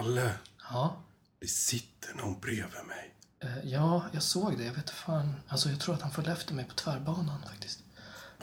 Palle, 0.00 0.30
Ja. 0.70 0.96
det 1.40 1.46
sitter 1.46 2.14
någon 2.14 2.40
bredvid 2.40 2.84
mig. 2.88 3.14
Eh, 3.42 3.68
Ja, 3.70 4.02
jag 4.12 4.22
såg 4.22 4.58
det. 4.58 4.64
Jag 4.64 4.70
vet 4.70 4.78
inte 4.78 4.92
fan. 4.92 5.34
Alltså, 5.48 5.68
jag 5.68 5.80
tror 5.80 5.94
att 5.94 6.02
han 6.02 6.10
följde 6.10 6.32
efter 6.32 6.54
mig 6.54 6.64
på 6.64 6.74
tvärbanan 6.74 7.42
faktiskt. 7.50 7.78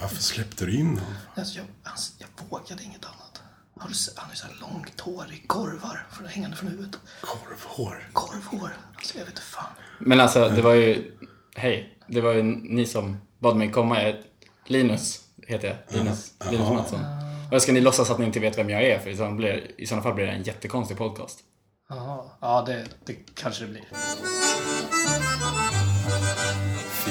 Varför 0.02 0.16
släppte 0.24 0.66
du 0.66 0.76
in 0.76 0.88
honom? 0.88 1.14
Alltså, 1.36 1.58
jag, 1.58 1.66
alltså, 1.84 2.14
jag 2.18 2.28
vågade 2.50 2.84
inget 2.84 3.06
annat. 3.06 3.42
Har 3.80 3.90
du 3.90 3.94
sett? 3.96 4.18
Han 4.18 4.26
har 4.26 4.34
ju 4.34 4.38
så 4.38 4.48
här 4.48 4.58
långt 4.62 5.00
hår 5.00 5.34
i 5.34 5.48
korvar 5.48 6.08
från, 6.12 6.28
hängande 6.28 6.58
från 6.58 6.70
huvudet. 6.70 7.00
Korvhår. 7.22 8.10
Korvhår. 8.14 8.78
Alltså, 8.98 9.18
jag 9.18 9.26
vet 9.26 9.30
inte 9.34 9.42
fan. 9.42 9.72
Men 10.00 10.20
alltså, 10.20 10.50
det 10.50 10.62
var 10.62 10.74
ju... 10.74 11.18
Hej. 11.56 11.98
Det 12.08 12.22
var 12.22 12.34
ju 12.34 12.44
ni 12.44 12.86
som 12.86 13.18
bad 13.40 13.56
mig 13.58 13.72
komma. 13.72 14.04
Jag- 14.04 14.24
Linus 14.66 15.22
heter 15.48 15.68
jag. 15.68 15.98
Linus, 16.00 16.34
Linus 16.52 16.70
Mattsson. 16.70 17.00
Och 17.52 17.62
ska 17.62 17.72
ni 17.72 17.82
låtsas 17.82 18.12
att 18.12 18.20
ni 18.20 18.26
inte 18.26 18.40
vet 18.40 18.58
vem 18.58 18.70
jag 18.70 18.84
är? 18.84 19.00
För 19.00 19.10
i 19.10 19.18
sådana, 19.18 19.36
blir, 19.36 19.72
i 19.78 19.86
sådana 19.88 20.04
fall 20.04 20.14
blir 20.14 20.26
det 20.26 20.32
en 20.32 20.44
jättekonstig 20.44 20.98
podcast. 20.98 21.40
Jaha. 21.90 22.24
Ja, 22.42 22.64
det, 22.68 22.86
det 23.06 23.14
kanske 23.36 23.66
det 23.66 23.72
blir. 23.72 23.84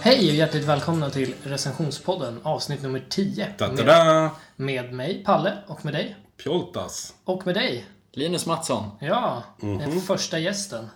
Hej 0.00 0.28
och 0.30 0.34
hjärtligt 0.34 0.64
välkomna 0.64 1.10
till 1.10 1.34
recensionspodden 1.42 2.40
avsnitt 2.42 2.82
nummer 2.82 3.06
10. 3.10 3.48
Med, 3.58 4.30
med 4.56 4.92
mig, 4.92 5.24
Palle, 5.24 5.52
och 5.66 5.84
med 5.84 5.94
dig. 5.94 6.16
Pjoltas. 6.42 7.14
Och 7.24 7.46
med 7.46 7.54
dig. 7.54 7.86
Linus 8.12 8.46
Mattsson. 8.46 8.90
Ja, 9.00 9.42
den 9.60 10.00
första 10.00 10.38
gästen. 10.38 10.88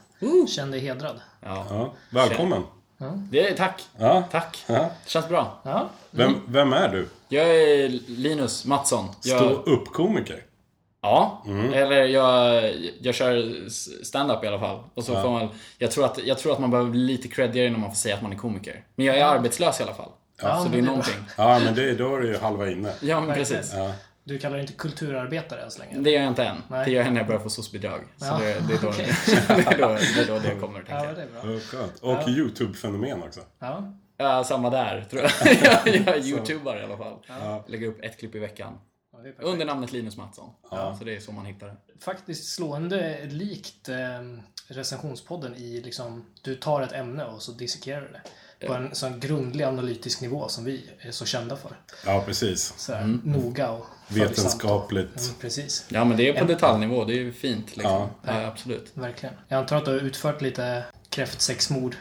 Känn 0.48 0.70
dig 0.70 0.80
hedrad. 0.80 1.20
Ja. 1.40 1.66
Ja, 1.70 1.92
välkommen. 2.10 2.62
Det, 3.30 3.52
tack. 3.54 3.82
Ja. 3.98 4.24
Tack. 4.30 4.64
Ja. 4.66 4.74
Det 4.74 5.10
känns 5.10 5.28
bra. 5.28 5.60
Ja, 5.64 5.88
Vem, 6.10 6.34
vem 6.46 6.72
är 6.72 6.88
du? 6.88 7.08
Jag 7.28 7.48
är 7.56 7.88
Linus 8.06 8.64
Mattsson. 8.64 9.08
Jag, 9.22 9.38
Stå 9.38 9.50
upp-komiker? 9.50 10.44
Ja, 11.02 11.44
eller 11.74 12.04
jag, 12.04 12.64
jag 13.00 13.14
kör 13.14 13.68
stand-up 14.04 14.44
i 14.44 14.46
alla 14.46 14.58
fall. 14.60 14.84
Och 14.94 15.04
så 15.04 15.22
får 15.22 15.30
man, 15.30 15.48
jag, 15.78 15.90
tror 15.90 16.04
att, 16.04 16.18
jag 16.24 16.38
tror 16.38 16.52
att 16.52 16.58
man 16.58 16.70
behöver 16.70 16.90
bli 16.90 17.00
lite 17.00 17.28
creddigare 17.28 17.70
när 17.70 17.78
man 17.78 17.90
får 17.90 17.96
säga 17.96 18.14
att 18.14 18.22
man 18.22 18.32
är 18.32 18.36
komiker. 18.36 18.84
Men 18.94 19.06
jag 19.06 19.18
är 19.18 19.24
arbetslös 19.24 19.80
i 19.80 19.82
alla 19.82 19.94
fall. 19.94 20.10
Ja, 20.42 20.62
så 20.62 20.68
det 20.68 20.78
är 20.78 20.82
någonting. 20.82 21.14
Ja, 21.36 21.60
men 21.64 21.74
det, 21.74 21.94
då 21.94 22.16
är 22.16 22.20
du 22.20 22.28
ju 22.28 22.38
halva 22.38 22.70
inne. 22.70 22.92
Ja, 23.00 23.20
men 23.20 23.34
precis. 23.34 23.72
Ja. 23.76 23.92
du 24.24 24.38
kallar 24.38 24.56
dig 24.56 24.60
inte 24.60 24.72
kulturarbetare 24.72 25.60
än 25.60 25.70
så 25.70 25.78
länge? 25.78 25.98
Det 25.98 26.10
gör 26.10 26.20
jag 26.20 26.28
inte 26.28 26.44
än. 26.44 26.56
Nej. 26.68 26.84
Det 26.84 26.90
gör 26.90 27.04
jag 27.04 27.12
när 27.12 27.20
jag 27.20 27.26
börjar 27.26 27.40
få 27.40 27.48
SOS-bidrag. 27.50 28.00
Så 28.16 28.24
Ja, 28.24 28.38
det, 28.38 28.44
det, 28.68 28.74
är 28.74 28.78
då, 28.82 28.90
det, 28.96 29.74
är 29.74 29.78
då, 29.78 29.88
det 29.88 30.20
är 30.22 30.26
då 30.26 30.38
det 30.38 30.60
kommer, 30.60 30.78
tänker 30.78 30.94
Ja, 30.94 31.04
jag. 31.04 31.16
det 31.16 31.22
är 31.22 31.42
bra. 31.42 31.52
Ja, 31.52 31.60
skönt. 31.60 31.98
Och 32.00 32.28
YouTube-fenomen 32.28 33.22
också. 33.22 33.40
Ja, 33.58 33.92
Ja, 34.16 34.44
samma 34.44 34.70
där, 34.70 35.06
tror 35.10 35.22
jag. 35.22 35.30
jag 36.06 36.16
är 36.16 36.26
youtubar 36.26 36.76
i 36.76 36.84
alla 36.84 36.96
fall. 36.96 37.16
Lägger 37.66 37.86
upp 37.86 38.04
ett 38.04 38.18
klipp 38.18 38.34
i 38.34 38.38
veckan. 38.38 38.78
Ja, 39.24 39.32
det. 39.38 39.44
Under 39.44 39.66
namnet 39.66 39.92
Linus 39.92 40.16
Mattsson. 40.16 40.50
Så 40.98 41.04
det 41.04 41.16
är 41.16 41.20
så 41.20 41.32
man 41.32 41.46
hittar 41.46 41.66
det. 41.66 41.76
Faktiskt 42.00 42.54
slående 42.54 43.24
likt 43.24 43.88
eh, 43.88 43.96
recensionspodden 44.66 45.54
i 45.54 45.80
liksom, 45.80 46.24
du 46.42 46.54
tar 46.54 46.82
ett 46.82 46.92
ämne 46.92 47.24
och 47.24 47.42
så 47.42 47.52
dissekerar 47.52 48.00
du 48.00 48.08
det. 48.12 48.22
På 48.66 48.74
en 48.74 48.94
sån 48.94 49.20
grundlig 49.20 49.64
analytisk 49.64 50.20
nivå 50.20 50.48
som 50.48 50.64
vi 50.64 50.90
är 51.00 51.10
så 51.10 51.24
kända 51.26 51.56
för. 51.56 51.76
Ja, 52.06 52.22
precis. 52.26 52.74
Så 52.76 52.92
här, 52.92 53.18
Noga 53.24 53.70
och. 53.70 53.86
Vetenskapligt. 54.08 55.20
Mm, 55.20 55.34
precis, 55.40 55.86
Ja, 55.88 56.04
men 56.04 56.16
det 56.16 56.28
är 56.28 56.40
på 56.40 56.44
detaljnivå. 56.44 57.04
Det 57.04 57.12
är 57.12 57.20
ju 57.20 57.32
fint 57.32 57.76
liksom. 57.76 58.08
Ja, 58.26 58.46
absolut. 58.46 58.90
verkligen. 58.94 59.34
Jag 59.48 59.58
antar 59.58 59.76
att 59.76 59.84
du 59.84 59.90
har 59.90 59.98
utfört 59.98 60.42
lite 60.42 60.84
kräftsexmord 61.12 61.96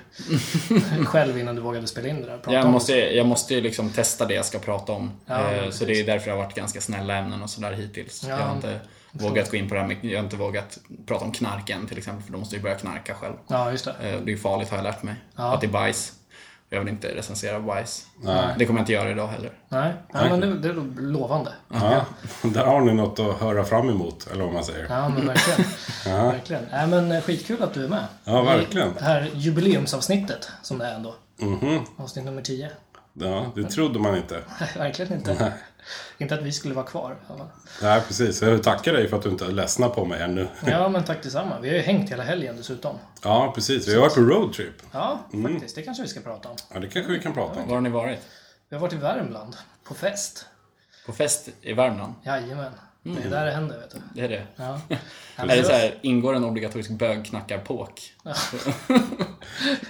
själv 1.06 1.38
innan 1.40 1.56
du 1.56 1.62
vågade 1.62 1.88
spela 1.88 2.08
in 2.08 2.22
det 2.22 2.26
där. 2.26 2.54
Jag 2.54 2.70
måste, 2.70 2.94
jag 2.94 3.26
måste 3.26 3.56
ju 3.56 3.62
liksom 3.62 3.90
testa 3.90 4.26
det 4.26 4.34
jag 4.34 4.46
ska 4.46 4.60
prata 4.60 4.92
om. 4.92 5.12
Ja, 5.26 5.52
Eh, 5.52 5.70
så 5.70 5.86
det 5.86 6.00
är 6.00 6.04
därför 6.06 6.26
det 6.26 6.32
har 6.38 6.44
varit 6.44 6.56
ganska 6.56 6.82
snälla 6.82 7.16
ämnen 7.16 7.44
och 7.44 7.50
sådär 7.50 7.72
hittills. 7.74 8.24
Ja, 8.24 8.30
jag 8.40 8.46
har 8.46 8.56
inte 8.56 8.80
vågat 9.12 9.52
gå 9.52 9.58
in 9.58 9.70
på 9.70 9.74
det 9.76 9.82
här 9.82 9.88
med, 9.88 9.98
jag 10.02 10.18
har 10.20 10.24
inte 10.24 10.36
vågat 10.36 10.78
prata 11.06 11.26
om 11.26 11.32
knark 11.32 11.70
än 11.70 11.88
till 11.88 11.98
exempel, 11.98 12.24
för 12.26 12.32
då 12.34 12.38
måste 12.40 12.56
jag 12.56 12.64
börja 12.64 12.76
knarka 12.76 13.14
själv. 13.16 13.34
Ja, 13.48 13.72
just 13.72 13.86
det. 13.86 13.92
Eh, 13.92 13.98
Det 14.02 14.08
är 14.32 14.36
ju 14.36 14.38
farligt 14.38 14.70
har 14.70 14.78
jag 14.78 14.84
lärt 14.84 15.04
mig. 15.04 15.16
Ja. 15.36 15.54
Att 15.54 15.62
det 15.62 15.68
är 15.68 15.72
bajs. 15.72 16.14
Jag 16.74 16.80
vill 16.80 16.90
inte 16.90 17.16
recensera 17.16 17.60
bajs. 17.60 18.08
Nej. 18.22 18.56
Det 18.58 18.66
kommer 18.66 18.80
jag 18.80 18.84
inte 18.84 18.94
göra 18.94 19.12
idag 19.12 19.28
heller. 19.28 19.52
Nej, 19.70 19.94
Nej 20.14 20.30
men 20.30 20.40
det, 20.40 20.60
det 20.60 20.70
är 20.70 21.02
lovande. 21.02 21.52
Ja, 21.68 22.06
där 22.44 22.66
har 22.66 22.82
ni 22.82 22.94
något 22.94 23.20
att 23.20 23.40
höra 23.40 23.64
fram 23.64 23.90
emot, 23.90 24.28
eller 24.32 24.44
vad 24.44 24.54
man 24.54 24.64
säger. 24.64 24.86
Ja, 24.90 25.10
men 25.10 25.28
verkligen. 25.28 25.70
verkligen. 26.06 26.64
Nej, 26.72 26.88
men 26.88 27.12
eh, 27.12 27.22
skitkul 27.22 27.64
att 27.64 27.74
du 27.74 27.84
är 27.84 27.88
med. 27.88 28.06
Ja, 28.24 28.42
verkligen. 28.42 28.88
I 28.88 28.94
det 29.00 29.04
här 29.06 29.32
jubileumsavsnittet, 29.34 30.50
som 30.62 30.78
det 30.78 30.86
är 30.86 30.96
ändå. 30.96 31.16
Mhm. 31.38 31.80
Avsnitt 31.98 32.26
nummer 32.26 32.42
10. 32.42 32.70
Ja, 33.14 33.52
det 33.56 33.64
trodde 33.64 34.00
man 34.00 34.16
inte. 34.18 34.44
Nej, 34.60 34.70
verkligen 34.78 35.14
inte. 35.14 35.54
Inte 36.18 36.36
att 36.36 36.42
vi 36.42 36.52
skulle 36.52 36.74
vara 36.74 36.86
kvar. 36.86 37.16
Nej, 37.82 38.02
precis. 38.08 38.42
Jag 38.42 38.64
tackar 38.64 38.94
dig 38.94 39.08
för 39.08 39.18
att 39.18 39.24
du 39.24 39.30
inte 39.30 39.46
ledsnar 39.46 39.90
på 39.90 40.06
mig 40.06 40.22
ännu. 40.22 40.48
Ja, 40.66 40.90
men 40.90 41.04
tack 41.04 41.24
detsamma. 41.24 41.60
Vi 41.60 41.70
har 41.70 41.76
ju 41.76 41.82
hängt 41.82 42.12
hela 42.12 42.24
helgen 42.24 42.58
dessutom. 42.58 42.96
Ja, 43.24 43.52
precis. 43.56 43.88
Vi 43.88 43.94
har 43.94 44.02
varit 44.02 44.16
på 44.16 44.22
roadtrip. 44.22 44.82
Ja, 44.92 45.20
faktiskt. 45.44 45.76
Det 45.76 45.82
kanske 45.82 46.04
vi 46.04 46.10
ska 46.10 46.20
prata 46.20 46.50
om. 46.50 46.56
Ja, 46.74 46.80
det 46.80 46.88
kanske 46.88 47.12
vi 47.12 47.20
kan 47.20 47.34
prata 47.34 47.60
om. 47.60 47.68
Var 47.68 47.76
har 47.76 47.82
ni 47.82 47.90
varit? 47.90 48.20
Vi 48.70 48.76
har 48.76 48.82
varit 48.82 48.94
i 48.94 48.98
Värmland. 48.98 49.56
På 49.84 49.94
fest. 49.94 50.46
På 51.06 51.14
fest 51.14 51.50
i 51.62 51.74
Värmland? 51.74 52.14
Jajamän. 52.24 52.72
Det 53.04 53.24
är 53.26 53.30
där 53.30 53.46
det 53.46 53.52
händer, 53.52 53.80
vet 53.80 53.92
du. 53.92 53.98
Det 54.16 54.22
är 54.22 54.30
det. 54.30 54.44
Ja. 54.56 54.82
Är 55.36 55.48
det 55.48 55.64
så 55.64 55.72
här, 55.72 56.00
ingår 56.02 56.36
en 56.36 56.44
obligatorisk 56.44 56.90
bögknackarpåk? 56.90 58.14
Jag 58.24 58.36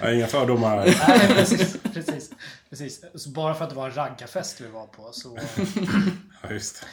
har 0.00 0.10
inga 0.12 0.26
fördomar. 0.26 0.76
Nej, 0.76 1.28
precis. 1.28 1.76
precis, 1.94 2.30
precis. 2.72 3.04
Så 3.14 3.30
bara 3.30 3.54
för 3.54 3.64
att 3.64 3.70
det 3.70 3.76
var 3.76 3.88
en 3.88 3.94
raggarfest 3.96 4.60
vi 4.60 4.68
var 4.68 4.86
på 4.86 5.12
så... 5.12 5.38
Ja, 6.42 6.50
just 6.50 6.80
det. 6.80 6.86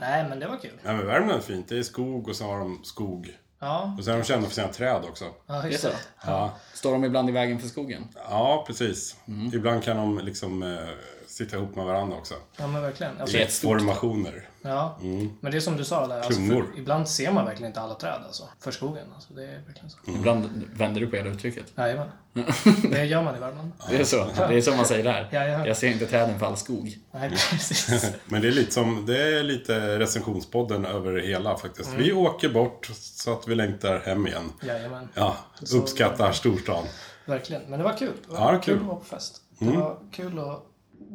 Nej, 0.00 0.28
men 0.28 0.40
det 0.40 0.46
var 0.48 0.56
kul. 0.56 0.80
Ja, 0.84 0.92
men 0.92 1.06
Värmland 1.06 1.38
är 1.38 1.44
fint. 1.46 1.68
Det 1.68 1.78
är 1.78 1.82
skog 1.82 2.28
och 2.28 2.36
så 2.36 2.44
har 2.44 2.58
de 2.58 2.84
skog. 2.84 3.36
Ja, 3.58 3.94
Och 3.98 4.04
så 4.04 4.10
är 4.10 4.16
de 4.16 4.24
kända 4.24 4.48
för 4.48 4.54
sina 4.54 4.68
träd 4.68 5.02
också. 5.08 5.24
ja 5.46 5.66
just 5.68 5.82
Det? 5.82 5.96
Ja, 6.26 6.56
Står 6.74 6.92
de 6.92 7.04
ibland 7.04 7.28
i 7.28 7.32
vägen 7.32 7.58
för 7.60 7.68
skogen? 7.68 8.08
ja 8.28 8.64
precis. 8.66 9.16
Ibland 9.54 9.82
kan 9.82 9.96
de 9.96 10.18
liksom 10.18 10.62
eh, 10.62 10.88
sitta 11.36 11.56
ihop 11.56 11.76
med 11.76 11.84
varandra 11.84 12.16
också. 12.16 12.34
Ja, 12.56 12.66
men 12.66 12.82
verkligen. 12.82 13.20
Alltså, 13.20 13.66
formationer. 13.66 14.48
Ja, 14.62 14.98
men 15.40 15.52
det 15.52 15.56
är 15.56 15.60
som 15.60 15.76
du 15.76 15.84
sa 15.84 16.06
där. 16.06 16.20
Alltså, 16.20 16.40
för, 16.40 16.64
ibland 16.76 17.08
ser 17.08 17.32
man 17.32 17.44
verkligen 17.44 17.70
inte 17.70 17.80
alla 17.80 17.94
träd 17.94 18.22
alltså, 18.26 18.48
för 18.60 18.70
skogen. 18.70 19.06
Alltså, 19.14 19.34
det 19.34 19.42
är 19.44 19.60
verkligen 19.66 19.90
så. 19.90 19.98
Ibland 20.06 20.64
vänder 20.72 21.00
du 21.00 21.06
på 21.06 21.16
hela 21.16 21.30
uttrycket. 21.30 21.66
Jajamän. 21.76 22.08
Det 22.90 23.04
gör 23.04 23.22
man 23.22 23.36
i 23.36 23.38
Värmland. 23.38 23.72
Det 23.90 23.96
är 23.96 24.04
så. 24.04 24.26
Det 24.48 24.54
är 24.56 24.60
så 24.60 24.76
man 24.76 24.86
säger 24.86 25.04
där. 25.04 25.28
Ja, 25.32 25.44
ja. 25.44 25.66
Jag 25.66 25.76
ser 25.76 25.88
inte 25.88 26.06
träden 26.06 26.38
för 26.38 26.46
all 26.46 26.56
skog. 26.56 26.98
Nej, 27.12 27.30
precis. 27.30 28.06
Men 28.24 28.42
det 28.42 28.48
är 28.48 28.52
lite 28.52 28.72
som, 28.72 29.06
det 29.06 29.22
är 29.38 29.42
lite 29.42 29.98
recensionspodden 29.98 30.84
över 30.84 31.20
hela 31.20 31.56
faktiskt. 31.56 31.92
Vi 31.92 32.12
åker 32.12 32.48
bort 32.48 32.90
så 32.96 33.32
att 33.32 33.48
vi 33.48 33.54
längtar 33.54 33.98
hem 33.98 34.26
igen. 34.26 34.52
Jajamän. 34.62 35.08
Ja, 35.14 35.36
uppskattar 35.74 36.32
storstan. 36.32 36.84
Verkligen. 37.24 37.62
Men 37.62 37.78
det 37.78 37.84
var 37.84 37.96
kul. 37.98 38.12
Det 38.26 38.32
var 38.32 38.52
Ja, 38.52 38.60
kul 38.60 38.74
kul. 38.74 38.80
att 38.82 38.86
vara 38.88 38.96
på 38.98 39.04
fest. 39.04 39.40
Det 39.58 39.76
var 39.76 39.98
kul 40.12 40.38
att 40.38 40.62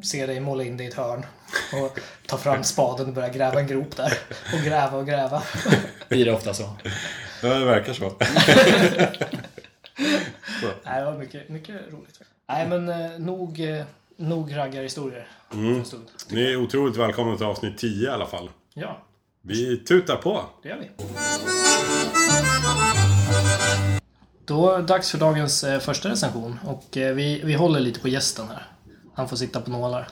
se 0.04 0.26
dig 0.26 0.40
måla 0.40 0.64
in 0.64 0.78
dig 0.78 0.86
i 0.86 0.90
ett 0.90 0.96
hörn. 0.96 1.26
Och 1.84 2.00
ta 2.28 2.38
fram 2.38 2.64
spaden 2.64 3.08
och 3.08 3.14
börja 3.14 3.30
gräva 3.30 3.60
en 3.60 3.68
grop 3.68 3.96
där. 3.98 4.14
Och 4.54 4.60
gräva 4.66 4.98
och 4.98 5.08
gräva. 5.08 5.44
Blir 6.10 6.26
det 6.26 6.34
ofta 6.34 6.54
så? 6.54 6.70
Ja, 7.44 7.50
det 7.50 7.66
verkar 7.66 7.94
så. 7.94 8.14
Nej, 10.84 11.00
det 11.00 11.06
var 11.06 11.18
mycket, 11.18 11.50
mycket 11.50 11.76
roligt. 11.92 12.22
Nej, 12.50 12.68
men 12.68 12.90
eh, 12.90 13.20
nog, 13.20 13.60
eh, 13.60 13.84
nog 14.18 14.58
raggarhistorier 14.58 15.28
stund. 15.86 16.06
Ni 16.30 16.42
är 16.52 16.56
otroligt 16.56 16.98
välkomna 16.98 17.38
till 17.38 17.46
avsnitt 17.46 17.78
10 17.78 18.08
i 18.08 18.12
alla 18.12 18.26
fall. 18.26 18.50
Ja, 18.74 19.02
Vi 19.42 19.78
tutar 19.78 20.16
på. 20.16 20.46
det 20.64 20.70
gör 20.70 20.78
vi. 20.78 20.90
Då 24.46 24.72
är 24.72 24.78
det 24.78 24.84
dags 24.84 25.12
för 25.12 25.18
dagens 25.18 25.64
eh, 25.64 25.80
första 25.80 26.10
recension. 26.10 26.60
Och 26.66 26.84
vi, 26.94 27.42
vi 27.44 27.54
håller 27.54 27.80
lite 27.80 28.00
på 28.00 28.08
gästen 28.08 28.48
här. 28.48 28.68
Han 29.22 29.30
får 29.30 29.38
sitta 29.38 29.62
på 29.62 29.72
nålar. 29.72 30.08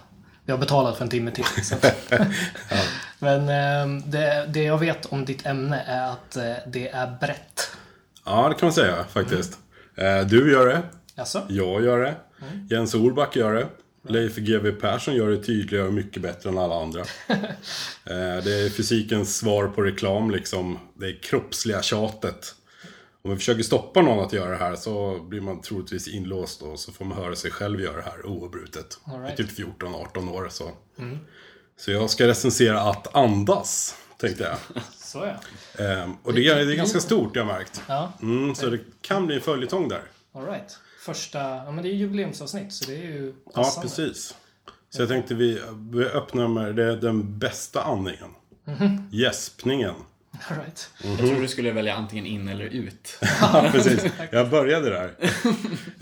Vi 0.45 0.51
har 0.51 0.59
betalat 0.59 0.97
för 0.97 1.03
en 1.03 1.09
timme 1.09 1.31
till. 1.31 1.45
Så. 1.63 1.75
Men 3.19 3.41
eh, 3.41 4.03
det, 4.05 4.45
det 4.53 4.63
jag 4.63 4.77
vet 4.77 5.05
om 5.05 5.25
ditt 5.25 5.45
ämne 5.45 5.81
är 5.87 6.11
att 6.11 6.35
eh, 6.35 6.53
det 6.67 6.89
är 6.89 7.17
brett. 7.19 7.71
Ja, 8.25 8.49
det 8.49 8.55
kan 8.55 8.65
man 8.65 8.73
säga 8.73 9.03
faktiskt. 9.09 9.57
Eh, 9.95 10.19
Du 10.21 10.51
gör 10.51 10.67
det. 10.67 10.81
Alltså? 11.15 11.45
Jag 11.49 11.83
gör 11.83 11.99
det. 11.99 12.15
Jens 12.69 12.93
Orback 12.95 13.35
gör 13.35 13.53
det. 13.53 13.67
Leif 14.09 14.35
GW 14.35 14.71
Persson 14.71 15.15
gör 15.15 15.29
det 15.29 15.43
tydligare 15.43 15.87
och 15.87 15.93
mycket 15.93 16.21
bättre 16.21 16.49
än 16.49 16.57
alla 16.57 16.81
andra. 16.81 17.01
Eh, 18.05 18.43
Det 18.43 18.53
är 18.65 18.69
fysikens 18.69 19.37
svar 19.37 19.67
på 19.67 19.81
reklam 19.81 20.31
liksom. 20.31 20.79
Det 20.99 21.05
är 21.07 21.19
kroppsliga 21.23 21.81
tjatet. 21.81 22.55
Om 23.21 23.31
vi 23.31 23.37
försöker 23.37 23.63
stoppa 23.63 24.01
någon 24.01 24.25
att 24.25 24.33
göra 24.33 24.49
det 24.49 24.57
här 24.57 24.75
så 24.75 25.19
blir 25.19 25.41
man 25.41 25.61
troligtvis 25.61 26.07
inlåst 26.07 26.61
och 26.61 26.79
så 26.79 26.91
får 26.91 27.05
man 27.05 27.17
höra 27.17 27.35
sig 27.35 27.51
själv 27.51 27.81
göra 27.81 27.95
det 27.95 28.01
här 28.01 28.25
oavbrutet. 28.25 28.99
All 29.03 29.21
right. 29.21 29.39
I 29.39 29.43
typ 29.47 29.57
14-18 29.79 30.31
år 30.31 30.47
så. 30.51 30.71
Så 31.77 31.91
jag 31.91 32.09
ska 32.09 32.27
recensera 32.27 32.81
att 32.81 33.15
andas, 33.15 33.95
tänkte 34.17 34.43
jag. 34.43 34.83
Så 34.97 35.17
ja. 35.77 35.83
Ehm, 35.83 36.13
och 36.23 36.33
det 36.33 36.47
är, 36.47 36.65
det 36.65 36.73
är 36.73 36.75
ganska 36.75 36.99
stort, 36.99 37.35
jag 37.35 37.45
har 37.45 37.53
märkt. 37.53 37.81
Ja, 37.87 38.11
Mm, 38.21 38.55
så 38.55 38.69
det 38.69 38.79
kan 39.01 39.25
bli 39.27 39.35
en 39.35 39.41
följetong 39.41 39.87
där. 39.89 40.01
alright. 40.33 40.77
Första, 41.05 41.39
ja 41.39 41.71
men 41.71 41.83
det 41.83 41.89
är 41.89 41.93
jubileumsavsnitt 41.93 42.73
så 42.73 42.85
det 42.85 42.95
är 42.97 43.01
ju 43.03 43.33
Ja, 43.45 43.51
passande. 43.51 43.87
precis. 43.87 44.35
Så 44.89 45.01
jag 45.01 45.09
tänkte 45.09 45.35
vi, 45.35 45.61
vi 45.91 46.05
öppnar 46.05 46.47
med 46.47 46.75
det, 46.75 46.95
den 46.95 47.39
bästa 47.39 47.81
andningen. 47.83 48.29
Gäspningen. 49.11 49.95
Alright. 50.47 50.89
Jag 51.03 51.17
tror 51.17 51.41
du 51.41 51.47
skulle 51.47 51.71
välja 51.71 51.95
antingen 51.95 52.25
in 52.25 52.47
eller 52.47 52.63
ut. 52.65 53.19
Ja, 53.41 53.69
precis. 53.71 54.05
Jag 54.31 54.49
började 54.49 54.89
där. 54.89 55.13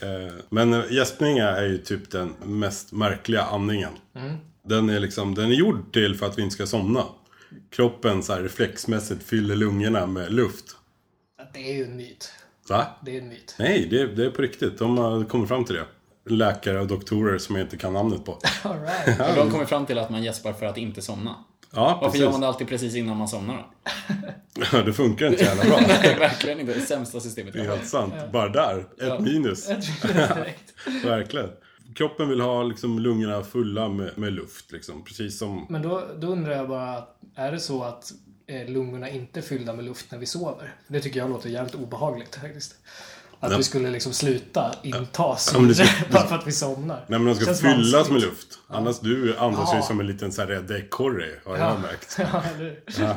Eh, 0.01 0.33
Men 0.49 0.73
eh, 0.73 0.81
gäspning 0.91 1.37
är 1.37 1.63
ju 1.63 1.77
typ 1.77 2.11
den 2.11 2.33
mest 2.43 2.91
märkliga 2.91 3.43
andningen. 3.43 3.91
Den 4.63 4.89
är 4.89 4.99
liksom, 4.99 5.35
den 5.35 5.51
är 5.51 5.55
gjord 5.55 5.93
till 5.93 6.15
för 6.15 6.25
att 6.25 6.37
vi 6.37 6.41
inte 6.41 6.53
ska 6.55 6.65
somna. 6.67 7.03
Kroppen 7.71 8.23
så 8.23 8.33
här 8.33 8.41
reflexmässigt 8.41 9.23
fyller 9.23 9.55
lungorna 9.55 10.05
med 10.05 10.31
luft. 10.33 10.65
Det 11.53 11.69
är 11.71 11.75
ju 11.75 11.83
en 11.83 11.95
myt. 11.97 12.31
Va? 12.69 12.87
Det 13.05 13.17
är 13.17 13.21
en 13.21 13.27
myt. 13.29 13.55
Nej, 13.59 13.87
det, 13.91 14.07
det 14.07 14.25
är 14.25 14.29
på 14.29 14.41
riktigt. 14.41 14.79
De 14.79 14.97
har 14.97 15.23
kommit 15.25 15.47
fram 15.47 15.65
till 15.65 15.75
det. 15.75 15.85
Läkare 16.35 16.79
och 16.81 16.87
doktorer 16.87 17.37
som 17.37 17.55
jag 17.55 17.65
inte 17.65 17.77
kan 17.77 17.93
namnet 17.93 18.25
på. 18.25 18.39
Alright. 18.63 19.19
Och 19.29 19.35
de 19.35 19.51
kommer 19.51 19.65
fram 19.65 19.85
till 19.85 19.97
att 19.97 20.09
man 20.09 20.23
gäspar 20.23 20.53
för 20.53 20.65
att 20.65 20.77
inte 20.77 21.01
somna. 21.01 21.35
Ja, 21.71 21.83
Varför 21.85 22.05
precis. 22.05 22.21
gör 22.21 22.31
man 22.31 22.41
det 22.41 22.47
alltid 22.47 22.67
precis 22.67 22.95
innan 22.95 23.17
man 23.17 23.27
somnar 23.27 23.55
då? 23.57 23.65
Ja, 24.71 24.81
det 24.81 24.93
funkar 24.93 25.27
inte 25.27 25.43
jävla 25.43 25.63
bra. 25.63 25.79
Nej, 25.87 26.15
verkligen 26.19 26.59
inte. 26.59 26.73
Det 26.73 26.81
sämsta 26.81 27.19
systemet 27.19 27.53
Det 27.53 27.59
är 27.59 27.63
helt 27.63 27.87
sant. 27.87 28.13
Bara 28.33 28.49
där. 28.49 28.79
Ett 28.79 28.85
Ja. 28.97 29.19
minus. 29.19 29.67
Det 29.67 30.07
direkt. 30.13 30.73
Verkligen. 31.05 31.49
Kroppen 31.95 32.29
vill 32.29 32.41
ha 32.41 32.63
liksom, 32.63 32.99
lungorna 32.99 33.43
fulla 33.43 33.89
med, 33.89 34.17
med 34.17 34.33
luft. 34.33 34.71
Liksom. 34.71 35.03
Precis 35.03 35.39
som... 35.39 35.65
Men 35.69 35.81
då, 35.81 36.03
då 36.19 36.27
undrar 36.27 36.51
jag 36.55 36.67
bara, 36.69 37.03
är 37.35 37.51
det 37.51 37.59
så 37.59 37.83
att 37.83 38.11
eh, 38.47 38.69
lungorna 38.69 39.09
inte 39.09 39.39
är 39.39 39.41
fyllda 39.41 39.73
med 39.73 39.85
luft 39.85 40.11
när 40.11 40.19
vi 40.19 40.25
sover? 40.25 40.73
Det 40.87 40.99
tycker 40.99 41.19
jag 41.19 41.29
låter 41.29 41.49
jävligt 41.49 41.75
obehagligt 41.75 42.35
faktiskt. 42.35 42.75
Att 43.39 43.51
Ja. 43.51 43.57
vi 43.57 43.63
skulle 43.63 43.89
liksom 43.89 44.13
sluta 44.13 44.73
inta 44.83 45.37
Ja, 45.53 45.67
bara 46.11 46.27
för 46.27 46.35
att 46.35 46.47
vi 46.47 46.51
somnar. 46.51 47.05
Nej 47.07 47.19
men 47.19 47.25
de 47.25 47.35
ska 47.35 47.45
Känns 47.45 47.61
fyllas 47.61 47.93
vanskligt. 47.93 48.13
med 48.13 48.21
luft. 48.21 48.59
Annars 48.67 48.99
du 48.99 49.37
andas 49.37 49.75
ju 49.75 49.81
som 49.81 49.99
en 49.99 50.07
liten 50.07 50.31
så 50.31 50.41
här 50.41 50.47
rädd 50.47 50.71
ekorre, 50.71 51.29
har 51.45 51.57
Ja. 51.57 51.69
jag 51.71 51.81
märkt. 51.81 52.17
Ja? 52.99 53.15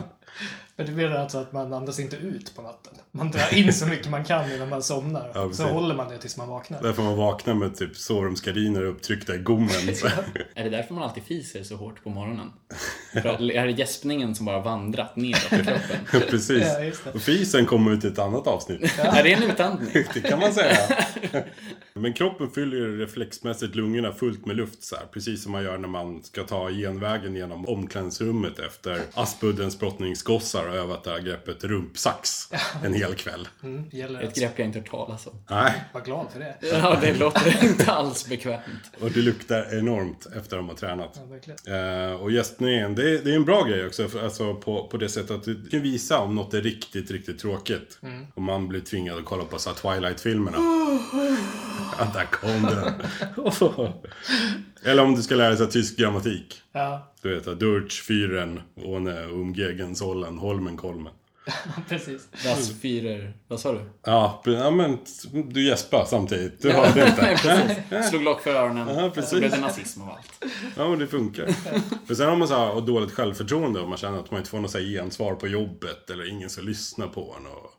Men 0.77 0.87
det 0.87 0.93
menar 0.93 1.17
alltså 1.17 1.39
att 1.39 1.53
man 1.53 1.73
andas 1.73 1.99
inte 1.99 2.17
ut 2.17 2.57
på 2.57 2.63
natten. 2.63 2.93
Man 3.13 3.31
drar 3.31 3.55
in 3.55 3.73
så 3.73 3.87
mycket 3.87 4.11
man 4.11 4.25
kan 4.25 4.53
innan 4.53 4.69
man 4.69 4.83
somnar. 4.83 5.31
Ja, 5.35 5.53
så 5.53 5.65
håller 5.65 5.95
man 5.95 6.09
det 6.09 6.19
tills 6.19 6.37
man 6.37 6.49
vaknar. 6.49 6.83
Därför 6.83 7.03
man 7.03 7.17
vaknar 7.17 7.55
med 7.55 7.77
typ 7.77 7.97
sovrumsgardiner 7.97 8.83
upptryckta 8.85 9.35
i 9.35 9.39
gommen. 9.39 9.69
Är 10.55 10.65
det 10.65 10.71
därför 10.71 10.95
man 10.95 11.03
alltid 11.03 11.23
fiser 11.23 11.63
så 11.63 11.77
hårt 11.77 12.03
på 12.05 12.11
morgonen? 12.11 12.53
För 13.13 13.27
att, 13.27 13.41
är 13.41 13.67
det 13.67 13.73
gäspningen 13.73 14.35
som 14.35 14.47
bara 14.47 14.61
vandrat 14.61 15.17
neråt 15.17 15.53
i 15.53 15.57
kroppen? 15.57 16.21
Precis. 16.31 16.67
Ja, 16.67 16.81
just 16.81 17.05
det. 17.05 17.11
Och 17.11 17.23
fisen 17.23 17.67
kommer 17.67 17.93
ut 17.93 18.05
i 18.05 18.09
ett 18.09 18.19
annat 18.19 18.47
avsnitt. 18.47 18.99
Är 18.99 19.23
det 19.23 19.33
en 19.33 19.43
utandning? 19.43 19.89
Det 20.15 20.21
kan 20.21 20.39
man 20.39 20.53
säga. 20.53 20.77
Men 21.95 22.13
kroppen 22.13 22.51
fyller 22.51 22.99
reflexmässigt 22.99 23.75
lungorna 23.75 24.13
fullt 24.13 24.47
med 24.47 24.57
luft 24.57 24.83
så 24.83 24.97
här. 24.97 25.05
Precis 25.13 25.43
som 25.43 25.53
man 25.53 25.63
gör 25.63 25.79
när 25.79 25.89
man 25.89 26.23
ska 26.23 26.43
ta 26.43 26.71
genvägen 26.71 27.37
genom 27.37 27.69
omklädningsrummet 27.69 28.59
efter 28.59 29.01
Aspuddens 29.15 29.79
brottningsgossar 29.79 30.69
och 30.69 30.75
övat 30.75 31.05
det 31.05 31.11
här 31.11 31.19
greppet 31.19 31.65
rumpsax 31.65 32.49
en 32.85 32.95
hel 32.95 33.15
kväll. 33.15 33.49
Mm, 33.63 33.85
gäller 33.93 34.21
Ett 34.21 34.29
att 34.29 34.35
grepp 34.35 34.53
jag 34.59 34.67
inte 34.67 34.79
hört 34.79 34.91
talas 34.91 35.27
om. 35.27 35.33
Nej, 35.51 35.73
vara 35.93 36.05
glad 36.05 36.27
för 36.33 36.41
det. 36.41 36.57
Ja, 36.61 36.99
det 37.01 37.15
låter 37.15 37.65
inte 37.65 37.93
alls 37.93 38.29
bekvämt. 38.29 38.63
och 39.01 39.11
det 39.11 39.21
luktar 39.21 39.79
enormt 39.79 40.27
efter 40.37 40.57
de 40.57 40.69
har 40.69 40.77
tränat. 40.77 41.11
Ja, 41.15 41.23
verkligen. 41.25 42.11
Eh, 42.11 42.13
och 42.13 42.31
gästningen, 42.33 42.95
det, 43.01 43.11
är- 43.19 43.25
det 43.25 43.31
är 43.33 43.37
en 43.37 43.45
bra 43.45 43.63
grej 43.65 43.87
också. 43.87 44.09
För, 44.09 44.25
alltså 44.25 44.55
på, 44.55 44.89
på 44.89 44.97
det 44.97 45.09
sättet 45.09 45.31
att 45.31 45.45
du 45.45 45.69
kan 45.69 45.83
visa 45.83 46.19
om 46.19 46.35
något 46.35 46.55
är 46.55 46.63
riktigt, 46.63 47.11
riktigt 47.11 47.39
tråkigt. 47.39 47.99
Om 48.35 48.45
man 48.45 48.69
blir 48.69 48.81
tvingad 48.81 49.19
att 49.19 49.25
kolla 49.25 49.45
på 49.45 49.59
så 49.59 49.71
Twilight-filmerna. 49.71 50.57
ja, 51.99 52.07
där 52.15 52.25
kom 52.25 52.63
den. 52.63 52.93
Eller 54.91 55.03
om 55.03 55.15
du 55.15 55.23
ska 55.23 55.35
lära 55.35 55.55
dig 55.55 55.71
tysk 55.71 55.97
grammatik. 55.99 56.63
Ja, 56.73 57.13
Du 57.23 57.35
vet, 57.35 57.61
Durch, 57.61 58.03
Fyren, 58.03 58.61
Ohne, 58.77 59.23
Umgegen, 59.25 59.97
Sollen, 59.97 60.39
Holmen, 60.39 60.77
Kolmen. 60.77 61.13
precis. 61.89 62.29
Das 62.45 62.73
Führer... 62.81 63.33
Vad 63.49 63.61
sa 63.61 63.73
du? 63.73 63.81
Ja, 64.05 64.43
ja, 64.45 64.71
men 64.71 64.99
du 65.51 65.67
gäspar 65.67 66.05
samtidigt. 66.05 66.63
Du 66.63 66.73
hörde 66.73 67.07
inte. 67.07 68.03
Slog 68.11 68.23
lock 68.23 68.41
för 68.41 68.55
öronen. 68.55 68.89
Ja, 68.89 69.11
precis. 69.11 69.31
Så 69.31 69.37
blev 69.37 69.51
det 69.51 69.61
nazism 69.61 70.03
och 70.03 70.09
allt. 70.09 70.53
Ja, 70.77 70.89
men 70.89 70.99
det 70.99 71.07
funkar. 71.07 71.47
För 72.07 72.15
sen 72.15 72.29
har 72.29 72.37
man 72.37 72.49
så 72.49 72.55
här 72.55 72.71
och 72.71 72.83
dåligt 72.83 73.13
självförtroende 73.13 73.81
och 73.81 73.89
man 73.89 73.99
känner 73.99 74.19
att 74.19 74.31
man 74.31 74.39
inte 74.39 74.51
får 74.51 74.61
något 74.61 74.71
så 74.71 74.79
här 74.79 74.85
gensvar 74.85 75.35
på 75.35 75.49
jobbet 75.49 76.11
eller 76.11 76.29
ingen 76.29 76.51
som 76.51 76.67
lyssnar 76.67 77.07
på 77.07 77.37
en. 77.39 77.47
Och 77.47 77.71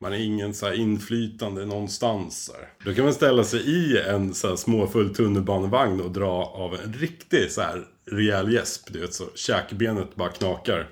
man 0.00 0.12
har 0.12 0.18
ingen 0.18 0.54
så 0.54 0.66
här 0.66 0.72
inflytande 0.72 1.66
någonstans. 1.66 2.50
Då 2.84 2.94
kan 2.94 3.04
man 3.04 3.14
ställa 3.14 3.44
sig 3.44 3.60
i 3.60 3.98
en 3.98 4.34
så 4.34 4.48
här 4.48 4.56
småfull 4.56 5.14
tunnelbanevagn 5.14 6.00
och 6.00 6.10
dra 6.10 6.44
av 6.44 6.74
en 6.74 6.92
riktig 6.92 7.50
så 7.50 7.60
här 7.60 7.84
rejäl 8.10 8.52
gäsp. 8.52 8.92
Du 8.92 9.00
vet, 9.00 9.14
så 9.14 9.24
käkbenet 9.34 10.14
bara 10.14 10.28
knakar. 10.28 10.88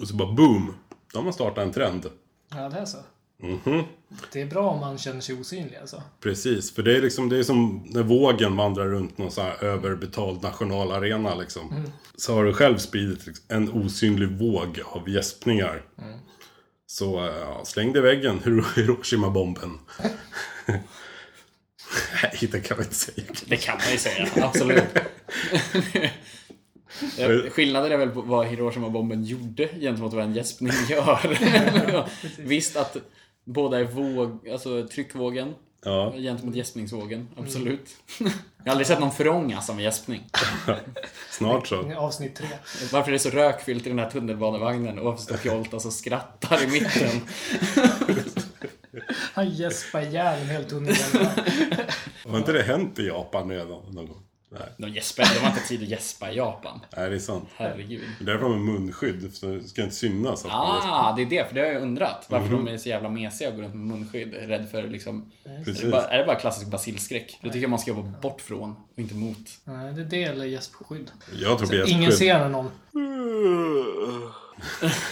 Och 0.00 0.08
så 0.08 0.14
bara 0.14 0.32
boom! 0.32 0.74
Då 1.12 1.18
har 1.18 1.24
man 1.24 1.32
startat 1.32 1.58
en 1.66 1.72
trend. 1.72 2.06
Ja, 2.54 2.68
det 2.68 2.78
är 2.78 2.84
så. 2.84 2.98
Mhm. 3.42 3.82
Det 4.32 4.40
är 4.42 4.46
bra 4.46 4.70
om 4.70 4.80
man 4.80 4.98
känner 4.98 5.20
sig 5.20 5.34
osynlig 5.40 5.76
alltså. 5.76 6.02
Precis, 6.20 6.74
för 6.74 6.82
det 6.82 6.96
är 6.96 7.02
liksom 7.02 7.28
det 7.28 7.38
är 7.38 7.42
som 7.42 7.84
när 7.90 8.02
vågen 8.02 8.56
vandrar 8.56 8.86
runt 8.88 9.18
någon 9.18 9.30
så 9.30 9.42
här 9.42 9.64
överbetald 9.64 10.42
nationalarena 10.42 11.34
liksom. 11.34 11.86
Så 12.16 12.34
har 12.34 12.44
du 12.44 12.52
själv 12.54 12.78
spridit 12.78 13.24
en 13.48 13.72
osynlig 13.72 14.28
våg 14.38 14.80
av 14.86 15.08
gäspningar. 15.08 15.82
Så 16.86 17.18
eh, 17.28 17.34
ja, 17.38 17.64
släng 17.64 17.92
det 17.92 17.98
i 17.98 18.02
väggen, 18.02 18.40
Hiro- 18.44 18.74
Hiroshima-bomben. 18.76 19.78
Nej, 22.22 22.48
det 22.52 22.60
kan 22.60 22.76
man 22.76 22.84
inte 22.84 22.96
säga. 22.96 23.24
Det 23.46 23.56
kan 23.56 23.76
man 23.78 23.92
ju 23.92 23.98
säga, 23.98 24.28
absolut. 24.36 24.84
Skillnaden 27.50 27.92
är 27.92 27.96
väl 27.96 28.10
på 28.10 28.22
vad 28.22 28.46
Hiroshima-bomben 28.46 29.24
gjorde 29.24 29.68
gentemot 29.80 30.12
vad 30.12 30.24
en 30.24 30.34
gäspning 30.34 30.72
gör. 30.88 31.38
Visst 32.38 32.76
att 32.76 32.96
båda 33.44 33.80
är 33.80 33.84
våg, 33.84 34.48
alltså 34.48 34.88
tryckvågen 34.88 35.54
Ja, 35.84 36.12
gentemot 36.16 36.54
gäspningsvågen, 36.54 37.28
absolut. 37.36 37.88
Jag 38.18 38.26
har 38.64 38.70
aldrig 38.70 38.86
sett 38.86 39.00
någon 39.00 39.12
förångas 39.12 39.70
av 39.70 39.76
en 39.76 39.82
gäspning. 39.82 40.24
snart 41.30 41.66
så. 41.66 41.92
Avsnitt 41.94 42.34
tre. 42.36 42.46
Varför 42.92 43.08
är 43.10 43.12
det 43.12 43.18
så 43.18 43.30
rökfyllt 43.30 43.86
i 43.86 43.88
den 43.88 43.98
här 43.98 44.10
tunnelbanevagnen 44.10 44.98
och 44.98 45.04
varför 45.04 45.22
står 45.22 45.36
Pjolt 45.36 45.74
och 45.74 45.82
så 45.82 45.90
skrattar 45.90 46.62
i 46.62 46.66
mitten? 46.66 47.20
Han 49.34 49.50
gäspar 49.50 50.00
ihjäl 50.00 50.40
en 50.40 50.48
hel 50.48 50.64
tunnelbana. 50.64 51.30
Har 52.28 52.38
inte 52.38 52.52
det 52.52 52.62
hänt 52.62 52.98
i 52.98 53.06
Japan 53.06 53.50
redan 53.50 53.68
någon 53.68 54.06
gång? 54.06 54.22
Nej, 54.52 54.68
De 54.76 54.90
gäspar, 54.90 55.24
de 55.34 55.40
har 55.40 55.48
inte 55.48 55.68
tid 55.68 55.82
att 55.82 55.88
gäspa 55.88 56.30
i 56.32 56.36
Japan. 56.36 56.80
Nej 56.96 57.10
det 57.10 57.16
är 57.16 57.18
sant. 57.18 57.48
Herregud. 57.56 58.00
Det 58.18 58.24
är 58.24 58.26
därför 58.26 58.44
de 58.44 58.52
har 58.52 58.72
munskydd, 58.72 59.30
så 59.34 59.46
det 59.46 59.62
ska 59.62 59.82
inte 59.82 59.94
synas 59.94 60.44
man. 60.44 60.52
Ah, 60.54 61.12
det 61.16 61.22
är 61.22 61.26
det, 61.26 61.48
för 61.48 61.54
det 61.54 61.60
har 61.60 61.66
jag 61.66 61.82
undrat. 61.82 62.26
Varför 62.28 62.50
de 62.50 62.68
är 62.68 62.78
så 62.78 62.88
jävla 62.88 63.08
mesiga 63.08 63.48
och 63.48 63.56
går 63.56 63.62
runt 63.62 63.74
med 63.74 63.86
munskydd. 63.86 64.34
Rädd 64.34 64.68
för 64.70 64.82
liksom... 64.88 65.32
Är 65.44 65.82
det, 65.82 65.90
bara, 65.90 66.02
är 66.02 66.18
det 66.18 66.24
bara 66.24 66.36
klassisk 66.36 66.66
basilskräck? 66.66 67.38
Det 67.42 67.48
tycker 67.48 67.60
jag 67.60 67.70
man 67.70 67.78
ska 67.78 67.90
jobba 67.90 68.20
bort 68.22 68.40
från 68.40 68.70
och 68.70 68.98
inte 68.98 69.14
mot. 69.14 69.36
Nej, 69.64 69.92
det 69.92 70.00
är 70.00 70.04
det 70.04 70.22
eller 70.22 70.44
gäspskydd. 70.44 71.10
Jag 71.32 71.58
tror 71.58 71.68
på 71.82 71.88
Ingen 71.88 72.12
ser 72.12 72.38
när 72.38 72.48
någon... 72.48 72.70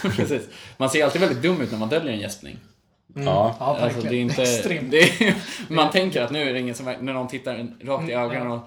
Precis. 0.15 0.41
Man 0.77 0.89
ser 0.89 1.05
alltid 1.05 1.21
väldigt 1.21 1.41
dum 1.41 1.61
ut 1.61 1.71
när 1.71 1.79
man 1.79 1.89
döljer 1.89 2.13
en 2.13 2.19
gäspning. 2.19 2.57
Ja, 3.15 3.55
Ja, 3.59 3.73
verkligen. 3.73 3.95
Alltså, 3.95 4.09
det 4.09 4.15
är 4.15 4.21
inte, 4.21 4.41
Extremt. 4.41 4.91
det 4.91 4.99
är, 4.99 5.35
man 5.67 5.91
tänker 5.91 6.21
att 6.21 6.31
nu 6.31 6.49
är 6.49 6.53
det 6.53 6.59
ingen 6.59 6.75
som... 6.75 6.85
När 6.85 7.13
någon 7.13 7.27
tittar 7.27 7.67
rakt 7.81 8.09
i 8.09 8.13
ögonen 8.13 8.51
och, 8.51 8.61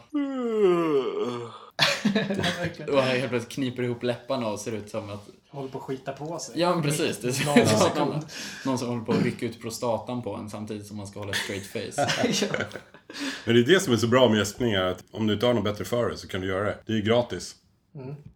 och 2.94 3.02
helt 3.02 3.30
plötsligt 3.30 3.52
kniper 3.52 3.82
ihop 3.82 4.02
läpparna 4.02 4.48
och 4.48 4.60
ser 4.60 4.72
ut 4.72 4.90
som 4.90 5.10
att... 5.10 5.28
Håller 5.50 5.68
på 5.68 5.78
att 5.78 5.84
skita 5.84 6.12
på 6.12 6.38
sig. 6.38 6.60
Ja, 6.60 6.74
men 6.74 6.82
precis. 6.82 7.18
Det 7.18 7.28
är 7.28 7.46
Någon 7.56 7.66
som 7.66 7.90
någon, 7.98 8.20
någon 8.64 8.78
som 8.78 8.88
håller 8.88 9.04
på 9.04 9.12
att 9.12 9.22
rycka 9.22 9.46
ut 9.46 9.60
prostatan 9.60 10.22
på 10.22 10.34
en 10.34 10.50
samtidigt 10.50 10.86
som 10.86 10.96
man 10.96 11.06
ska 11.06 11.18
hålla 11.18 11.32
ett 11.32 11.36
straight 11.36 11.66
face. 11.66 12.08
ja. 12.46 12.64
Men 13.44 13.54
det 13.54 13.60
är 13.60 13.64
det 13.64 13.80
som 13.80 13.92
är 13.92 13.96
så 13.96 14.06
bra 14.06 14.28
med 14.28 14.38
gäspningar, 14.38 14.82
att 14.82 15.04
om 15.10 15.26
du 15.26 15.34
inte 15.34 15.46
har 15.46 15.54
något 15.54 15.64
bättre 15.64 15.84
för 15.84 16.08
dig 16.08 16.18
så 16.18 16.28
kan 16.28 16.40
du 16.40 16.46
göra 16.46 16.64
det. 16.64 16.78
Det 16.86 16.92
är 16.92 16.96
ju 16.96 17.02
gratis. 17.02 17.54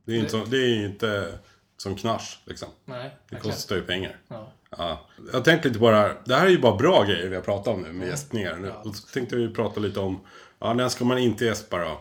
Det, 0.04 0.12
är 0.12 0.16
inte 0.16 0.30
så, 0.30 0.44
det 0.44 0.56
är 0.56 0.86
inte 0.86 1.38
som 1.76 1.96
knars, 1.96 2.38
liksom. 2.44 2.68
Nej, 2.84 3.10
Det 3.30 3.36
kostar 3.36 3.76
ju 3.76 3.82
pengar. 3.82 4.16
Ja. 4.28 4.52
Ja. 4.76 5.06
Jag 5.32 5.44
tänkte 5.44 5.68
lite 5.68 5.80
på 5.80 5.90
det 5.90 5.96
här. 5.96 6.14
Det 6.24 6.34
här 6.34 6.46
är 6.46 6.50
ju 6.50 6.58
bara 6.58 6.76
bra 6.76 7.04
grejer 7.04 7.28
vi 7.28 7.34
har 7.34 7.42
pratat 7.42 7.74
om 7.74 7.82
nu 7.82 7.92
med 7.92 8.08
gäspningar. 8.08 8.56
Nu. 8.56 8.70
Och 8.70 8.96
så 8.96 9.06
tänkte 9.06 9.36
vi 9.36 9.54
prata 9.54 9.80
lite 9.80 10.00
om, 10.00 10.20
ja, 10.58 10.74
när 10.74 10.88
ska 10.88 11.04
man 11.04 11.18
inte 11.18 11.44
gäspa 11.44 11.78
då? 11.78 12.00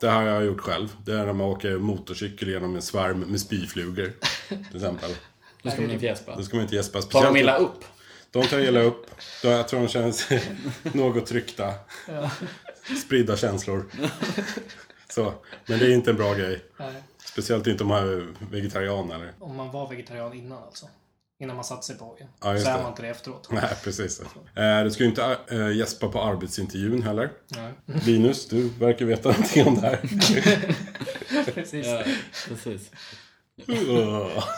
Det 0.00 0.10
här 0.10 0.22
har 0.22 0.28
jag 0.28 0.44
gjort 0.44 0.60
själv. 0.60 0.88
Det 1.04 1.12
är 1.12 1.26
när 1.26 1.32
man 1.32 1.46
åker 1.46 1.78
motorcykel 1.78 2.48
genom 2.48 2.74
en 2.74 2.82
svärm 2.82 3.20
med 3.20 3.40
spyflugor. 3.40 4.12
Till 4.48 4.76
exempel. 4.76 5.10
Nu 5.62 5.70
ska 5.70 5.80
man 5.80 5.90
inte 5.90 6.06
gäspa. 6.06 6.36
Då 6.36 6.42
ska 6.42 6.56
man 6.56 6.62
inte 6.62 6.76
gäspa. 6.76 7.02
Tar 7.02 7.24
de 7.24 7.36
illa 7.36 7.56
upp? 7.56 7.84
De 8.30 8.46
tar 8.46 8.58
illa 8.58 8.80
upp. 8.80 9.06
Då 9.42 9.48
jag 9.48 9.68
tror 9.68 9.80
de 9.80 9.88
känner 9.88 10.12
sig 10.12 10.42
något 10.82 11.26
tryckta. 11.26 11.74
Ja. 12.08 12.30
Spridda 13.04 13.36
känslor. 13.36 13.84
Så. 15.08 15.34
Men 15.66 15.78
det 15.78 15.86
är 15.86 15.90
inte 15.90 16.10
en 16.10 16.16
bra 16.16 16.34
grej. 16.34 16.64
Nej. 16.76 17.02
Speciellt 17.24 17.66
inte 17.66 17.82
om 17.82 17.88
man 17.88 18.08
är 18.08 18.26
vegetarian 18.50 19.10
eller... 19.10 19.32
Om 19.38 19.56
man 19.56 19.72
var 19.72 19.88
vegetarian 19.88 20.32
innan 20.34 20.62
alltså. 20.62 20.86
Innan 21.44 21.56
man 21.56 21.64
satte 21.64 21.86
sig 21.86 21.98
på 21.98 22.04
vågen. 22.04 22.28
Ja, 22.40 22.58
så 22.58 22.68
är 22.68 22.76
det. 22.76 22.82
man 22.82 22.90
inte 22.90 23.02
det 23.02 23.08
efteråt. 23.08 23.48
Nej, 23.50 23.68
precis. 23.84 24.20
Eh, 24.54 24.84
du 24.84 24.90
ska 24.90 25.02
ju 25.02 25.08
inte 25.08 25.38
äh, 25.48 25.76
gäspa 25.76 26.08
på 26.08 26.22
arbetsintervjun 26.22 27.02
heller. 27.02 27.30
Nej. 27.48 27.72
Linus, 28.06 28.48
du 28.48 28.68
verkar 28.68 29.06
veta 29.06 29.28
någonting 29.28 29.66
om 29.66 29.74
det 29.74 29.80
här. 29.80 30.00
Precis. 31.54 31.86
Ja, 31.86 32.02
precis. 32.48 32.90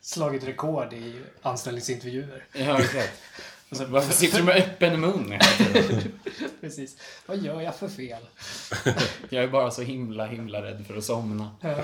Slagit 0.00 0.44
rekord 0.44 0.92
i 0.92 1.14
anställningsintervjuer. 1.42 2.46
Ja, 2.52 2.80
exakt. 2.80 3.20
Varför 3.68 4.12
sitter 4.12 4.38
du 4.38 4.44
med 4.44 4.56
öppen 4.56 5.00
mun? 5.00 5.34
Precis. 6.60 6.96
Vad 7.26 7.38
gör 7.38 7.60
jag 7.60 7.76
för 7.76 7.88
fel? 7.88 8.22
Jag 9.28 9.44
är 9.44 9.48
bara 9.48 9.70
så 9.70 9.82
himla, 9.82 10.26
himla 10.26 10.62
rädd 10.62 10.84
för 10.86 10.96
att 10.96 11.04
somna. 11.04 11.50
Ja. 11.60 11.76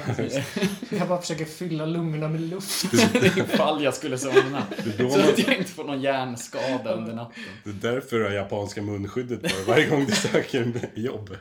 Jag 0.91 1.09
bara 1.09 1.21
försöker 1.21 1.45
fylla 1.45 1.87
lungorna 1.87 2.29
med 2.29 2.41
luft. 2.41 2.85
Ifall 3.37 3.85
jag 3.85 3.95
skulle 3.95 4.19
somna. 4.19 4.67
Så 4.97 5.21
att 5.21 5.39
jag 5.39 5.57
inte 5.57 5.71
får 5.71 5.85
någon 5.85 6.01
hjärnskada 6.01 6.93
under 6.93 7.15
natten. 7.15 7.43
Det 7.65 7.71
är 7.89 7.93
därför 7.93 8.19
du 8.19 8.25
har 8.25 8.31
japanska 8.31 8.83
munskyddet 8.83 9.43
på 9.43 9.71
varje 9.71 9.87
gång 9.87 10.07
du 10.07 10.13
söker 10.13 10.91
jobb. 10.95 11.37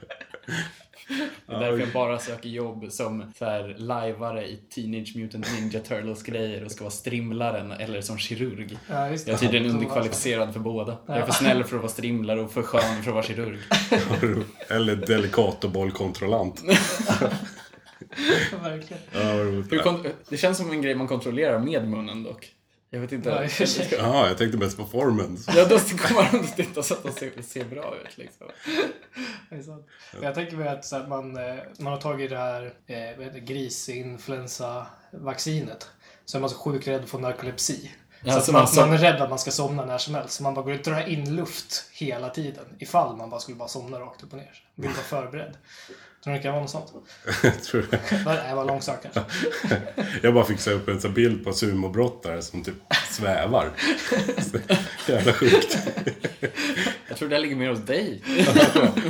Det 1.45 1.53
är 1.55 1.59
därför 1.59 1.79
jag 1.79 1.91
bara 1.93 2.19
söker 2.19 2.49
jobb 2.49 2.85
som 2.89 3.33
så 3.37 3.45
här 3.45 3.75
lajvare 3.77 4.47
i 4.47 4.55
Teenage 4.75 5.15
Mutant 5.15 5.47
Ninja 5.53 5.79
Turtles 5.79 6.23
grejer 6.23 6.65
och 6.65 6.71
ska 6.71 6.83
vara 6.83 6.91
strimlaren 6.91 7.71
eller 7.71 8.01
som 8.01 8.17
kirurg. 8.17 8.77
Ja, 8.89 9.09
just 9.09 9.25
det. 9.25 9.31
Jag 9.31 9.43
är 9.43 9.47
tydligen 9.47 9.71
underkvalificerad 9.75 10.53
för 10.53 10.59
båda. 10.59 10.97
Jag 11.05 11.17
är 11.17 11.25
för 11.25 11.33
snäll 11.33 11.63
för 11.63 11.75
att 11.75 11.81
vara 11.81 11.91
strimlare 11.91 12.41
och 12.41 12.51
för 12.51 12.61
skön 12.61 13.03
för 13.03 13.09
att 13.09 13.15
vara 13.15 13.23
kirurg. 13.23 13.59
Eller 14.67 14.95
delicatobollkontrollant. 14.95 16.63
Verkligen. 18.61 19.01
Ja, 19.13 20.11
det 20.29 20.37
känns 20.37 20.57
som 20.57 20.71
en 20.71 20.81
grej 20.81 20.95
man 20.95 21.07
kontrollerar 21.07 21.59
med 21.59 21.87
munnen 21.87 22.23
dock. 22.23 22.53
Jag 22.89 22.99
vet 22.99 23.11
inte. 23.11 23.49
Sig. 23.49 23.89
Jaha, 23.97 24.27
jag 24.27 24.37
tänkte 24.37 24.57
mest 24.57 24.77
på 24.77 24.85
formen. 24.85 25.37
Ja, 25.47 25.65
då 25.65 25.79
kommer 25.79 26.39
och 26.39 26.55
tittar 26.55 26.81
så 26.81 26.93
att 26.93 27.03
de 27.03 27.11
ser, 27.11 27.41
ser 27.41 27.65
bra 27.65 27.95
ut 28.03 28.17
liksom. 28.17 28.47
Jag 30.21 30.35
tänker 30.35 30.57
mig 30.57 30.67
att 30.67 30.85
så 30.85 30.95
att 30.95 31.09
man, 31.09 31.37
eh, 31.37 31.55
man 31.79 31.93
har 31.93 32.01
tagit 32.01 32.29
det 32.29 32.37
här 32.37 32.73
eh, 32.87 33.33
grisinfluensa-vaccinet. 33.43 35.89
Så 36.25 36.37
är 36.37 36.41
man 36.41 36.49
så 36.49 36.57
sjukt 36.57 36.87
rädd 36.87 37.09
för 37.09 37.19
narkolepsi. 37.19 37.91
Ja, 38.23 38.31
så 38.33 38.37
att 38.39 38.45
så 38.45 38.51
man, 38.51 38.59
man 38.61 38.67
så- 38.67 38.79
man 38.81 38.93
är 38.93 38.97
rädd 38.97 39.21
att 39.21 39.29
man 39.29 39.39
ska 39.39 39.51
somna 39.51 39.85
när 39.85 39.97
som 39.97 40.15
helst. 40.15 40.33
Så 40.33 40.43
man 40.43 40.53
bara 40.53 40.65
går 40.65 40.71
och 40.71 40.77
drar 40.83 41.07
in 41.09 41.35
luft 41.35 41.85
hela 41.93 42.29
tiden. 42.29 42.65
Ifall 42.79 43.15
man 43.17 43.29
bara 43.29 43.39
skulle 43.39 43.57
bara 43.57 43.69
somna 43.69 43.99
rakt 43.99 44.23
upp 44.23 44.31
och 44.33 44.37
ner. 44.37 44.63
Vill 44.75 44.89
vara 44.89 45.01
förberedd. 45.03 45.57
Tror 46.23 46.33
du 46.33 46.37
det 46.39 46.43
kan 46.43 46.51
vara 46.51 46.61
något 46.61 46.71
sånt? 46.71 46.93
Jag 47.43 47.63
tror 47.63 47.85
det. 47.91 47.99
Nej, 48.25 48.49
det 48.49 48.55
var 48.55 48.65
långsökt 48.65 49.03
kanske. 49.13 49.23
Jag 50.23 50.33
bara 50.33 50.45
fick 50.45 50.59
se 50.59 50.71
upp 50.71 50.87
en 50.87 51.01
sån 51.01 51.13
bild 51.13 51.43
på 51.43 51.53
sumobrottare 51.53 52.41
som 52.41 52.63
typ 52.63 52.75
svävar. 53.09 53.71
Jävla 55.07 55.33
sjukt. 55.33 55.77
Jag 57.07 57.17
tror 57.17 57.29
det 57.29 57.39
ligger 57.39 57.55
mer 57.55 57.69
hos 57.69 57.79
dig. 57.79 58.23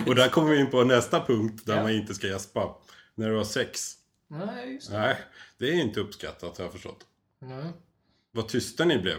Och 0.08 0.16
där 0.16 0.30
kommer 0.30 0.50
vi 0.52 0.60
in 0.60 0.70
på 0.72 0.84
nästa 0.84 1.26
punkt 1.26 1.64
där 1.66 1.76
Ja. 1.76 1.82
man 1.84 1.92
inte 1.92 2.14
ska 2.14 2.28
gäspa. 2.28 2.76
När 3.16 3.30
du 3.30 3.38
har 3.38 3.44
sex. 3.44 3.94
Nej, 4.28 4.74
just 4.74 4.92
det. 4.92 4.98
Nej, 5.00 5.16
det 5.60 5.66
är 5.70 5.74
inte 5.74 6.00
uppskattat 6.00 6.58
har 6.58 6.66
jag 6.66 6.72
förstått. 6.74 7.00
Nej. 7.42 7.64
Vad 8.32 8.48
tysta 8.48 8.86
ni 8.86 8.98
blev. 8.98 9.18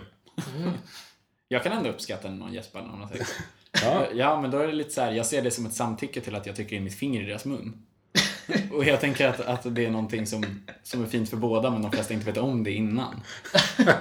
Jag 1.49 1.63
kan 1.63 1.73
ändå 1.73 1.91
uppskatta 1.91 2.31
när 2.31 2.37
någon 2.37 2.53
gäspar 2.53 2.81
när 2.83 2.89
någon 2.89 3.01
har 3.01 3.09
sex. 3.09 3.31
Ja, 3.83 4.07
Ja, 4.15 4.41
men 4.41 4.51
då 4.51 4.59
är 4.59 4.67
det 4.67 4.73
lite 4.73 4.91
så 4.91 5.01
här, 5.01 5.13
jag 5.13 5.27
ser 5.27 5.43
det 5.43 5.51
som 5.51 5.67
ett 5.67 5.75
samtycke 5.75 6.21
till 6.21 6.35
att 6.35 6.47
jag 6.47 6.57
trycker 6.57 6.77
in 6.77 6.85
mitt 6.85 6.99
finger 6.99 7.23
i 7.23 7.27
deras 7.27 7.45
mun. 7.45 7.83
Och 8.73 8.85
jag 8.85 9.01
tänker 9.01 9.29
att, 9.29 9.41
att 9.41 9.75
det 9.75 9.87
är 9.87 9.91
någonting 9.91 10.27
som, 10.27 10.65
som 10.83 11.05
är 11.05 11.07
fint 11.07 11.31
för 11.31 11.37
båda, 11.37 11.71
men 11.71 11.83
de 11.83 11.93
flesta 11.93 12.15
inte 12.15 12.27
vet 12.27 12.37
om 12.37 12.65
det 12.65 12.71
innan. 12.73 13.21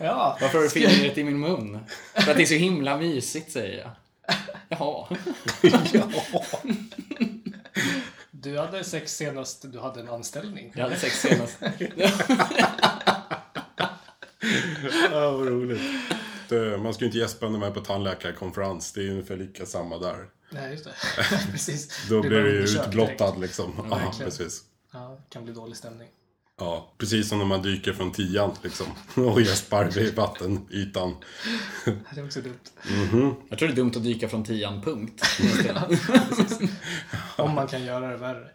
Ja, 0.00 0.38
Varför 0.40 0.58
har 0.58 0.64
du 0.64 0.70
fingret 0.70 1.18
i 1.18 1.24
min 1.24 1.40
mun? 1.40 1.78
För 2.14 2.30
att 2.30 2.36
det 2.36 2.42
är 2.42 2.46
så 2.46 2.54
himla 2.54 2.96
mysigt, 2.96 3.52
säger 3.52 3.78
jag. 3.78 3.90
Jaha. 4.68 5.06
du 8.30 8.58
hade 8.58 8.84
sex 8.84 9.16
senast 9.16 9.72
du 9.72 9.80
hade 9.80 10.00
en 10.00 10.08
anställning. 10.08 10.72
Jag 10.76 10.82
hade 10.82 10.96
sex 10.96 11.20
senast. 11.20 11.58
Ja 15.12 15.30
vad 15.30 15.48
roligt. 15.48 15.80
Det- 16.48 16.78
Man 16.78 16.94
ska 16.94 17.04
ju 17.04 17.06
inte 17.06 17.18
gäspa 17.18 17.48
när 17.48 17.58
man 17.58 17.68
är 17.68 17.74
på 17.74 17.80
tandläkarkonferens. 17.80 18.92
Det 18.92 19.00
är 19.06 19.10
ungefär 19.10 19.36
lika 19.36 19.66
samma 19.66 19.98
där. 19.98 20.26
Nej, 20.50 20.72
just 20.72 20.84
det. 20.84 20.92
Precis. 21.52 22.06
Då 22.08 22.20
Blir 22.20 22.30
du 22.30 22.50
ju 22.52 22.58
utblottad 22.62 23.24
direkt. 23.26 23.40
liksom. 23.40 23.72
Ja, 23.90 24.00
Ja, 24.18 24.24
precis. 24.24 24.62
Ja, 24.92 25.18
det 25.28 25.34
kan 25.34 25.44
bli 25.44 25.52
dålig 25.52 25.76
stämning. 25.76 26.08
Ja, 26.60 26.94
precis 26.98 27.28
som 27.28 27.38
när 27.38 27.44
man 27.44 27.62
dyker 27.62 27.92
från 27.92 28.12
tian 28.12 28.50
liksom. 28.62 28.86
Och 29.26 29.40
gäspar 29.40 29.84
vid 29.84 30.14
vattenytan. 30.14 31.14
Det 31.84 32.20
är 32.20 32.24
också 32.24 32.40
dumt. 32.40 32.58
Jag 33.48 33.58
tror 33.58 33.68
det 33.68 33.74
är 33.74 33.76
dumt 33.76 33.92
att 33.96 34.02
dyka 34.02 34.28
från 34.28 34.44
tian, 34.44 34.82
punkt. 34.82 35.22
Om 37.36 37.54
man 37.54 37.66
kan 37.68 37.84
göra 37.84 38.08
det 38.10 38.16
värre. 38.16 38.48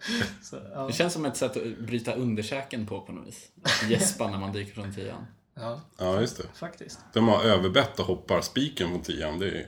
Så, 0.43 0.59
ja. 0.73 0.87
Det 0.87 0.93
känns 0.93 1.13
som 1.13 1.25
ett 1.25 1.37
sätt 1.37 1.57
att 1.57 1.77
bryta 1.79 2.13
underkäken 2.13 2.85
på, 2.87 3.01
på 3.01 3.11
något 3.11 3.27
vis. 3.27 3.47
Att 3.63 3.89
gäspa 3.89 4.31
när 4.31 4.37
man 4.39 4.51
dyker 4.53 4.73
från 4.73 4.93
tian. 4.95 5.25
Ja, 5.55 5.81
Ja, 5.97 6.21
just 6.21 6.37
det. 6.37 6.43
faktiskt. 6.53 6.99
De 7.13 7.27
har 7.27 7.43
överbett 7.43 7.99
och 7.99 8.05
hoppar 8.05 8.41
spiken 8.41 8.89
från 8.89 9.01
tian. 9.01 9.39
Det 9.39 9.47
är, 9.47 9.65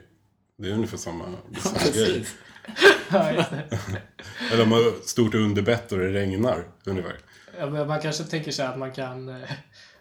det 0.57 0.67
är 0.69 0.73
ungefär 0.73 0.97
samma, 0.97 1.25
samma 1.59 1.77
grej. 1.79 1.91
Precis. 1.93 2.35
Ja, 3.11 3.31
just 3.31 3.49
det. 3.51 3.79
Eller 4.51 4.57
de 4.65 4.71
har 4.71 5.05
stort 5.07 5.35
underbett 5.35 5.91
och 5.91 5.97
det 5.99 6.13
regnar. 6.13 6.63
Ungefär. 6.85 7.17
Ja, 7.59 7.65
men 7.69 7.87
man 7.87 8.01
kanske 8.01 8.23
tänker 8.23 8.51
sig 8.51 8.65
att 8.65 8.77
man 8.79 8.91
kan... 8.91 9.29
eh, 9.29 9.49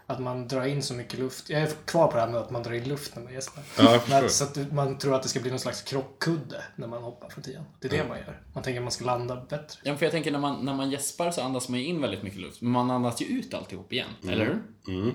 Att 0.06 0.20
man 0.20 0.48
drar 0.48 0.64
in 0.64 0.82
så 0.82 0.94
mycket 0.94 1.18
luft. 1.18 1.50
Jag 1.50 1.60
är 1.62 1.68
kvar 1.84 2.06
på 2.08 2.14
det 2.14 2.20
här 2.20 2.28
med 2.28 2.40
att 2.40 2.50
man 2.50 2.62
drar 2.62 2.72
in 2.72 2.84
luft 2.88 3.16
när 3.16 3.22
man 3.22 3.32
gäspar. 3.32 3.64
Ja, 3.78 4.00
Men, 4.08 4.30
så 4.30 4.44
att 4.44 4.72
man 4.72 4.98
tror 4.98 5.14
att 5.14 5.22
det 5.22 5.28
ska 5.28 5.40
bli 5.40 5.50
någon 5.50 5.58
slags 5.60 5.82
krockkudde 5.82 6.62
när 6.76 6.86
man 6.88 7.02
hoppar 7.02 7.28
från 7.28 7.44
tian. 7.44 7.64
Det 7.80 7.88
är 7.88 7.90
det 8.02 8.08
man 8.08 8.18
gör. 8.18 8.40
Man 8.54 8.62
tänker 8.62 8.80
att 8.80 8.84
man 8.84 8.92
ska 8.92 9.04
landa 9.04 9.36
bättre. 9.50 9.80
Ja, 9.82 9.96
för 9.96 10.06
jag 10.06 10.12
tänker 10.12 10.30
när 10.32 10.38
man, 10.38 10.64
när 10.64 10.74
man 10.74 10.90
gäspar 10.90 11.30
så 11.30 11.42
andas 11.42 11.68
man 11.68 11.80
ju 11.80 11.86
in 11.86 12.00
väldigt 12.00 12.22
mycket 12.22 12.40
luft. 12.40 12.60
Men 12.62 12.70
man 12.70 12.90
andas 12.90 13.22
ju 13.22 13.26
ut 13.26 13.54
alltihop 13.54 13.92
igen, 13.92 14.08
eller 14.28 14.44
hur? 14.44 14.62
Mm. 14.94 15.14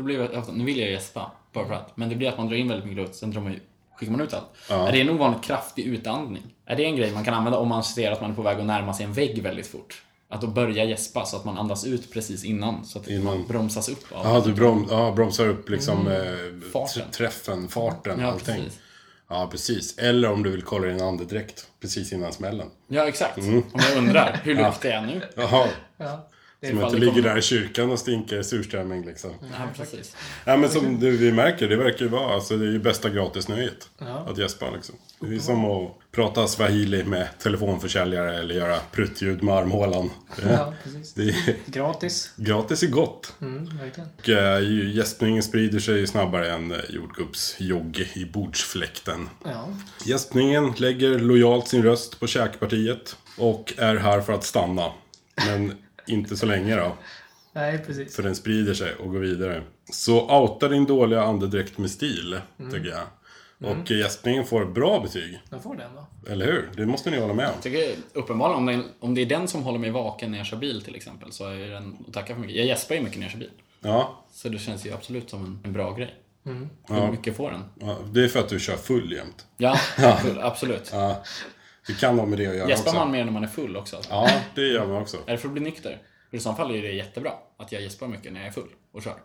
Då 0.00 0.04
blir 0.04 0.18
det, 0.18 0.42
nu 0.52 0.64
vill 0.64 0.78
jag 0.78 0.90
gäspa, 0.90 1.30
bara 1.52 1.66
för 1.66 1.74
att. 1.74 1.96
Men 1.96 2.08
det 2.08 2.16
blir 2.16 2.28
att 2.28 2.38
man 2.38 2.48
drar 2.48 2.56
in 2.56 2.68
väldigt 2.68 2.84
mycket 2.86 3.02
luft, 3.04 3.14
sen 3.14 3.30
drar 3.30 3.40
man 3.40 3.56
skickar 3.96 4.12
man 4.12 4.20
ut 4.20 4.34
allt. 4.34 4.46
Ja. 4.68 4.88
Är 4.88 4.92
det 4.92 5.00
en 5.00 5.10
ovanligt 5.10 5.42
kraftig 5.42 5.84
utandning? 5.86 6.42
Är 6.66 6.76
det 6.76 6.84
en 6.84 6.96
grej 6.96 7.12
man 7.12 7.24
kan 7.24 7.34
använda 7.34 7.58
om 7.58 7.68
man 7.68 7.84
ser 7.84 8.10
att 8.10 8.20
man 8.20 8.30
är 8.30 8.34
på 8.34 8.42
väg 8.42 8.58
att 8.60 8.66
närma 8.66 8.94
sig 8.94 9.04
en 9.06 9.12
vägg 9.12 9.42
väldigt 9.42 9.66
fort? 9.66 10.02
Att 10.28 10.40
då 10.40 10.46
börja 10.46 10.84
gäspa 10.84 11.24
så 11.24 11.36
att 11.36 11.44
man 11.44 11.58
andas 11.58 11.84
ut 11.84 12.12
precis 12.12 12.44
innan, 12.44 12.84
så 12.84 12.98
att 12.98 13.08
Innan. 13.08 13.24
man 13.24 13.46
bromsas 13.46 13.88
upp 13.88 14.04
av 14.12 14.26
Ja, 14.26 14.42
du 14.46 14.52
brom, 14.52 14.86
ja, 14.90 15.12
bromsar 15.16 15.48
upp 15.48 15.68
liksom 15.70 16.06
eh, 16.08 16.70
Farten. 16.72 17.02
tr- 17.02 17.10
träffen, 17.10 17.68
farten, 17.68 18.20
Ja, 18.20 18.26
allting. 18.26 18.54
precis. 18.56 18.78
Ja, 19.28 19.48
precis. 19.50 19.98
Eller 19.98 20.30
om 20.32 20.42
du 20.42 20.50
vill 20.50 20.62
kolla 20.62 20.86
din 20.86 21.00
andedräkt 21.02 21.66
precis 21.80 22.12
innan 22.12 22.32
smällen. 22.32 22.66
Ja, 22.88 23.06
exakt. 23.08 23.38
Mm. 23.38 23.62
Om 23.72 23.80
jag 23.88 23.98
undrar, 23.98 24.40
hur 24.44 24.54
luktar 24.54 24.88
jag 24.88 25.04
nu? 25.06 25.22
Jaha, 25.36 25.66
Ja. 25.96 26.26
Som 26.68 26.78
det 26.78 26.92
ligger 26.98 27.12
kommer- 27.12 27.22
där 27.22 27.38
i 27.38 27.42
kyrkan 27.42 27.90
och 27.90 27.98
stinker 27.98 28.42
surströmming 28.42 29.04
liksom. 29.06 29.30
Ja, 29.40 29.68
precis. 29.76 30.16
Ja, 30.44 30.56
men 30.56 30.70
som 30.70 31.00
du, 31.00 31.10
vi 31.16 31.32
märker, 31.32 31.68
det 31.68 31.76
verkar 31.76 32.04
ju 32.04 32.08
vara, 32.10 32.34
alltså 32.34 32.56
det 32.56 32.66
är 32.66 32.70
ju 32.70 32.78
bästa 32.78 33.10
gratisnöjet. 33.10 33.88
Ja. 33.98 34.26
Att 34.30 34.38
gäspa 34.38 34.70
liksom. 34.70 34.94
Det 35.20 35.34
är 35.34 35.38
som 35.38 35.64
att 35.64 35.92
prata 36.12 36.46
swahili 36.46 37.04
med 37.04 37.28
telefonförsäljare 37.38 38.38
eller 38.38 38.54
göra 38.54 38.76
pruttljud 38.92 39.42
med 39.42 39.54
armhålan. 39.54 40.10
Ja, 40.48 40.74
precis. 40.84 41.12
det 41.14 41.22
är 41.22 41.56
Gratis. 41.66 42.32
gratis 42.36 42.82
är 42.82 42.86
gott. 42.86 43.32
Mm, 43.40 43.78
verkligen. 43.78 44.08
Och 44.18 44.28
äh, 44.28 44.94
gäspningen 44.96 45.42
sprider 45.42 45.78
sig 45.78 46.06
snabbare 46.06 46.50
än 46.52 46.72
äh, 46.72 46.78
jordgubbsjogg 46.88 48.10
i 48.14 48.24
bordsfläkten. 48.24 49.28
Ja. 49.44 49.68
Gäspningen 50.04 50.72
lägger 50.76 51.18
lojalt 51.18 51.68
sin 51.68 51.82
röst 51.82 52.20
på 52.20 52.26
käkpartiet 52.26 53.16
och 53.38 53.72
är 53.76 53.96
här 53.96 54.20
för 54.20 54.32
att 54.32 54.44
stanna. 54.44 54.92
Men 55.46 55.72
inte 56.10 56.36
så 56.36 56.46
länge 56.46 56.76
då, 56.76 56.96
Nej, 57.52 57.78
precis. 57.78 58.16
för 58.16 58.22
den 58.22 58.34
sprider 58.34 58.74
sig 58.74 58.94
och 58.94 59.12
går 59.12 59.18
vidare. 59.20 59.62
Så 59.92 60.40
outa 60.40 60.68
din 60.68 60.84
dåliga 60.86 61.22
andedräkt 61.22 61.78
med 61.78 61.90
stil, 61.90 62.40
tycker 62.72 62.88
jag. 62.88 63.02
Och 63.70 63.90
gäspningen 63.90 64.44
får 64.46 64.64
bra 64.64 65.00
betyg, 65.00 65.40
Jag 65.50 65.62
får 65.62 65.76
den 65.76 65.90
då. 65.94 66.30
eller 66.32 66.46
hur? 66.46 66.70
Det 66.76 66.86
måste 66.86 67.10
ni 67.10 67.18
hålla 67.20 67.34
med 67.34 67.46
om. 67.46 67.52
Jag 67.54 67.62
tycker 67.62 67.94
uppenbarligen, 68.12 68.58
om 68.58 68.66
det, 68.66 68.82
om 69.00 69.14
det 69.14 69.20
är 69.22 69.26
den 69.26 69.48
som 69.48 69.62
håller 69.62 69.78
mig 69.78 69.90
vaken 69.90 70.30
när 70.30 70.38
jag 70.38 70.46
kör 70.46 70.56
bil 70.56 70.82
till 70.82 70.96
exempel, 70.96 71.32
så 71.32 71.44
är 71.48 71.70
den 71.70 71.96
att 72.08 72.14
tacka 72.14 72.34
för 72.34 72.40
mycket. 72.40 72.56
Jag 72.56 72.66
gäspar 72.66 72.94
ju 72.94 73.00
mycket 73.00 73.18
när 73.18 73.24
jag 73.24 73.32
kör 73.32 73.38
bil. 73.38 73.50
Ja, 73.80 74.24
Så 74.32 74.48
det 74.48 74.58
känns 74.58 74.86
ju 74.86 74.92
absolut 74.92 75.30
som 75.30 75.44
en, 75.44 75.58
en 75.64 75.72
bra 75.72 75.92
grej. 75.94 76.14
Hur 76.44 76.68
Ja. 76.88 77.10
mycket 77.10 77.36
får 77.36 77.50
den? 77.50 77.62
ja, 77.80 77.98
det 78.12 78.24
är 78.24 78.28
för 78.28 78.40
att 78.40 78.48
du 78.48 78.60
kör 78.60 78.76
full 78.76 79.12
jämt. 79.12 79.46
Ja, 79.56 79.74
full, 80.22 80.38
absolut. 80.40 80.90
Ja, 80.92 81.22
det 81.86 82.00
kan 82.00 82.18
ha 82.18 82.26
med 82.26 82.38
det 82.38 82.46
att 82.46 82.56
göra 82.56 82.68
Gäspar 82.68 82.90
också. 82.90 82.98
man 82.98 83.10
mer 83.10 83.24
när 83.24 83.32
man 83.32 83.44
är 83.44 83.48
full 83.48 83.76
också? 83.76 84.00
Ja, 84.10 84.30
det 84.54 84.66
gör 84.66 84.86
man 84.86 85.02
också. 85.02 85.16
Är 85.26 85.32
det 85.32 85.38
för 85.38 85.48
att 85.48 85.52
bli 85.52 85.62
nykter? 85.62 86.02
För 86.30 86.36
I 86.36 86.40
så 86.40 86.54
fall 86.54 86.70
är 86.74 86.82
det 86.82 86.92
jättebra 86.92 87.32
att 87.56 87.72
jag 87.72 87.82
gäspar 87.82 88.06
mycket 88.08 88.32
när 88.32 88.40
jag 88.40 88.48
är 88.48 88.52
full 88.52 88.68
och 88.92 89.02
kör. 89.02 89.16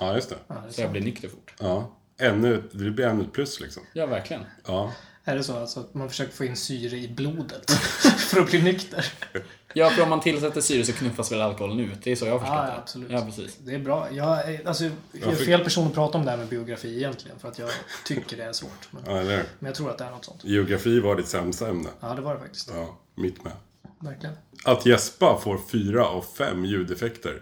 Ja, 0.00 0.14
just 0.14 0.30
det. 0.30 0.36
Ja, 0.48 0.62
det 0.66 0.72
Så 0.72 0.80
jag 0.80 0.90
blir 0.90 1.02
nykter 1.02 1.28
fort. 1.28 1.54
Ja. 1.60 1.96
ännu, 2.20 2.62
det 2.72 2.90
blir 2.90 3.06
ännu 3.06 3.22
ett 3.24 3.32
plus 3.32 3.60
liksom. 3.60 3.82
Ja, 3.92 4.06
verkligen. 4.06 4.42
Ja. 4.66 4.92
Är 5.24 5.36
det 5.36 5.44
så 5.44 5.56
alltså 5.58 5.80
att 5.80 5.94
man 5.94 6.08
försöker 6.08 6.32
få 6.32 6.44
in 6.44 6.56
syre 6.56 6.96
i 6.96 7.08
blodet 7.08 7.70
för 8.18 8.40
att 8.40 8.50
bli 8.50 8.62
nykter? 8.62 9.06
Ja, 9.76 9.90
för 9.90 10.02
om 10.02 10.10
man 10.10 10.20
tillsätter 10.20 10.60
syre 10.60 10.84
så 10.84 10.92
knuffas 10.92 11.32
väl 11.32 11.40
alkoholen 11.40 11.80
ut. 11.80 12.02
Det 12.02 12.12
är 12.12 12.16
så 12.16 12.26
jag 12.26 12.32
har 12.32 12.38
förstått 12.38 12.56
Ja, 12.58 12.62
det. 12.62 12.68
ja, 12.72 12.78
absolut. 12.78 13.10
Ja, 13.10 13.20
precis. 13.20 13.56
Det 13.64 13.74
är 13.74 13.78
bra. 13.78 14.08
Jag, 14.12 14.50
är- 14.54 14.68
alltså, 14.68 14.84
jag 15.12 15.32
är 15.32 15.36
fel 15.36 15.60
person 15.64 15.86
att 15.86 15.94
prata 15.94 16.18
om 16.18 16.24
det 16.24 16.30
här 16.30 16.38
med 16.38 16.46
biografi 16.48 16.96
egentligen. 16.96 17.38
För 17.38 17.48
att 17.48 17.58
jag 17.58 17.70
tycker 18.06 18.36
det 18.36 18.44
är 18.44 18.52
svårt. 18.52 18.88
Men, 18.90 19.02
ja, 19.06 19.20
eller 19.20 19.36
men 19.58 19.66
jag 19.66 19.74
tror 19.74 19.90
att 19.90 19.98
det 19.98 20.04
är 20.04 20.10
något 20.10 20.24
sånt. 20.24 20.44
Geografi 20.44 21.00
var 21.00 21.16
ditt 21.16 21.28
sämsta 21.28 21.68
ämne. 21.68 21.88
Ja, 22.00 22.14
det 22.14 22.22
var 22.22 22.34
det 22.34 22.40
faktiskt. 22.40 22.70
Ja, 22.74 22.98
mitt 23.14 23.44
med. 23.44 23.52
Verkligen. 24.00 24.34
Att 24.64 24.86
gäspa 24.86 25.38
får 25.40 25.58
fyra 25.72 26.06
av 26.06 26.24
fem 26.38 26.64
ljudeffekter. 26.64 27.40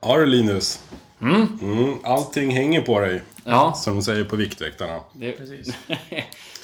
Ja 0.00 0.16
du 0.18 0.26
Linus. 0.26 0.80
Mm, 1.24 1.98
allting 2.04 2.50
hänger 2.50 2.80
på 2.82 3.00
dig. 3.00 3.22
Ja, 3.44 3.72
Som 3.72 3.94
de 3.96 4.02
säger 4.02 4.24
på 4.24 4.36
Viktväktarna. 4.36 5.00
det... 5.12 5.32
Precis. 5.32 5.74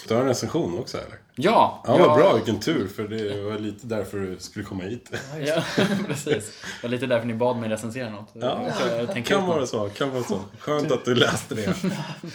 Du 0.09 0.15
har 0.15 0.23
en 0.23 0.29
recension 0.29 0.79
också 0.79 0.97
eller? 0.99 1.19
Ja, 1.35 1.83
Ja, 1.87 1.97
vad 1.99 2.19
bra. 2.19 2.35
Vilken 2.35 2.61
tur. 2.61 2.89
För 2.89 3.09
det 3.09 3.41
var 3.43 3.59
lite 3.59 3.87
därför 3.87 4.19
du 4.19 4.37
skulle 4.39 4.65
komma 4.65 4.83
hit. 4.83 5.11
Ja, 5.47 5.63
precis. 6.07 6.25
Det 6.63 6.83
var 6.83 6.89
lite 6.89 7.07
därför 7.07 7.27
ni 7.27 7.35
bad 7.35 7.57
mig 7.57 7.69
recensera 7.71 8.11
något. 8.11 8.29
Ja, 8.33 8.69
jag 9.15 9.27
Kan 9.27 9.47
vara 9.47 9.67
så. 9.67 9.89
Kan 9.89 10.11
vara 10.11 10.23
så. 10.23 10.41
Skönt 10.59 10.93
att 10.93 11.05
du 11.05 11.15
läste 11.15 11.55
det. 11.55 11.75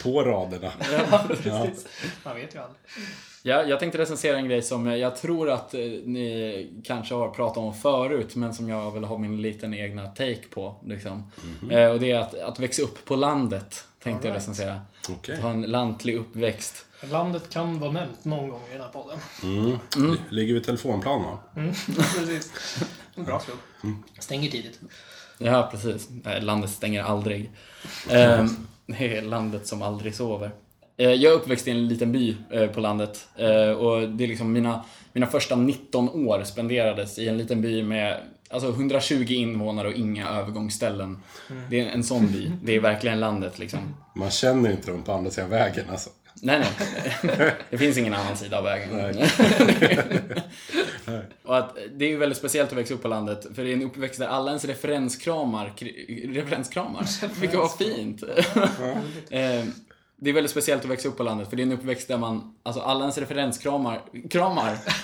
På 0.03 0.21
raderna. 0.23 0.71
Ja. 1.43 1.67
Man 2.23 2.35
vet 2.35 2.55
ju 2.55 2.59
aldrig. 2.59 2.79
Ja, 3.47 3.63
jag 3.63 3.79
tänkte 3.79 3.97
recensera 3.97 4.37
en 4.37 4.47
grej 4.47 4.61
som 4.61 4.85
jag, 4.85 4.99
jag 4.99 5.15
tror 5.15 5.49
att 5.49 5.73
eh, 5.73 5.79
ni 6.05 6.81
kanske 6.83 7.15
har 7.15 7.29
pratat 7.29 7.57
om 7.57 7.73
förut, 7.73 8.35
men 8.35 8.53
som 8.53 8.69
jag 8.69 8.91
vill 8.91 9.03
ha 9.03 9.17
min 9.17 9.41
liten 9.41 9.73
egna 9.73 10.07
take 10.07 10.47
på. 10.49 10.75
Liksom. 10.85 11.31
Eh, 11.71 11.89
och 11.89 11.99
det 11.99 12.11
är 12.11 12.19
att, 12.19 12.39
att 12.39 12.59
växa 12.59 12.81
upp 12.81 13.05
på 13.05 13.15
landet, 13.15 13.85
tänkte 14.03 14.27
jag 14.27 14.31
right. 14.31 14.43
recensera. 14.43 14.81
Okej. 15.09 15.41
Ha 15.41 15.49
en 15.49 15.61
lantlig 15.61 16.15
uppväxt. 16.15 16.85
Landet 17.11 17.49
kan 17.49 17.79
vara 17.79 17.91
nämnt 17.91 18.25
någon 18.25 18.49
gång 18.49 18.61
i 18.69 18.73
den 18.73 18.81
här 18.81 18.89
podden. 18.89 19.19
Mm. 19.43 20.17
Ligger 20.29 20.53
vid 20.53 20.63
telefonplan 20.63 21.23
va? 21.23 21.39
Precis. 21.85 22.51
Bra 23.15 23.39
klubb. 23.39 23.57
Stänger 24.19 24.49
tidigt. 24.49 24.79
Ja, 25.37 25.69
precis. 25.71 26.09
Nej, 26.23 26.41
landet 26.41 26.69
stänger 26.69 27.03
aldrig. 27.03 27.51
Eh, 28.09 28.45
det 28.85 29.17
är 29.17 29.21
landet 29.21 29.67
som 29.67 29.81
aldrig 29.81 30.15
sover. 30.15 30.51
Eh, 30.97 31.11
jag 31.11 31.33
är 31.33 31.35
uppväxt 31.35 31.67
i 31.67 31.71
en 31.71 31.87
liten 31.87 32.11
by 32.11 32.37
eh, 32.51 32.67
på 32.67 32.79
landet. 32.79 33.27
Eh, 33.35 33.69
och 33.69 34.09
det 34.09 34.23
är 34.23 34.27
liksom 34.27 34.53
mina, 34.53 34.85
mina 35.13 35.27
första 35.27 35.55
19 35.55 36.09
år 36.09 36.43
spenderades 36.43 37.19
i 37.19 37.27
en 37.27 37.37
liten 37.37 37.61
by 37.61 37.83
med 37.83 38.21
alltså 38.49 38.69
120 38.69 39.25
invånare 39.29 39.87
och 39.87 39.93
inga 39.93 40.29
övergångsställen. 40.29 41.23
Det 41.69 41.79
är 41.79 41.85
en 41.85 42.03
sån 42.03 42.27
by. 42.27 42.51
Det 42.63 42.75
är 42.75 42.79
verkligen 42.79 43.19
landet 43.19 43.59
liksom. 43.59 43.79
Man 44.15 44.31
känner 44.31 44.71
inte 44.71 44.91
dem 44.91 45.03
på 45.03 45.11
andra 45.11 45.31
sidan 45.31 45.49
vägen 45.49 45.85
alltså. 45.91 46.09
Nej, 46.41 46.59
nej. 47.21 47.51
Det 47.69 47.77
finns 47.77 47.97
ingen 47.97 48.13
annan 48.13 48.37
sida 48.37 48.57
av 48.57 48.63
vägen. 48.63 48.89
och 51.43 51.57
att 51.57 51.77
det 51.93 52.05
är 52.05 52.09
ju 52.09 52.17
väldigt 52.17 52.37
speciellt 52.37 52.71
att 52.71 52.77
växa 52.77 52.93
upp 52.93 53.01
på 53.01 53.07
landet, 53.07 53.47
för 53.55 53.63
det 53.63 53.69
är 53.69 53.73
en 53.73 53.83
uppväxt 53.83 54.19
där 54.19 54.27
alla 54.27 54.51
ens 54.51 54.65
referenskramar, 54.65 55.73
referenskramar, 56.33 57.05
vilket 57.41 57.59
var 57.59 57.67
fint. 57.67 58.23
Det 60.17 60.29
är 60.29 60.33
väldigt 60.33 60.51
speciellt 60.51 60.83
att 60.83 60.89
växa 60.91 61.09
upp 61.09 61.17
på 61.17 61.23
landet, 61.23 61.49
för 61.49 61.55
det 61.55 61.61
är 61.61 61.65
en 61.65 61.71
uppväxt 61.71 62.07
där 62.07 62.17
man, 62.17 62.55
alltså 62.63 62.81
alla 62.81 62.99
ens 62.99 63.17
referenskramar, 63.17 64.01
kramar. 64.29 64.77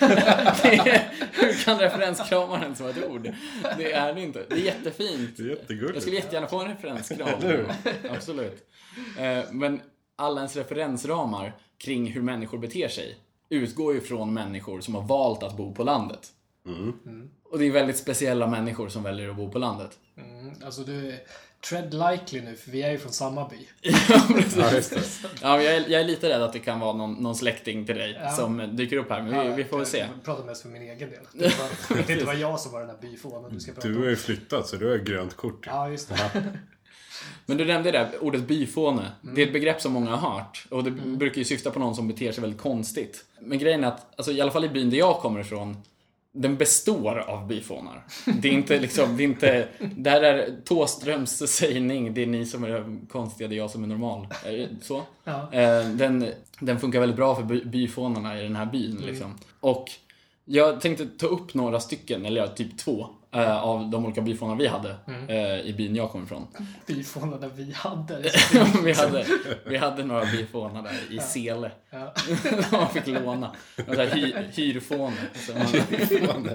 Det 0.62 0.90
är, 0.90 1.12
hur 1.32 1.64
kan 1.64 1.78
referenskramar 1.78 2.62
ens 2.62 2.80
vara 2.80 2.90
ett 2.90 3.10
ord? 3.10 3.32
Det 3.78 3.92
är 3.92 4.14
det 4.14 4.22
inte. 4.22 4.44
Det 4.48 4.54
är 4.54 4.64
jättefint. 4.64 5.36
Det 5.36 5.42
är 5.42 5.48
jättegulligt. 5.48 5.94
Jag 5.94 6.02
skulle 6.02 6.16
jättegärna 6.16 6.46
få 6.46 6.60
en 6.60 6.68
referenskram. 6.68 7.28
Absolut. 8.10 8.68
Eh, 9.18 9.44
Men 9.52 9.80
alla 10.16 10.40
ens 10.40 10.56
referensramar 10.56 11.52
kring 11.78 12.06
hur 12.06 12.22
människor 12.22 12.58
beter 12.58 12.88
sig 12.88 13.18
utgår 13.48 13.94
ju 13.94 14.00
från 14.00 14.34
människor 14.34 14.80
som 14.80 14.94
har 14.94 15.02
valt 15.02 15.42
att 15.42 15.56
bo 15.56 15.74
på 15.74 15.84
landet. 15.84 16.28
Mm. 16.66 17.30
Och 17.44 17.58
det 17.58 17.64
är 17.66 17.70
väldigt 17.70 17.96
speciella 17.96 18.46
människor 18.46 18.88
som 18.88 19.02
väljer 19.02 19.28
att 19.28 19.36
bo 19.36 19.50
på 19.50 19.58
landet. 19.58 19.98
Mm, 20.16 20.54
alltså 20.64 20.82
du, 20.82 21.18
tread 21.68 21.94
lightly 21.94 22.40
nu, 22.40 22.56
för 22.56 22.70
vi 22.70 22.82
är 22.82 22.90
ju 22.90 22.98
från 22.98 23.12
samma 23.12 23.48
by. 23.48 23.56
Ja, 24.08 24.70
det. 24.70 24.92
Ja, 25.42 25.62
jag, 25.62 25.74
är, 25.76 25.84
jag 25.88 26.00
är 26.00 26.04
lite 26.04 26.28
rädd 26.28 26.42
att 26.42 26.52
det 26.52 26.58
kan 26.58 26.80
vara 26.80 26.92
någon, 26.92 27.12
någon 27.14 27.34
släkting 27.34 27.86
till 27.86 27.94
dig 27.96 28.18
Ja. 28.22 28.30
som 28.30 28.76
dyker 28.76 28.96
upp 28.96 29.10
här, 29.10 29.22
men 29.22 29.50
vi, 29.50 29.62
vi 29.62 29.68
får 29.68 29.76
väl 29.76 29.86
se. 29.86 29.98
Jag 29.98 30.24
pratar 30.24 30.44
mest 30.44 30.62
för 30.62 30.68
min 30.68 30.82
egen 30.82 31.10
del. 31.10 31.20
Det 31.32 31.58
var, 31.58 31.96
det 32.06 32.12
inte 32.12 32.24
var 32.24 32.34
jag 32.34 32.60
som 32.60 32.72
var 32.72 32.80
den 32.80 32.88
där 32.88 32.98
byfånen 33.00 33.54
du 33.54 33.60
ska 33.60 33.72
prata 33.72 33.88
Du 33.88 33.94
har 33.94 34.02
om. 34.02 34.08
ju 34.08 34.16
flyttat 34.16 34.68
så 34.68 34.76
du 34.76 34.90
har 34.90 34.96
grönt 34.96 35.36
kort. 35.36 35.66
Ja, 35.66 35.88
just 35.88 36.08
det. 36.08 36.30
Men 37.46 37.56
du 37.56 37.64
nämnde 37.64 37.90
det 37.90 38.10
ordet 38.20 38.42
byfåne. 38.48 39.12
Mm. 39.22 39.34
Det 39.34 39.42
är 39.42 39.46
ett 39.46 39.52
begrepp 39.52 39.80
som 39.80 39.92
många 39.92 40.16
har 40.16 40.30
hört. 40.30 40.66
Och 40.70 40.84
det 40.84 40.90
brukar 40.90 41.38
ju 41.38 41.44
syfta 41.44 41.70
på 41.70 41.78
någon 41.78 41.94
som 41.94 42.08
beter 42.08 42.32
sig 42.32 42.40
väldigt 42.40 42.60
konstigt. 42.60 43.24
Men 43.40 43.58
grejen 43.58 43.84
är 43.84 43.88
att, 43.88 44.06
alltså, 44.16 44.32
i 44.32 44.40
alla 44.40 44.50
fall 44.50 44.64
i 44.64 44.68
byn 44.68 44.90
där 44.90 44.98
jag 44.98 45.18
kommer 45.18 45.40
ifrån, 45.40 45.76
den 46.32 46.56
består 46.56 47.18
av 47.18 47.46
byfånar. 47.46 48.06
Det 48.40 48.48
är 48.48 48.52
inte 48.52 48.80
liksom, 48.80 49.16
det 49.16 49.22
är 49.22 49.24
inte, 49.24 49.68
där 49.96 50.22
är 50.22 50.56
Tåströms 50.64 51.50
sägning, 51.50 52.14
det 52.14 52.22
är 52.22 52.26
ni 52.26 52.46
som 52.46 52.64
är 52.64 53.06
konstiga, 53.08 53.48
det 53.48 53.54
är 53.54 53.56
jag 53.56 53.70
som 53.70 53.82
är 53.84 53.88
normal. 53.88 54.26
Så? 54.82 55.02
Ja. 55.24 55.52
Eh, 55.52 55.88
Den, 55.88 56.28
den 56.60 56.80
funkar 56.80 57.00
väldigt 57.00 57.16
bra 57.16 57.34
för 57.34 57.42
by, 57.42 57.64
byfånarna 57.64 58.40
i 58.40 58.42
den 58.42 58.56
här 58.56 58.66
byn. 58.66 59.02
Liksom. 59.06 59.34
Och 59.60 59.90
jag 60.44 60.80
tänkte 60.80 61.06
ta 61.06 61.26
upp 61.26 61.54
några 61.54 61.80
stycken, 61.80 62.26
eller 62.26 62.40
ja, 62.40 62.48
typ 62.48 62.78
två, 62.78 63.08
eh, 63.32 63.62
av 63.62 63.90
de 63.90 64.04
olika 64.04 64.20
byfånar 64.20 64.56
vi 64.56 64.66
hade 64.66 64.96
eh, 65.28 65.60
i 65.60 65.74
byn 65.76 65.96
jag 65.96 66.10
kommer 66.10 66.24
ifrån. 66.24 66.46
Byfånarna 66.86 67.48
vi 67.48 67.72
hade. 67.72 68.32
vi, 68.84 68.92
hade, 68.92 69.26
vi 69.66 69.76
hade 69.76 70.04
några 70.04 70.24
byfånar 70.24 70.82
där 70.82 71.16
i 71.16 71.18
Sele. 71.18 71.70
Ja. 71.90 72.14
man 72.72 72.88
fick 72.88 73.06
låna. 73.06 73.54
Där 73.76 74.06
hy, 74.06 74.34
hyrfåne. 74.52 75.16
Så 75.34 75.52
man, 75.52 76.48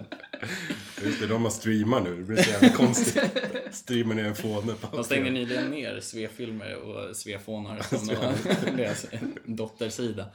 Just 1.03 1.19
det, 1.19 1.27
de 1.27 1.43
har 1.43 1.49
streamat 1.49 2.03
nu. 2.03 2.15
Det 2.15 2.23
blir 2.23 2.43
så 2.43 2.49
jävla 2.49 2.69
konstigt. 2.69 3.23
Streamar 3.71 4.15
ner 4.15 4.25
en 4.25 4.35
fåne 4.35 4.73
de 4.91 5.03
stängde 5.03 5.29
nyligen 5.29 5.69
ner 5.69 5.99
Svefilmer 5.99 6.75
och 6.75 7.15
Svefånar 7.15 7.81
som 7.89 8.07
var 8.07 8.77
deras 8.77 9.05
dottersida. 9.45 10.25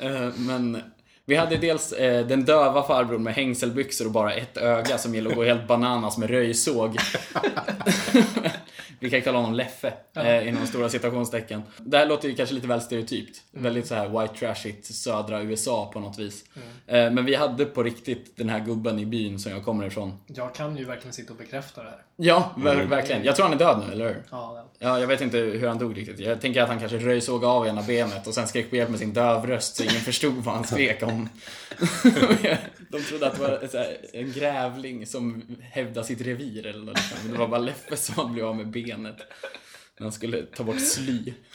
Eh, 0.00 0.28
Men 0.36 0.82
vi 1.26 1.36
hade 1.36 1.56
dels 1.56 1.92
eh, 1.92 2.26
den 2.26 2.44
döva 2.44 2.82
farbrorn 2.82 3.22
med 3.22 3.34
hängselbyxor 3.34 4.04
och 4.04 4.12
bara 4.12 4.34
ett 4.34 4.56
öga 4.56 4.98
som 4.98 5.14
gillade 5.14 5.30
att 5.30 5.36
gå 5.36 5.44
helt 5.44 5.68
bananas 5.68 6.18
med 6.18 6.30
röjsåg. 6.30 6.96
Vi 9.00 9.10
kan 9.10 9.22
kalla 9.22 9.38
honom 9.38 9.54
Leffe 9.54 9.92
eh, 10.16 10.48
inom 10.48 10.66
stora 10.66 10.88
citationstecken. 10.88 11.62
Det 11.78 11.98
här 11.98 12.06
låter 12.06 12.28
ju 12.28 12.34
kanske 12.34 12.54
lite 12.54 12.66
väl 12.66 12.80
stereotypt. 12.80 13.40
Väldigt 13.50 13.86
så 13.86 13.94
här 13.94 14.08
white 14.20 14.34
trashigt 14.34 14.94
södra 14.94 15.42
USA 15.42 15.90
på 15.92 16.00
något 16.00 16.18
vis. 16.18 16.44
Eh, 16.86 17.10
men 17.10 17.24
vi 17.24 17.34
hade 17.34 17.64
på 17.64 17.82
riktigt 17.82 18.36
den 18.36 18.48
här 18.48 18.60
gubben 18.60 18.98
i 18.98 19.06
byn 19.06 19.38
som 19.38 19.52
jag 19.52 19.64
kommer 19.64 19.86
ifrån. 19.86 20.16
Jag 20.26 20.54
kan 20.54 20.76
ju 20.76 20.84
verkligen 20.84 21.12
sitta 21.12 21.32
och 21.32 21.38
bekräfta 21.38 21.82
det 21.82 21.90
här. 21.90 21.98
Ja, 22.16 22.50
ver- 22.56 22.86
verkligen. 22.86 23.24
Jag 23.24 23.36
tror 23.36 23.44
han 23.46 23.54
är 23.54 23.58
död 23.58 23.82
nu, 23.86 23.92
eller 23.92 24.04
hur? 24.08 24.22
Ja, 24.30 24.52
ja. 24.56 24.66
Ja, 24.78 25.00
jag 25.00 25.06
vet 25.06 25.20
inte 25.20 25.38
hur 25.38 25.68
han 25.68 25.78
dog 25.78 25.96
riktigt. 25.96 26.18
Jag 26.20 26.40
tänker 26.40 26.62
att 26.62 26.68
han 26.68 26.78
kanske 26.78 26.98
röjsåg 26.98 27.44
av 27.44 27.66
ena 27.66 27.82
benet 27.82 28.26
och 28.26 28.34
sen 28.34 28.46
skrek 28.48 28.70
på 28.70 28.76
hjälp 28.76 28.90
med 28.90 28.98
sin 28.98 29.12
dövröst 29.12 29.76
så 29.76 29.82
ingen 29.82 29.94
förstod 30.00 30.34
vad 30.34 30.54
han 30.54 30.64
skrek 30.64 31.02
om. 31.02 31.28
De 32.90 33.02
trodde 33.02 33.26
att 33.26 33.34
det 33.34 33.40
var 33.40 33.78
här, 33.78 33.96
en 34.12 34.32
grävling 34.32 35.06
som 35.06 35.42
hävdade 35.60 36.06
sitt 36.06 36.20
revir 36.20 36.66
eller 36.66 36.84
något. 36.84 36.98
Men 37.22 37.32
det 37.32 37.38
var 37.38 37.48
bara 37.48 37.60
Leffe 37.60 37.96
som 37.96 38.32
blivit 38.32 38.48
av 38.48 38.56
med 38.56 38.70
benet. 38.70 39.16
När 39.98 40.04
han 40.04 40.12
skulle 40.12 40.42
ta 40.42 40.64
bort 40.64 40.80
sly. 40.80 41.34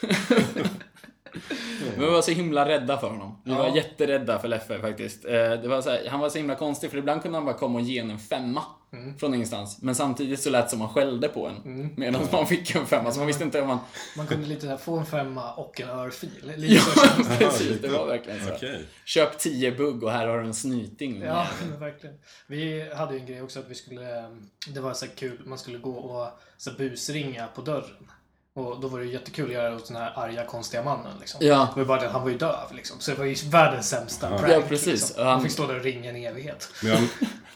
Men 1.96 2.00
vi 2.00 2.06
var 2.06 2.22
så 2.22 2.30
himla 2.30 2.68
rädda 2.68 2.98
för 2.98 3.08
honom. 3.08 3.42
Vi 3.44 3.50
var 3.50 3.66
Ja. 3.68 3.76
jätterädda 3.76 4.38
för 4.38 4.48
Leffe 4.48 4.78
faktiskt. 4.80 5.24
Eh, 5.24 5.32
var 5.68 5.82
här, 5.90 6.08
han 6.08 6.20
var 6.20 6.28
så 6.28 6.38
himla 6.38 6.54
konstig 6.54 6.90
för 6.90 6.98
ibland 6.98 7.22
kunde 7.22 7.38
han 7.38 7.44
bara 7.44 7.56
komma 7.56 7.78
och 7.78 7.84
ge 7.84 7.98
en 7.98 8.10
en 8.10 8.18
femma. 8.96 9.18
Från 9.18 9.34
ingenstans. 9.34 9.82
Men 9.82 9.94
samtidigt 9.94 10.40
så 10.40 10.50
lät 10.50 10.64
det 10.64 10.70
som 10.70 10.80
han 10.80 10.90
skällde 10.90 11.28
på 11.28 11.46
en. 11.46 11.90
Medan 11.96 12.28
man 12.32 12.46
fick 12.46 12.74
en 12.74 12.86
femma. 12.86 13.12
Så 13.12 13.18
man 13.18 13.26
visste 13.26 13.44
inte 13.44 13.60
om 13.60 13.68
man... 13.68 13.78
Man 14.16 14.26
kunde 14.26 14.46
lite 14.46 14.60
så 14.60 14.66
här, 14.66 14.76
få 14.76 14.98
en 14.98 15.06
femma 15.06 15.52
och 15.52 15.80
en 15.80 15.88
örfil. 15.88 16.52
Lite 16.56 16.74
Ja, 16.74 16.80
så 17.16 17.24
precis. 17.38 17.80
Det 17.80 17.88
var 17.88 18.06
verkligen 18.06 18.44
så. 18.46 18.54
Okej. 18.54 18.84
Köp 19.04 19.38
10 19.38 19.72
bugg 19.72 20.04
och 20.04 20.10
här 20.10 20.26
har 20.26 20.38
du 20.38 20.46
en 20.46 20.54
snyting. 20.54 21.22
Ja, 21.22 21.46
men 21.70 21.80
verkligen. 21.80 22.16
Vi 22.46 22.90
hade 22.94 23.14
ju 23.14 23.20
en 23.20 23.26
grej 23.26 23.42
också 23.42 23.58
att 23.58 23.70
vi 23.70 23.74
skulle... 23.74 24.24
Det 24.68 24.80
var 24.80 24.94
så 24.94 25.06
kul, 25.16 25.42
man 25.46 25.58
skulle 25.58 25.78
gå 25.78 25.92
och 25.92 26.28
så 26.56 26.70
busringa 26.70 27.46
på 27.46 27.60
dörren. 27.62 28.10
Och 28.56 28.80
då 28.80 28.88
var 28.88 28.98
det 28.98 29.04
jättekul 29.06 29.46
att 29.46 29.52
göra 29.52 29.74
åt 29.76 29.86
den 29.88 29.96
här 29.96 30.12
arga, 30.16 30.44
konstiga 30.44 30.82
mannen. 30.82 31.12
Liksom. 31.20 31.40
Ja. 31.46 31.68
Det 31.74 31.80
var 31.80 31.86
bara 31.86 32.00
det 32.00 32.08
han 32.08 32.22
var 32.22 32.30
ju 32.30 32.38
döv. 32.38 32.74
Liksom. 32.74 32.96
Så 33.00 33.10
det 33.10 33.16
var 33.18 33.24
ju 33.24 33.34
världens 33.50 33.88
sämsta 33.88 34.28
prank. 34.38 34.52
Ja, 34.52 34.62
precis. 34.68 34.86
Liksom. 34.86 35.26
Han- 35.26 35.42
fick 35.42 35.52
stå 35.52 35.66
där 35.66 35.76
och 35.76 35.84
ringa 35.84 36.10
en 36.10 36.16
evighet. 36.16 36.68
Men 36.82 36.92
jag, 36.92 37.00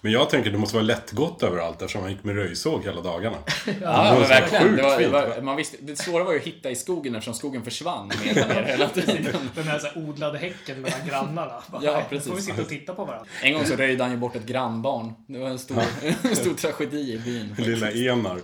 men 0.01 0.13
jag 0.13 0.31
tänker 0.31 0.51
det 0.51 0.59
måste 0.59 0.77
vara 0.77 0.85
lättgått 0.85 1.43
överallt 1.43 1.83
eftersom 1.83 2.03
han 2.03 2.11
gick 2.11 2.25
med 2.25 2.35
röjsåg 2.35 2.85
hela 2.85 3.01
dagarna. 3.01 3.37
Ja, 3.67 4.05
Det 4.15 4.21
men 4.21 4.29
verkligen. 4.29 4.77
Det, 4.77 4.83
var, 4.83 4.99
det, 4.99 5.09
var, 5.09 5.41
man 5.43 5.57
visste, 5.57 5.77
det 5.81 5.97
svåra 5.97 6.25
var 6.25 6.33
ju 6.33 6.39
att 6.39 6.45
hitta 6.45 6.71
i 6.71 6.77
skogen 6.77 7.15
eftersom 7.15 7.35
skogen 7.35 7.65
försvann 7.65 8.09
mer 8.25 8.43
och 8.43 8.49
mer 8.49 8.63
hela 8.69 8.89
tiden. 8.89 9.51
Den 9.55 9.65
här, 9.65 9.79
så 9.79 9.87
här 9.87 9.99
odlade 9.99 10.39
häcken 10.39 10.81
mellan 10.81 10.99
grannarna. 11.09 11.63
Bara, 11.71 11.85
Ja, 11.85 12.03
precis. 12.11 12.27
Nu 12.27 12.31
får 12.31 12.37
vi 12.37 12.43
sitta 12.43 12.63
och 12.63 12.69
titta 12.69 12.95
på 12.95 13.05
varandra. 13.05 13.29
En 13.43 13.53
gång 13.55 13.65
så 13.67 13.77
röjde 13.77 14.03
han 14.05 14.11
ju 14.13 14.17
bort 14.19 14.37
ett 14.37 14.47
grannbarn. 14.47 15.13
Det 15.27 15.39
var 15.39 15.49
en 15.49 15.59
stor, 15.59 15.83
en 16.23 16.37
stor 16.37 16.55
tragedi 16.55 17.13
i 17.13 17.19
byn. 17.19 17.55
Lilla 17.59 17.91
Enar. 17.93 18.41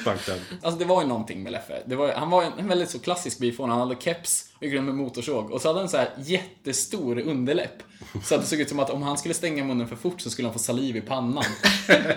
Stackarn. 0.00 0.38
Alltså 0.62 0.78
det 0.78 0.84
var 0.84 1.02
ju 1.02 1.08
någonting 1.08 1.42
med 1.42 1.52
Leffe. 1.52 1.82
Det 1.86 1.96
var, 1.96 2.12
han 2.12 2.30
var 2.30 2.42
en, 2.42 2.52
en 2.58 2.68
väldigt 2.68 2.90
så 2.90 2.98
klassisk 2.98 3.38
byfåne. 3.38 3.72
Han 3.72 3.88
hade 3.88 4.00
keps 4.00 4.44
och 4.56 4.62
gick 4.62 4.74
runt 4.74 4.86
med 4.86 4.94
motorsåg. 4.94 5.50
Och 5.50 5.62
så 5.62 5.68
hade 5.68 5.80
han 5.80 5.88
så 5.88 5.96
här 5.96 6.10
jättestor 6.18 7.18
underläpp. 7.18 7.82
Så 8.24 8.34
att 8.34 8.40
det 8.40 8.46
såg 8.46 8.60
ut 8.60 8.68
som 8.68 8.80
att 8.80 8.90
om 8.90 9.02
han 9.02 9.18
skulle 9.18 9.34
stänga 9.34 9.64
munnen 9.64 9.88
för 9.88 9.96
fort 9.96 10.20
så 10.20 10.30
skulle 10.30 10.48
han 10.48 10.52
få 10.52 10.58
saliv 10.58 10.96
i 10.96 11.00
pannan. 11.00 11.44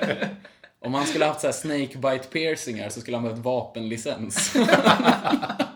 om 0.86 0.94
han 0.94 1.06
skulle 1.06 1.26
haft 1.26 1.42
så 1.42 1.48
här 1.48 1.54
snakebite 1.54 2.28
piercingar 2.32 2.90
så 2.90 3.02
skulle 3.02 3.18
han 3.18 3.24
behövt 3.24 3.40
vapenlicens. 3.40 4.56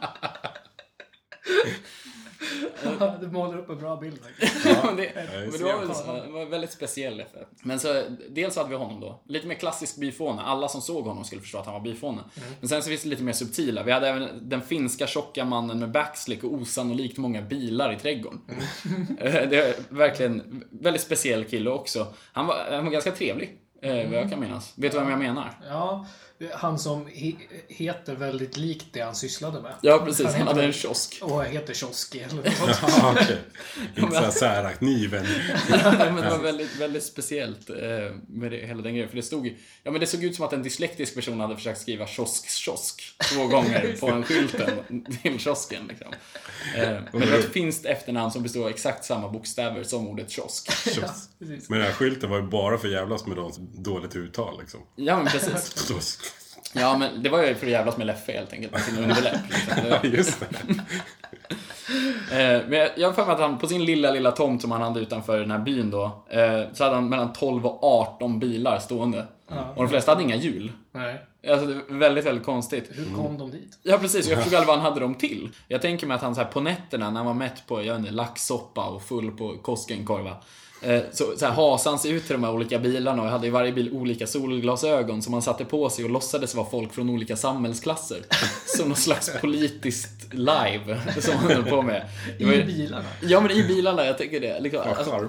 Du 3.22 3.28
målar 3.28 3.58
upp 3.60 3.70
en 3.70 3.78
bra 3.80 3.96
bild. 3.96 4.20
faktiskt. 4.24 4.66
men 4.86 4.96
det, 4.96 5.12
men 5.16 5.52
det 5.52 5.64
var, 5.64 5.80
väl 6.24 6.32
var 6.32 6.46
väldigt 6.46 6.72
speciell 6.72 7.18
Leffe. 7.18 7.46
Men 7.64 7.80
så, 7.80 8.04
dels 8.30 8.56
hade 8.56 8.70
vi 8.70 8.76
honom 8.76 9.02
då. 9.02 9.22
Lite 9.28 9.48
mer 9.48 9.56
klassisk 9.56 9.98
byfåne. 9.98 10.42
Alla 10.42 10.68
som 10.68 10.82
såg 10.82 11.06
honom 11.06 11.24
skulle 11.24 11.42
förstå 11.42 11.58
att 11.58 11.66
han 11.66 11.74
var 11.74 11.82
byfåne. 11.82 12.22
Men 12.60 12.70
sen 12.70 12.84
så 12.84 12.90
finns 12.90 13.04
det 13.04 13.10
lite 13.10 13.24
mer 13.24 13.34
subtila. 13.34 13.84
Vi 13.84 13.92
hade 13.92 14.08
även 14.08 14.50
den 14.50 14.62
finska 14.62 15.08
tjocka 15.08 15.46
mannen 15.46 15.80
med 15.80 15.92
backslick 15.92 16.44
och 16.44 16.54
osannolikt 16.54 17.18
många 17.18 17.42
bilar 17.42 17.94
i 17.94 18.00
trädgården. 18.00 18.42
Eh, 19.20 19.32
det 19.50 19.58
är 19.58 19.76
verkligen 19.90 20.64
väldigt 20.72 21.02
speciell 21.02 21.46
kille 21.46 21.70
också. 21.70 22.08
Han 22.34 22.48
var, 22.48 22.56
han 22.72 22.86
var 22.86 22.92
ganska 22.92 23.12
trevlig. 23.12 23.58
eh, 23.82 23.96
Vad 24.10 24.20
jag 24.20 24.30
kan 24.30 24.40
minnas. 24.40 24.74
Vet 24.76 24.92
du 24.92 25.00
vem 25.00 25.10
jag 25.10 25.20
menar? 25.20 25.60
Ja, 25.70 26.06
han 26.54 26.80
som 26.80 27.06
he 27.08 27.34
heter 27.68 28.16
väldigt 28.16 28.58
likt 28.58 28.86
det 28.92 29.02
han 29.02 29.16
sysslade 29.16 29.62
med. 29.62 29.74
Ja, 29.82 30.02
precis. 30.06 30.26
Han 30.26 30.34
Han 30.34 30.42
heter 30.42 30.54
hade 30.54 30.68
en 30.68 30.74
kiosk. 30.74 31.20
Och 31.22 31.46
heter 31.46 31.74
Kioski 31.74 32.20
eller 32.20 32.36
något. 32.36 32.46
Ja, 32.82 33.16
okej. 33.22 33.38
Inte 33.98 34.16
såhär 34.16 34.32
särakniven. 34.32 35.26
men 35.70 36.16
det 36.16 36.30
var 36.30 36.40
väldigt, 36.44 36.80
väldigt 36.80 37.04
speciellt 37.04 37.70
eh, 37.70 37.76
med 38.28 38.52
det, 38.52 38.68
hela 38.68 38.82
den 38.82 38.94
grejen. 38.94 39.10
För 39.10 39.16
det 39.16 39.24
stod 39.24 39.48
ja 39.84 39.92
men 39.92 40.00
det 40.00 40.08
såg 40.08 40.24
ut 40.24 40.36
som 40.36 40.46
att 40.46 40.54
en 40.54 40.64
dyslektisk 40.64 41.16
person 41.16 41.40
hade 41.40 41.56
försökt 41.56 41.82
skriva 41.82 42.08
kiosk, 42.08 42.50
kiosk 42.50 43.04
två 43.34 43.48
gånger 43.48 43.96
på 44.00 44.08
en 44.08 44.24
skylten 44.24 45.06
till 45.22 45.40
kiosken. 45.40 45.88
Liksom. 45.88 46.14
Eh, 46.76 47.00
men 47.12 47.22
det 47.22 47.32
var 47.32 47.38
ett 47.38 47.54
finskt 47.54 47.86
efternamn 47.86 48.32
som 48.32 48.44
bestod 48.44 48.64
av 48.64 48.70
exakt 48.70 49.06
samma 49.06 49.30
bokstäver 49.30 49.84
som 49.84 50.08
ordet 50.08 50.32
kiosk. 50.32 50.84
Precis. 50.84 51.70
Men 51.70 51.80
den 51.80 51.88
här 51.88 51.94
skylten 51.94 52.30
var 52.30 52.38
ju 52.38 52.48
bara 52.48 52.78
för 52.78 52.88
jävlas 52.88 53.26
med 53.26 53.38
de 53.38 53.52
dåligt 53.84 54.16
uttal 54.16 54.60
liksom. 54.60 54.80
Ja 54.96 55.18
men 55.18 55.28
precis. 55.28 55.74
Ja 56.74 56.98
men 56.98 57.24
det 57.24 57.30
var 57.30 57.44
ju 57.44 57.56
för 57.56 57.66
att 57.66 57.72
jävlas 57.72 57.98
med 57.98 58.08
Leffe 58.08 58.32
helt 58.32 58.54
enkelt, 58.54 58.72
med 58.74 58.82
sin 58.82 58.98
underläpp. 58.98 59.38
Liksom. 59.50 59.84
Det 59.84 59.90
var- 59.90 60.10
Just 60.18 60.40
det. 60.40 60.48
Eh, 62.32 62.62
men 62.68 62.90
jag 62.98 63.08
har 63.08 63.14
för 63.14 63.26
mig 63.26 63.34
att 63.34 63.40
han 63.42 63.58
på 63.60 63.68
sin 63.68 63.86
lilla, 63.86 64.12
lilla 64.12 64.32
tomt 64.32 64.62
som 64.62 64.72
han 64.72 64.82
hade 64.82 65.00
utanför 65.00 65.40
den 65.40 65.52
här 65.52 65.60
byn 65.60 65.90
då, 65.92 66.04
eh, 66.30 66.62
så 66.74 66.84
hade 66.84 66.96
han 66.96 67.10
mellan 67.10 67.34
12 67.34 67.66
och 67.66 67.84
18 67.84 68.40
bilar 68.40 68.80
stående. 68.80 69.26
Och 69.76 69.84
de 69.84 69.90
flesta 69.90 70.12
hade 70.12 70.24
inga 70.24 70.36
hjul. 70.36 70.72
Nej. 70.92 71.22
Alltså 71.50 71.66
det 71.68 71.74
är 71.74 71.98
väldigt, 72.00 72.26
väldigt 72.26 72.46
konstigt. 72.46 72.90
Hur 72.94 73.16
kom 73.16 73.38
de 73.38 73.52
dit? 73.52 73.80
Ja 73.84 73.98
precis, 73.98 74.28
jag 74.28 74.38
förstod 74.38 74.54
aldrig 74.56 74.68
vad 74.68 74.76
han 74.80 74.86
hade 74.86 75.00
dem 75.00 75.16
till. 75.16 75.50
Jag 75.68 75.82
tänker 75.82 76.08
mig 76.08 76.16
att 76.16 76.22
han 76.22 76.36
så 76.36 76.42
här 76.42 76.48
på 76.48 76.60
nätterna 76.62 77.10
när 77.10 77.18
han 77.18 77.26
var 77.26 77.34
mätt 77.34 77.68
på, 77.68 77.84
jag 77.84 77.94
vet 77.94 78.00
inte, 78.00 78.12
laxsoppa 78.12 78.86
och 78.86 79.02
full 79.04 79.32
på 79.32 79.58
Koskenkorva. 79.62 80.36
Eh, 80.84 81.02
Så, 81.12 81.34
så 81.38 81.46
här 81.46 81.54
hasade 81.54 81.92
han 81.94 82.00
sig 82.00 82.12
ut 82.12 82.24
till 82.26 82.34
de 82.34 82.44
här 82.44 82.54
olika 82.54 82.80
bilarna 82.80 83.22
och 83.24 83.30
hade 83.30 83.48
i 83.48 83.50
varje 83.50 83.72
bil 83.72 83.92
olika 83.92 84.28
solglasögon 84.28 85.22
som 85.22 85.34
han 85.34 85.42
satte 85.42 85.66
på 85.66 85.90
sig 85.90 86.06
och 86.06 86.12
låtsades 86.12 86.56
vara 86.56 86.70
folk 86.70 86.94
från 86.94 87.10
olika 87.10 87.36
samhällsklasser. 87.36 88.18
Som 88.78 88.88
någon 88.88 88.96
slags 88.98 89.32
politiskt 89.42 90.34
live 90.34 91.02
som 91.22 91.34
han 91.38 91.52
höll 91.52 91.64
på 91.64 91.82
med. 91.82 92.10
Var 92.40 92.54
I 92.54 92.56
ju- 92.56 92.66
bilarna? 92.66 93.06
Ja 93.22 93.42
men 93.42 93.52
i 93.52 93.64
bilarna, 93.68 94.06
jag 94.06 94.18
tänker 94.18 94.40
det. 94.40 94.60
Liksom, 94.60 94.80
Vad 94.86 94.98
alltså, 94.98 95.28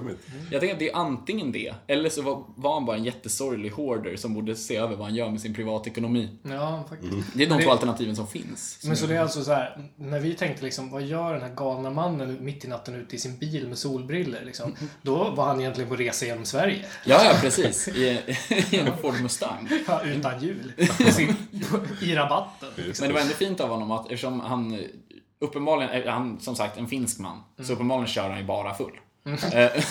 jag 0.51 0.59
tänker 0.61 0.73
att 0.73 0.79
det 0.79 0.89
är 0.89 0.95
antingen 0.95 1.51
det, 1.51 1.73
eller 1.87 2.09
så 2.09 2.21
var, 2.21 2.43
var 2.55 2.73
han 2.73 2.85
bara 2.85 2.97
en 2.97 3.03
jättesorglig 3.03 3.69
hoarder 3.69 4.15
som 4.15 4.33
borde 4.33 4.55
se 4.55 4.75
över 4.75 4.95
vad 4.95 5.05
han 5.07 5.15
gör 5.15 5.29
med 5.29 5.41
sin 5.41 5.53
privatekonomi. 5.53 6.29
Ja, 6.43 6.83
faktiskt. 6.89 7.13
Det 7.33 7.43
är 7.43 7.49
de 7.49 7.53
två 7.59 7.65
det- 7.65 7.71
alternativen 7.71 8.15
som 8.15 8.27
finns. 8.27 8.79
Men 8.83 8.97
så 8.97 9.05
det 9.07 9.15
är 9.15 9.19
alltså 9.21 9.43
så 9.43 9.51
här, 9.53 9.89
när 9.95 10.19
vi 10.19 10.33
tänkte 10.33 10.63
liksom, 10.65 10.91
vad 10.91 11.01
gör 11.03 11.33
den 11.33 11.41
här 11.41 11.55
galna 11.55 11.89
mannen 11.89 12.37
mitt 12.41 12.65
i 12.65 12.67
natten 12.67 12.95
ute 12.95 13.15
i 13.15 13.19
sin 13.19 13.37
bil 13.37 13.67
med 13.67 13.77
solbriller 13.77 14.45
liksom? 14.45 14.75
Då 15.01 15.15
var 15.29 15.44
han 15.45 15.59
egentligen 15.59 15.89
på 15.89 15.95
resa 15.95 16.25
genom 16.25 16.45
Sverige. 16.45 16.85
Ja, 17.05 17.23
ja 17.23 17.37
precis. 17.41 17.87
I, 17.87 18.19
I 18.71 18.79
en 18.79 18.97
Ford 18.97 19.21
Mustang. 19.21 19.69
Ja, 19.87 20.01
utan 20.03 20.39
hjul. 20.43 20.73
I 22.01 22.15
rabatten. 22.15 22.69
Just 22.75 22.99
Men 23.01 23.09
det 23.09 23.13
var 23.13 23.21
ändå 23.21 23.33
fint 23.33 23.59
av 23.59 23.69
honom 23.69 23.91
att 23.91 24.05
eftersom 24.05 24.39
han 24.39 24.79
uppenbarligen 25.39 25.91
är 25.91 26.07
han 26.07 26.39
som 26.39 26.55
sagt 26.55 26.77
en 26.77 26.87
finsk 26.87 27.19
man. 27.19 27.43
Så 27.59 27.73
uppenbarligen 27.73 28.07
kör 28.07 28.29
han 28.29 28.37
ju 28.39 28.45
bara 28.45 28.73
full. 28.73 28.99
Eh, 29.25 29.31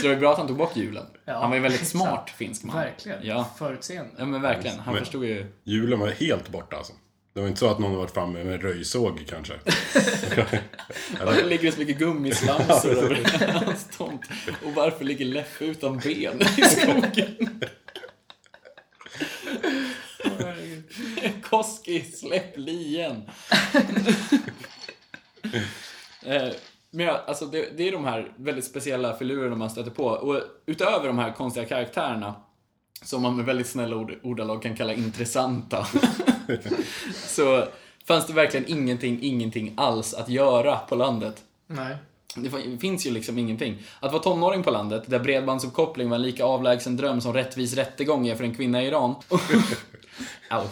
så 0.00 0.02
det 0.02 0.08
var 0.08 0.16
bra 0.16 0.32
att 0.32 0.38
han 0.38 0.46
tog 0.46 0.56
bort 0.56 0.76
hjulen. 0.76 1.06
Ja, 1.24 1.38
han 1.40 1.50
var 1.50 1.56
ju 1.56 1.62
väldigt 1.62 1.88
smart 1.88 2.30
finsk 2.36 2.64
man. 2.64 2.76
Verkligen. 2.76 3.18
Ja. 3.22 3.48
Förutseende. 3.58 4.10
ja, 4.18 4.24
men 4.24 4.42
verkligen. 4.42 4.78
Han 4.78 4.94
Men- 4.94 5.02
förstod 5.04 5.24
ju. 5.24 5.52
Julen 5.64 5.98
var 6.00 6.08
helt 6.08 6.48
borta 6.48 6.76
alltså. 6.76 6.92
Det 7.34 7.40
var 7.40 7.48
inte 7.48 7.60
så 7.60 7.68
att 7.70 7.78
någon 7.78 7.96
varit 7.96 8.10
framme 8.10 8.44
med 8.44 8.54
en 8.54 8.60
röjsåg 8.60 9.24
kanske. 9.28 9.54
Varför 11.24 11.44
ligger 11.44 11.64
det 11.64 11.72
så 11.72 11.78
mycket 11.78 11.98
gummislamsor 11.98 12.90
över 12.90 13.52
hans 13.52 13.86
tomt? 13.96 14.20
Och 14.64 14.72
varför 14.74 15.04
ligger 15.04 15.24
Leffe 15.24 15.64
utan 15.64 15.98
ben 15.98 16.42
i 16.42 16.62
skogen? 16.64 17.60
Koski, 21.42 22.02
släpp 22.02 22.56
lien! 22.58 23.22
Eh, 26.26 26.48
Men 26.90 27.06
ja, 27.06 27.24
alltså 27.26 27.46
det, 27.46 27.68
det 27.76 27.88
är 27.88 27.92
de 27.92 28.04
här 28.04 28.32
väldigt 28.36 28.64
speciella 28.64 29.16
filurerna 29.16 29.56
man 29.56 29.70
stöter 29.70 29.90
på. 29.90 30.04
Och 30.04 30.40
utöver 30.66 31.06
de 31.06 31.18
här 31.18 31.32
konstiga 31.32 31.66
karaktärerna, 31.66 32.34
som 33.02 33.22
man 33.22 33.36
med 33.36 33.44
väldigt 33.44 33.66
snälla 33.66 33.96
ord, 33.96 34.12
ordalag 34.22 34.62
kan 34.62 34.76
kalla 34.76 34.92
intressanta, 34.92 35.86
så 37.14 37.64
fanns 38.06 38.26
det 38.26 38.32
verkligen 38.32 38.66
ingenting, 38.68 39.18
ingenting 39.22 39.74
alls 39.76 40.14
att 40.14 40.28
göra 40.28 40.76
på 40.76 40.94
landet. 40.94 41.42
Nej. 41.66 41.96
Det 42.36 42.78
finns 42.80 43.06
ju 43.06 43.10
liksom 43.10 43.38
ingenting. 43.38 43.82
Att 44.00 44.12
vara 44.12 44.22
tonåring 44.22 44.62
på 44.62 44.70
landet, 44.70 45.02
där 45.06 45.18
bredbandsuppkoppling 45.18 46.08
var 46.08 46.16
en 46.16 46.22
lika 46.22 46.44
avlägsen 46.44 46.96
dröm 46.96 47.20
som 47.20 47.32
rättvis 47.32 47.74
rättegång 47.74 48.28
är 48.28 48.36
för 48.36 48.44
en 48.44 48.54
kvinna 48.54 48.82
i 48.82 48.86
Iran. 48.86 49.14
Au. 50.50 50.64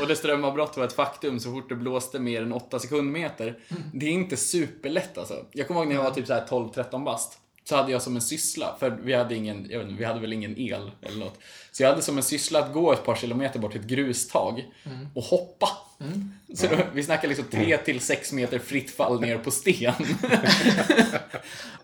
Och 0.00 0.06
det 0.06 0.16
strömavbrott 0.16 0.76
var 0.76 0.84
ett 0.84 0.92
faktum 0.92 1.40
så 1.40 1.52
fort 1.52 1.68
det 1.68 1.74
blåste 1.74 2.18
mer 2.18 2.42
än 2.42 2.52
8 2.52 2.78
sekundmeter. 2.78 3.58
Det 3.92 4.06
är 4.06 4.10
inte 4.10 4.36
superlätt 4.36 5.18
alltså. 5.18 5.44
Jag 5.52 5.68
kommer 5.68 5.80
ihåg 5.80 5.88
när 5.88 5.96
jag 5.96 6.02
var 6.02 6.10
typ 6.10 6.26
så 6.26 6.32
här 6.34 6.46
12-13 6.46 7.04
bast. 7.04 7.38
Så 7.68 7.76
hade 7.76 7.92
jag 7.92 8.02
som 8.02 8.16
en 8.16 8.22
syssla, 8.22 8.76
för 8.80 8.90
vi 8.90 9.14
hade 9.14 9.34
ingen, 9.34 9.66
jag 9.70 9.78
vet 9.78 9.88
inte, 9.88 9.98
vi 9.98 10.04
hade 10.04 10.20
väl 10.20 10.32
ingen 10.32 10.58
el 10.58 10.90
eller 11.02 11.18
något. 11.18 11.38
Så 11.72 11.82
jag 11.82 11.90
hade 11.90 12.02
som 12.02 12.16
en 12.16 12.22
syssla 12.22 12.58
att 12.58 12.72
gå 12.72 12.92
ett 12.92 13.04
par 13.04 13.14
kilometer 13.14 13.58
bort 13.58 13.72
till 13.72 13.80
ett 13.80 13.86
grustag 13.86 14.64
och 15.14 15.22
hoppa. 15.22 15.68
Så 16.54 16.66
då, 16.66 16.76
vi 16.92 17.02
snackar 17.02 17.28
liksom 17.28 17.44
3 17.50 17.76
till 17.76 18.00
6 18.00 18.32
meter 18.32 18.58
fritt 18.58 18.90
fall 18.90 19.20
ner 19.20 19.38
på 19.38 19.50
sten. 19.50 19.94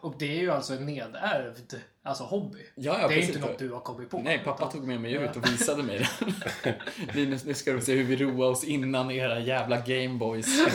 Och 0.01 0.15
det 0.19 0.39
är 0.39 0.41
ju 0.41 0.51
alltså 0.51 0.75
en 0.75 0.87
nedärvd 0.87 1.75
alltså 2.03 2.25
hobby. 2.25 2.59
Ja, 2.75 2.99
ja, 3.01 3.09
det 3.09 3.15
är 3.15 3.19
precis. 3.19 3.37
inte 3.37 3.49
något 3.49 3.59
du 3.59 3.71
har 3.73 3.81
kommit 3.81 4.11
på. 4.11 4.19
Nej, 4.19 4.43
pappa 4.45 4.71
tog 4.71 4.87
med 4.87 5.01
mig 5.01 5.13
ut 5.13 5.37
och 5.37 5.53
visade 5.53 5.83
mig 5.83 6.09
det. 6.63 6.75
Linus, 7.15 7.45
nu 7.47 7.55
ska 7.55 7.73
du 7.73 7.81
se 7.81 7.95
hur 7.95 8.05
vi 8.05 8.17
roar 8.17 8.51
oss 8.51 8.65
innan 8.65 9.11
era 9.11 9.41
jävla 9.41 9.81
Gameboys. 9.81 10.47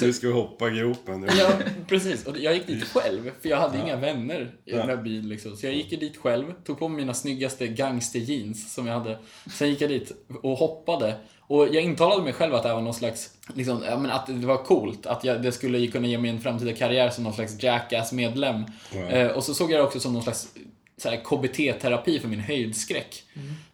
Nu 0.00 0.12
ska 0.12 0.26
vi 0.26 0.32
hoppa 0.32 0.70
i 0.70 0.78
gropen. 0.78 1.28
Ja, 1.38 1.52
precis. 1.88 2.26
Och 2.26 2.38
jag 2.38 2.54
gick 2.54 2.66
dit 2.66 2.84
själv, 2.84 3.30
för 3.42 3.48
jag 3.48 3.56
hade 3.56 3.78
inga 3.78 3.96
vänner 3.96 4.54
i 4.64 4.72
den 4.72 4.88
här 4.88 4.96
byn. 4.96 5.28
Liksom. 5.28 5.56
Så 5.56 5.66
jag 5.66 5.74
gick 5.74 6.00
dit 6.00 6.16
själv, 6.16 6.52
tog 6.64 6.78
på 6.78 6.88
mig 6.88 6.96
mina 6.96 7.14
snyggaste 7.14 7.66
gangsterjeans 7.66 8.74
som 8.74 8.86
jag 8.86 8.94
hade. 8.94 9.18
Sen 9.52 9.68
gick 9.68 9.80
jag 9.80 9.90
dit 9.90 10.12
och 10.42 10.58
hoppade. 10.58 11.14
Och 11.40 11.66
jag 11.66 11.82
intalade 11.82 12.22
mig 12.22 12.32
själv 12.32 12.54
att 12.54 12.62
det 12.62 12.74
var 12.74 12.80
någon 12.80 12.94
slags, 12.94 13.30
liksom, 13.54 13.82
ja, 13.86 13.98
men 13.98 14.10
att 14.10 14.26
det 14.26 14.46
var 14.46 14.64
coolt. 14.64 15.06
Att 15.06 15.24
jag, 15.24 15.42
det 15.42 15.52
skulle 15.52 15.86
kunna 15.86 16.06
ge 16.06 16.18
mig 16.18 16.30
en 16.30 16.40
framtida 16.40 16.72
karriär 16.72 17.10
som 17.10 17.24
någon 17.24 17.32
slags 17.32 17.62
Jackass-medlem. 17.62 18.64
Ja. 18.94 19.08
Eh, 19.08 19.28
och 19.28 19.44
så 19.44 19.54
såg 19.54 19.72
jag 19.72 19.80
det 19.80 19.84
också 19.84 20.00
som 20.00 20.12
någon 20.12 20.22
slags 20.22 20.48
så 20.96 21.08
här, 21.08 21.16
KBT-terapi 21.16 22.20
för 22.20 22.28
min 22.28 22.40
höjdskräck. 22.40 23.22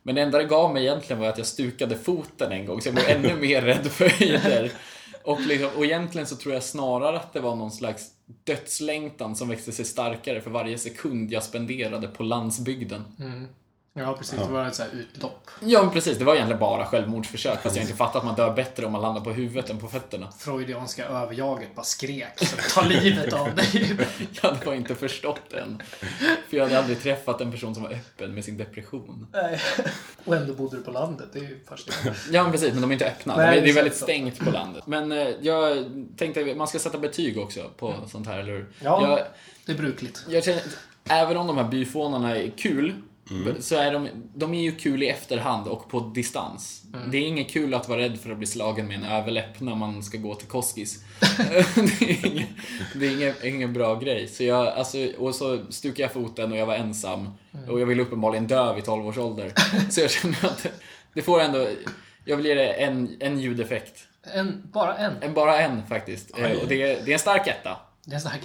Men 0.02 0.14
det 0.14 0.20
enda 0.22 0.38
det 0.38 0.44
gav 0.44 0.72
mig 0.72 0.82
egentligen 0.82 1.20
var 1.20 1.28
att 1.28 1.38
jag 1.38 1.46
stukade 1.46 1.96
foten 1.96 2.52
en 2.52 2.66
gång, 2.66 2.80
så 2.80 2.88
jag 2.88 2.94
blev 2.94 3.08
ännu 3.08 3.36
mer 3.40 3.62
rädd 3.62 3.86
för 3.86 4.08
höjder. 4.08 4.72
Och, 5.28 5.40
liksom, 5.40 5.70
och 5.76 5.84
egentligen 5.84 6.26
så 6.26 6.36
tror 6.36 6.54
jag 6.54 6.62
snarare 6.62 7.16
att 7.16 7.32
det 7.32 7.40
var 7.40 7.56
någon 7.56 7.70
slags 7.70 8.10
dödslängtan 8.44 9.36
som 9.36 9.48
växte 9.48 9.72
sig 9.72 9.84
starkare 9.84 10.40
för 10.40 10.50
varje 10.50 10.78
sekund 10.78 11.32
jag 11.32 11.42
spenderade 11.42 12.08
på 12.08 12.22
landsbygden. 12.22 13.04
Mm. 13.18 13.46
Ja, 13.94 14.14
precis. 14.18 14.38
Det 14.38 14.52
var 14.52 14.66
ett 14.66 14.74
så 14.74 14.82
här 14.82 14.90
utlopp. 14.92 15.50
Ja, 15.60 15.82
men 15.82 15.90
precis. 15.90 16.18
Det 16.18 16.24
var 16.24 16.34
egentligen 16.34 16.60
bara 16.60 16.86
självmordsförsök. 16.86 17.62
Fast 17.62 17.76
jag 17.76 17.82
inte 17.84 17.96
fattat 17.96 18.16
att 18.16 18.24
man 18.24 18.34
dör 18.34 18.52
bättre 18.54 18.86
om 18.86 18.92
man 18.92 19.00
landar 19.02 19.20
på 19.20 19.30
huvudet 19.30 19.70
än 19.70 19.78
på 19.78 19.88
fötterna. 19.88 20.32
Freudianska 20.38 21.06
överjaget 21.06 21.74
bara 21.74 21.82
skrek 21.84 22.38
så 22.38 22.56
ta 22.74 22.82
livet 22.88 23.32
av 23.32 23.54
dig. 23.54 23.96
Jag 24.42 24.50
hade 24.50 24.64
bara 24.64 24.74
inte 24.74 24.94
förstått 24.94 25.52
än. 25.52 25.82
För 26.48 26.56
jag 26.56 26.64
hade 26.64 26.78
aldrig 26.78 27.02
träffat 27.02 27.40
en 27.40 27.50
person 27.52 27.74
som 27.74 27.82
var 27.84 27.90
öppen 27.90 28.34
med 28.34 28.44
sin 28.44 28.56
depression. 28.58 29.26
Nej. 29.32 29.60
Och 30.24 30.36
ändå 30.36 30.54
bodde 30.54 30.76
du 30.76 30.82
på 30.82 30.90
landet. 30.90 31.28
Det 31.32 31.38
är 31.38 31.42
ju 31.42 31.60
fascinerande. 31.68 32.18
Ja, 32.30 32.42
men 32.42 32.52
precis. 32.52 32.72
Men 32.72 32.82
de 32.82 32.90
är 32.90 32.92
inte 32.92 33.06
öppna. 33.06 33.36
Nej, 33.36 33.50
det 33.50 33.58
är 33.60 33.62
det 33.64 33.70
är 33.70 33.74
väldigt 33.74 33.96
stängt 33.96 34.38
på 34.38 34.50
landet. 34.50 34.86
Men 34.86 35.12
eh, 35.12 35.28
jag 35.40 35.84
tänkte, 36.16 36.54
man 36.54 36.68
ska 36.68 36.78
sätta 36.78 36.98
betyg 36.98 37.38
också 37.38 37.70
på 37.76 37.94
sånt 38.10 38.26
här, 38.26 38.38
eller 38.38 38.52
hur? 38.52 38.66
Ja. 38.80 39.08
Jag, 39.08 39.20
Det 39.66 39.72
är 39.72 39.76
brukligt. 39.76 40.24
jag 40.28 40.44
känner, 40.44 40.62
även 41.08 41.36
om 41.36 41.46
de 41.46 41.56
här 41.56 41.64
byfånarna 41.68 42.36
är 42.36 42.50
kul, 42.56 42.94
så 43.60 43.74
är 43.76 43.92
de, 43.92 44.08
de 44.34 44.54
är 44.54 44.62
ju 44.62 44.72
kul 44.76 45.02
i 45.02 45.08
efterhand 45.08 45.68
och 45.68 45.90
på 45.90 46.00
distans. 46.00 46.82
Det 47.10 47.18
är 47.18 47.22
inget 47.28 47.50
kul 47.50 47.74
att 47.74 47.88
vara 47.88 47.98
rädd 48.00 48.18
för 48.20 48.30
att 48.30 48.38
bli 48.38 48.46
slagen 48.46 48.86
med 48.86 48.96
en 48.96 49.04
överläpp 49.04 49.60
när 49.60 49.74
man 49.74 50.02
ska 50.02 50.18
gå 50.18 50.34
till 50.34 50.48
Koskis. 50.48 51.04
det 51.74 52.10
är 52.10 52.26
ingen, 52.26 52.46
det 52.94 53.06
är 53.06 53.10
ingen, 53.12 53.34
ingen 53.44 53.72
bra 53.72 53.94
grej. 53.98 54.28
Så 54.28 54.44
jag, 54.44 54.66
alltså, 54.66 54.98
och 55.18 55.34
så 55.34 55.58
stukade 55.70 56.02
jag 56.02 56.12
foten 56.12 56.52
och 56.52 56.58
jag 56.58 56.66
var 56.66 56.74
ensam. 56.74 57.28
Och 57.68 57.80
jag 57.80 57.86
ville 57.86 58.02
uppenbarligen 58.02 58.46
dö 58.46 58.74
vid 58.74 58.84
12 58.84 59.06
års 59.06 59.18
ålder. 59.18 59.52
Så 59.90 60.00
jag 60.00 60.10
känner 60.10 60.44
att 60.44 60.62
det, 60.62 60.70
det 61.14 61.22
får 61.22 61.40
ändå... 61.40 61.66
Jag 62.24 62.36
vill 62.36 62.46
ge 62.46 62.54
det 62.54 62.68
en, 62.72 63.16
en 63.20 63.40
ljudeffekt. 63.40 64.00
En, 64.34 64.62
bara 64.72 64.96
en. 64.96 65.12
En, 65.22 65.34
bara 65.34 65.58
en 65.60 65.86
faktiskt. 65.86 66.38
Eh, 66.38 66.50
Och 66.50 66.68
det, 66.68 66.82
är- 66.82 67.02
det 67.04 67.10
är 67.10 67.12
en 67.12 67.18
stark 67.18 67.46
etta. 67.46 67.76
Det 68.08 68.16
är 68.16 68.20
starkt. 68.20 68.44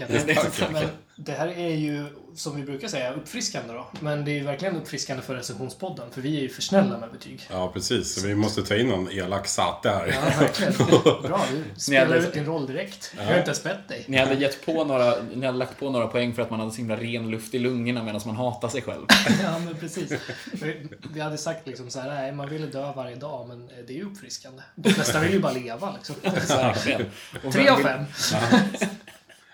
Det. 0.59 0.69
Men 0.71 0.87
det 1.15 1.31
här 1.31 1.47
är 1.47 1.69
ju, 1.75 2.05
som 2.35 2.55
vi 2.55 2.63
brukar 2.63 2.87
säga, 2.87 3.13
uppfriskande 3.13 3.73
då. 3.73 3.87
Men 3.99 4.25
det 4.25 4.31
är 4.31 4.35
ju 4.35 4.43
verkligen 4.43 4.75
uppfriskande 4.75 5.23
för 5.23 5.35
recensionspodden. 5.35 6.05
För 6.11 6.21
vi 6.21 6.37
är 6.37 6.41
ju 6.41 6.49
för 6.49 6.61
snälla 6.61 6.97
med 6.97 7.11
betyg. 7.11 7.47
Ja, 7.51 7.71
precis. 7.73 8.13
Så 8.21 8.27
vi 8.27 8.35
måste 8.35 8.63
ta 8.63 8.75
in 8.75 8.87
någon 8.87 9.11
elak 9.11 9.47
sate 9.47 9.89
här. 9.89 10.07
Ja, 10.07 10.39
verkligen. 10.39 10.73
Bra, 11.21 11.45
du 11.51 11.79
spelar 11.81 12.05
hade- 12.05 12.19
ut 12.27 12.33
din 12.33 12.45
roll 12.45 12.67
direkt. 12.67 13.13
Jag 13.17 13.23
har 13.25 13.31
inte 13.33 13.43
ens 13.45 13.63
bett 13.63 13.87
dig. 13.87 14.03
Ni 14.07 14.17
hade, 14.17 14.33
gett 14.35 14.65
på 14.65 14.83
några, 14.83 15.15
ni 15.35 15.45
hade 15.45 15.57
lagt 15.57 15.79
på 15.79 15.89
några 15.89 16.07
poäng 16.07 16.33
för 16.33 16.41
att 16.41 16.49
man 16.49 16.59
hade 16.59 16.71
så 16.71 16.77
himla 16.77 16.95
ren 16.97 17.29
luft 17.31 17.53
i 17.53 17.59
lungorna 17.59 18.03
medan 18.03 18.21
man 18.25 18.35
hatar 18.35 18.69
sig 18.69 18.81
själv. 18.81 19.05
Ja, 19.43 19.59
men 19.59 19.75
precis. 19.75 20.11
Vi- 20.51 20.87
Vi 21.13 21.19
hade 21.19 21.37
sagt 21.37 21.67
liksom 21.67 21.89
så 21.89 21.99
här, 21.99 22.09
nej, 22.09 22.31
man 22.31 22.49
ville 22.49 22.67
dö 22.67 22.91
varje 22.95 23.15
dag, 23.15 23.47
men 23.47 23.67
det 23.67 23.93
är 23.93 23.97
ju 23.97 24.03
uppfriskande. 24.05 24.61
De 24.75 24.89
flesta 24.89 25.19
vill 25.19 25.31
ju 25.33 25.39
bara 25.39 25.53
leva 25.53 25.93
liksom. 25.95 26.15
Och 27.43 27.53
Tre 27.53 27.67
av 27.69 27.77
fem. 27.77 28.03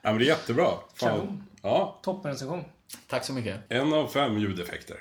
Ja, 0.02 0.10
men 0.10 0.18
det 0.20 0.24
är 0.26 0.28
jättebra. 0.28 0.66
Fan. 0.66 1.10
Kanon. 1.10 1.44
Ja, 1.62 2.00
Toppen 2.04 2.32
recension. 2.32 2.64
Tack 3.08 3.26
så 3.26 3.34
mycket. 3.34 3.62
en 3.70 3.94
av 3.94 4.08
fem 4.08 4.38
ljudeffekter. 4.38 4.98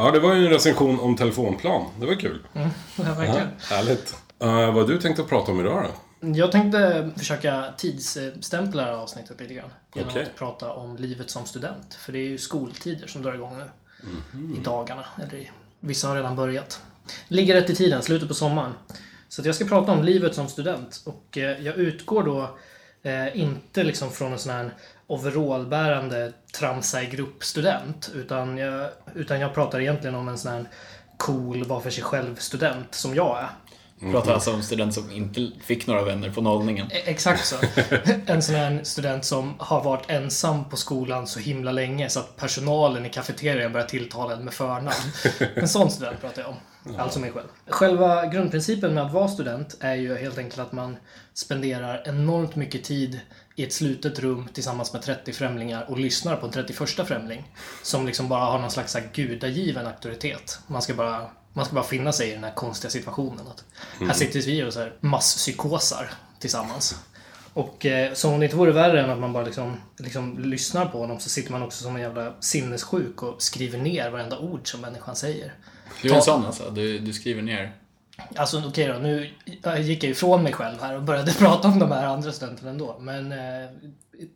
Ja, 0.00 0.10
det 0.10 0.20
var 0.20 0.34
ju 0.34 0.46
en 0.46 0.52
recension 0.52 1.00
om 1.00 1.16
telefonplan. 1.16 1.86
Det 2.00 2.06
var 2.06 2.14
kul. 2.14 2.38
Ja, 2.52 2.68
verkligen. 2.96 3.48
Härligt. 3.70 4.16
Uh, 4.42 4.74
vad 4.74 4.88
du 4.88 4.98
tänkte 4.98 5.22
prata 5.22 5.52
om 5.52 5.60
idag 5.60 5.84
då? 6.20 6.28
Jag 6.28 6.52
tänkte 6.52 7.10
försöka 7.16 7.64
tidsstämpla 7.76 8.82
det 8.82 8.90
här 8.90 8.98
avsnittet 8.98 9.40
lite 9.40 9.54
grann. 9.54 9.70
Genom 9.94 10.10
Okej. 10.10 10.22
att 10.22 10.36
prata 10.36 10.72
om 10.72 10.96
livet 10.96 11.30
som 11.30 11.46
student. 11.46 11.94
För 11.94 12.12
det 12.12 12.18
är 12.18 12.28
ju 12.28 12.38
skoltider 12.38 13.06
som 13.06 13.22
drar 13.22 13.34
igång 13.34 13.58
nu. 13.58 13.64
I 14.58 14.64
dagarna. 14.64 15.04
Eller 15.22 15.34
i, 15.34 15.50
vissa 15.80 16.08
har 16.08 16.16
redan 16.16 16.36
börjat. 16.36 16.82
Ligger 17.28 17.54
rätt 17.54 17.70
i 17.70 17.74
tiden, 17.74 18.02
slutet 18.02 18.28
på 18.28 18.34
sommaren. 18.34 18.72
Så 19.28 19.42
att 19.42 19.46
jag 19.46 19.54
ska 19.54 19.64
prata 19.64 19.92
om 19.92 20.04
livet 20.04 20.34
som 20.34 20.48
student. 20.48 21.02
Och 21.04 21.38
eh, 21.38 21.60
jag 21.60 21.76
utgår 21.76 22.22
då 22.22 22.58
eh, 23.02 23.40
inte 23.40 23.82
liksom 23.84 24.10
från 24.10 24.32
en 24.32 24.38
sån 24.38 24.52
här 24.52 24.74
overallbärande 25.06 26.32
tramsa 26.58 27.02
i 27.02 27.06
grupp-student. 27.06 28.10
Utan 28.14 28.58
jag, 28.58 28.88
utan 29.14 29.40
jag 29.40 29.54
pratar 29.54 29.80
egentligen 29.80 30.14
om 30.14 30.28
en 30.28 30.38
sån 30.38 30.52
här 30.52 30.64
cool, 31.16 31.64
var 31.64 31.80
för 31.80 31.90
sig 31.90 32.02
själv-student 32.04 32.94
som 32.94 33.14
jag 33.14 33.38
är. 33.38 33.48
Pratar 34.12 34.34
alltså 34.34 34.54
om 34.54 34.62
student 34.62 34.94
som 34.94 35.10
inte 35.10 35.50
fick 35.64 35.86
några 35.86 36.02
vänner 36.02 36.30
på 36.30 36.40
nollningen. 36.40 36.86
E- 36.90 37.02
Exakt 37.04 37.46
så. 37.46 37.56
En 38.26 38.42
sån 38.42 38.54
här 38.54 38.80
student 38.84 39.24
som 39.24 39.54
har 39.58 39.84
varit 39.84 40.10
ensam 40.10 40.68
på 40.68 40.76
skolan 40.76 41.26
så 41.26 41.40
himla 41.40 41.72
länge 41.72 42.08
så 42.08 42.20
att 42.20 42.36
personalen 42.36 43.06
i 43.06 43.08
kafeterian 43.10 43.72
börjar 43.72 43.86
tilltala 43.86 44.32
en 44.32 44.44
med 44.44 44.54
förnamn. 44.54 44.90
En 45.54 45.68
sån 45.68 45.90
student 45.90 46.20
pratar 46.20 46.42
jag 46.42 46.48
om. 46.50 46.56
Alltså 46.98 47.20
mig 47.20 47.32
själv. 47.32 47.46
Själva 47.66 48.26
grundprincipen 48.26 48.94
med 48.94 49.06
att 49.06 49.12
vara 49.12 49.28
student 49.28 49.76
är 49.80 49.94
ju 49.94 50.16
helt 50.16 50.38
enkelt 50.38 50.58
att 50.58 50.72
man 50.72 50.96
spenderar 51.34 52.02
enormt 52.06 52.56
mycket 52.56 52.84
tid 52.84 53.20
i 53.56 53.64
ett 53.64 53.72
slutet 53.72 54.18
rum 54.18 54.48
tillsammans 54.52 54.92
med 54.92 55.02
30 55.02 55.32
främlingar 55.32 55.90
och 55.90 55.98
lyssnar 55.98 56.36
på 56.36 56.46
en 56.46 56.52
31 56.52 56.88
främling. 56.88 57.54
Som 57.82 58.06
liksom 58.06 58.28
bara 58.28 58.44
har 58.44 58.58
någon 58.58 58.70
slags 58.70 58.96
gudagiven 59.12 59.86
auktoritet. 59.86 60.58
Man 60.66 60.82
ska 60.82 60.94
bara 60.94 61.30
man 61.52 61.64
ska 61.64 61.74
bara 61.74 61.84
finna 61.84 62.12
sig 62.12 62.28
i 62.30 62.32
den 62.32 62.44
här 62.44 62.54
konstiga 62.54 62.90
situationen. 62.90 63.46
Att 63.46 63.64
Här 64.00 64.12
sitter 64.12 64.40
vi 64.40 64.64
och 64.64 64.72
så 64.72 64.80
här 64.80 64.92
masspsykosar 65.00 66.10
tillsammans. 66.38 67.00
Och 67.54 67.86
eh, 67.86 68.12
som 68.12 68.32
om 68.32 68.40
det 68.40 68.44
inte 68.46 68.56
vore 68.56 68.72
värre 68.72 69.00
än 69.00 69.10
att 69.10 69.18
man 69.18 69.32
bara 69.32 69.44
liksom, 69.44 69.76
liksom 69.96 70.38
lyssnar 70.38 70.86
på 70.86 70.98
honom 70.98 71.20
så 71.20 71.28
sitter 71.28 71.52
man 71.52 71.62
också 71.62 71.82
som 71.82 71.96
en 71.96 72.02
jävla 72.02 72.32
sinnessjuk 72.40 73.22
och 73.22 73.42
skriver 73.42 73.78
ner 73.78 74.10
varenda 74.10 74.38
ord 74.38 74.70
som 74.70 74.80
människan 74.80 75.16
säger. 75.16 75.54
Du 76.02 76.10
är 76.10 76.14
en 76.14 76.22
sån 76.22 76.46
alltså? 76.46 76.70
Du, 76.70 76.98
du 76.98 77.12
skriver 77.12 77.42
ner? 77.42 77.72
Alltså 78.36 78.62
okej 78.68 78.88
då, 78.88 78.94
nu 78.94 79.30
gick 79.78 80.04
jag 80.04 80.10
ifrån 80.10 80.42
mig 80.42 80.52
själv 80.52 80.80
här 80.80 80.96
och 80.96 81.02
började 81.02 81.32
prata 81.38 81.68
om 81.68 81.78
de 81.78 81.92
här 81.92 82.06
andra 82.06 82.32
studenterna 82.32 82.70
ändå. 82.70 82.96
Men 83.00 83.32
eh, 83.32 83.70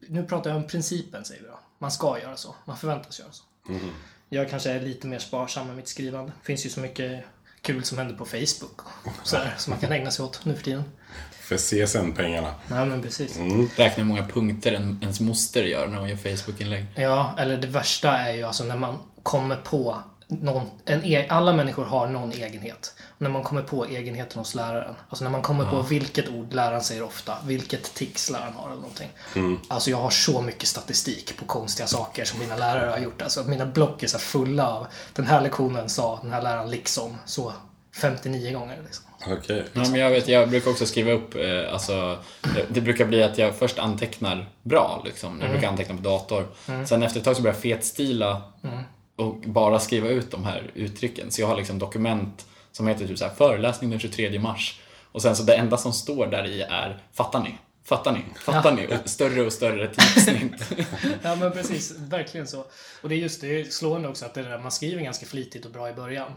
nu 0.08 0.24
pratar 0.24 0.50
jag 0.50 0.56
om 0.56 0.66
principen 0.66 1.24
säger 1.24 1.42
vi 1.42 1.48
då. 1.48 1.58
Man 1.78 1.90
ska 1.90 2.18
göra 2.18 2.36
så. 2.36 2.54
Man 2.64 2.76
förväntas 2.76 3.18
göra 3.18 3.32
så. 3.32 3.42
Jag 4.28 4.50
kanske 4.50 4.70
är 4.70 4.80
lite 4.80 5.06
mer 5.06 5.18
sparsam 5.18 5.66
med 5.66 5.76
mitt 5.76 5.88
skrivande. 5.88 6.32
Det 6.40 6.46
finns 6.46 6.66
ju 6.66 6.70
så 6.70 6.80
mycket 6.80 7.24
kul 7.60 7.84
som 7.84 7.98
händer 7.98 8.14
på 8.14 8.24
Facebook 8.24 8.80
och 9.04 9.12
sådär 9.22 9.54
som 9.58 9.70
man 9.70 9.80
kan 9.80 9.92
ägna 9.92 10.10
sig 10.10 10.24
åt 10.24 10.44
nu 10.44 10.54
för 10.54 10.64
tiden. 10.64 10.82
För 11.30 11.56
CSN-pengarna. 11.56 12.54
Ja 12.68 12.84
men 12.84 13.02
precis. 13.02 13.38
Räkna 13.76 14.02
hur 14.02 14.04
många 14.04 14.26
punkter 14.28 14.72
en, 14.72 14.98
ens 15.02 15.20
moster 15.20 15.62
gör 15.62 15.86
när 15.86 15.98
hon 15.98 16.08
gör 16.08 16.16
Facebook-inlägg. 16.16 16.86
Ja, 16.94 17.34
eller 17.38 17.56
det 17.56 17.66
värsta 17.66 18.18
är 18.18 18.34
ju 18.34 18.42
alltså 18.42 18.64
när 18.64 18.76
man 18.76 18.98
kommer 19.22 19.56
på 19.56 20.02
någon, 20.42 20.66
en 20.84 21.04
e- 21.04 21.26
alla 21.28 21.52
människor 21.52 21.84
har 21.84 22.06
någon 22.08 22.32
egenhet. 22.32 22.94
Och 23.16 23.22
när 23.22 23.30
man 23.30 23.42
kommer 23.42 23.62
på 23.62 23.86
egenheten 23.86 24.38
hos 24.38 24.54
läraren. 24.54 24.94
Alltså 25.08 25.24
när 25.24 25.30
man 25.30 25.42
kommer 25.42 25.64
på 25.70 25.82
vilket 25.82 26.28
ord 26.28 26.52
läraren 26.54 26.82
säger 26.82 27.02
ofta, 27.02 27.36
vilket 27.44 27.94
tics 27.94 28.30
läraren 28.30 28.52
har 28.56 28.66
eller 28.66 28.76
någonting. 28.80 29.08
Alltså 29.68 29.90
jag 29.90 29.96
har 29.96 30.10
så 30.10 30.40
mycket 30.40 30.68
statistik 30.68 31.36
på 31.36 31.44
konstiga 31.44 31.86
saker 31.86 32.24
som 32.24 32.40
mina 32.40 32.56
lärare 32.56 32.90
har 32.90 32.98
gjort. 32.98 33.22
Alltså 33.22 33.44
mina 33.44 33.66
block 33.66 34.02
är 34.02 34.06
så 34.06 34.18
fulla 34.18 34.68
av 34.68 34.86
den 35.14 35.26
här 35.26 35.40
lektionen 35.40 35.88
sa 35.88 36.18
den 36.22 36.32
här 36.32 36.42
läraren 36.42 36.70
liksom 36.70 37.16
så 37.24 37.52
59 37.96 38.52
gånger. 38.58 38.78
Liksom. 38.84 39.04
Okej. 39.26 39.64
Ja, 39.72 39.80
men 39.80 39.94
jag, 39.94 40.10
vet, 40.10 40.28
jag 40.28 40.48
brukar 40.48 40.70
också 40.70 40.86
skriva 40.86 41.12
upp, 41.12 41.34
eh, 41.34 41.72
alltså, 41.72 42.18
det, 42.54 42.66
det 42.68 42.80
brukar 42.80 43.04
bli 43.04 43.22
att 43.22 43.38
jag 43.38 43.54
först 43.54 43.78
antecknar 43.78 44.48
bra, 44.62 45.02
liksom. 45.04 45.40
Jag 45.40 45.50
brukar 45.50 45.68
anteckna 45.68 45.96
på 45.96 46.02
dator. 46.02 46.46
Sen 46.86 47.02
efter 47.02 47.18
ett 47.18 47.24
tag 47.24 47.36
så 47.36 47.42
börjar 47.42 47.54
jag 47.54 47.62
fetstila 47.62 48.42
och 49.16 49.34
bara 49.34 49.80
skriva 49.80 50.08
ut 50.08 50.30
de 50.30 50.44
här 50.44 50.70
uttrycken. 50.74 51.30
Så 51.30 51.40
jag 51.40 51.48
har 51.48 51.56
liksom 51.56 51.78
dokument 51.78 52.46
som 52.72 52.86
heter 52.86 53.06
typ 53.06 53.18
så 53.18 53.24
här, 53.24 53.34
föreläsning 53.34 53.90
den 53.90 54.00
23 54.00 54.38
mars. 54.38 54.80
Och 55.12 55.22
sen 55.22 55.36
så 55.36 55.42
det 55.42 55.54
enda 55.54 55.76
som 55.76 55.92
står 55.92 56.26
där 56.26 56.46
i 56.46 56.62
är, 56.62 57.02
fattar 57.12 57.40
ni? 57.40 57.58
Fattar 57.84 58.12
ni? 58.12 58.24
Fattar 58.40 58.72
ni? 58.72 58.86
Och 58.86 59.08
större 59.10 59.42
och 59.42 59.52
större 59.52 59.88
typsnitt. 59.88 60.52
Ja 61.22 61.36
men 61.36 61.52
precis, 61.52 61.94
verkligen 61.98 62.46
så. 62.46 62.64
Och 63.02 63.08
det 63.08 63.14
är 63.14 63.18
just 63.18 63.40
det, 63.40 63.60
är 63.60 63.64
slående 63.64 64.08
också 64.08 64.24
att 64.26 64.34
det 64.34 64.42
där, 64.42 64.58
man 64.58 64.72
skriver 64.72 65.02
ganska 65.02 65.26
flitigt 65.26 65.64
och 65.64 65.70
bra 65.70 65.90
i 65.90 65.92
början. 65.92 66.32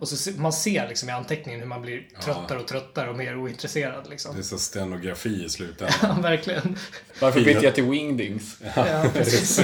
Och 0.00 0.08
så 0.08 0.16
se- 0.16 0.32
man 0.38 0.52
ser 0.52 0.88
liksom 0.88 1.08
i 1.08 1.12
anteckningen 1.12 1.60
hur 1.60 1.66
man 1.66 1.82
blir 1.82 2.02
tröttare 2.24 2.58
och 2.58 2.66
tröttare 2.68 3.10
och 3.10 3.16
mer 3.16 3.36
ointresserad 3.38 4.10
liksom. 4.10 4.34
Det 4.34 4.40
är 4.40 4.42
så 4.42 4.58
stenografi 4.58 5.44
i 5.44 5.48
slutändan. 5.48 5.94
Ja, 6.02 6.16
verkligen. 6.22 6.76
Varför 7.20 7.40
bytte 7.40 7.64
jag 7.64 7.74
till 7.74 7.84
wingdings? 7.84 8.56
Ja, 8.76 9.04
precis. 9.12 9.60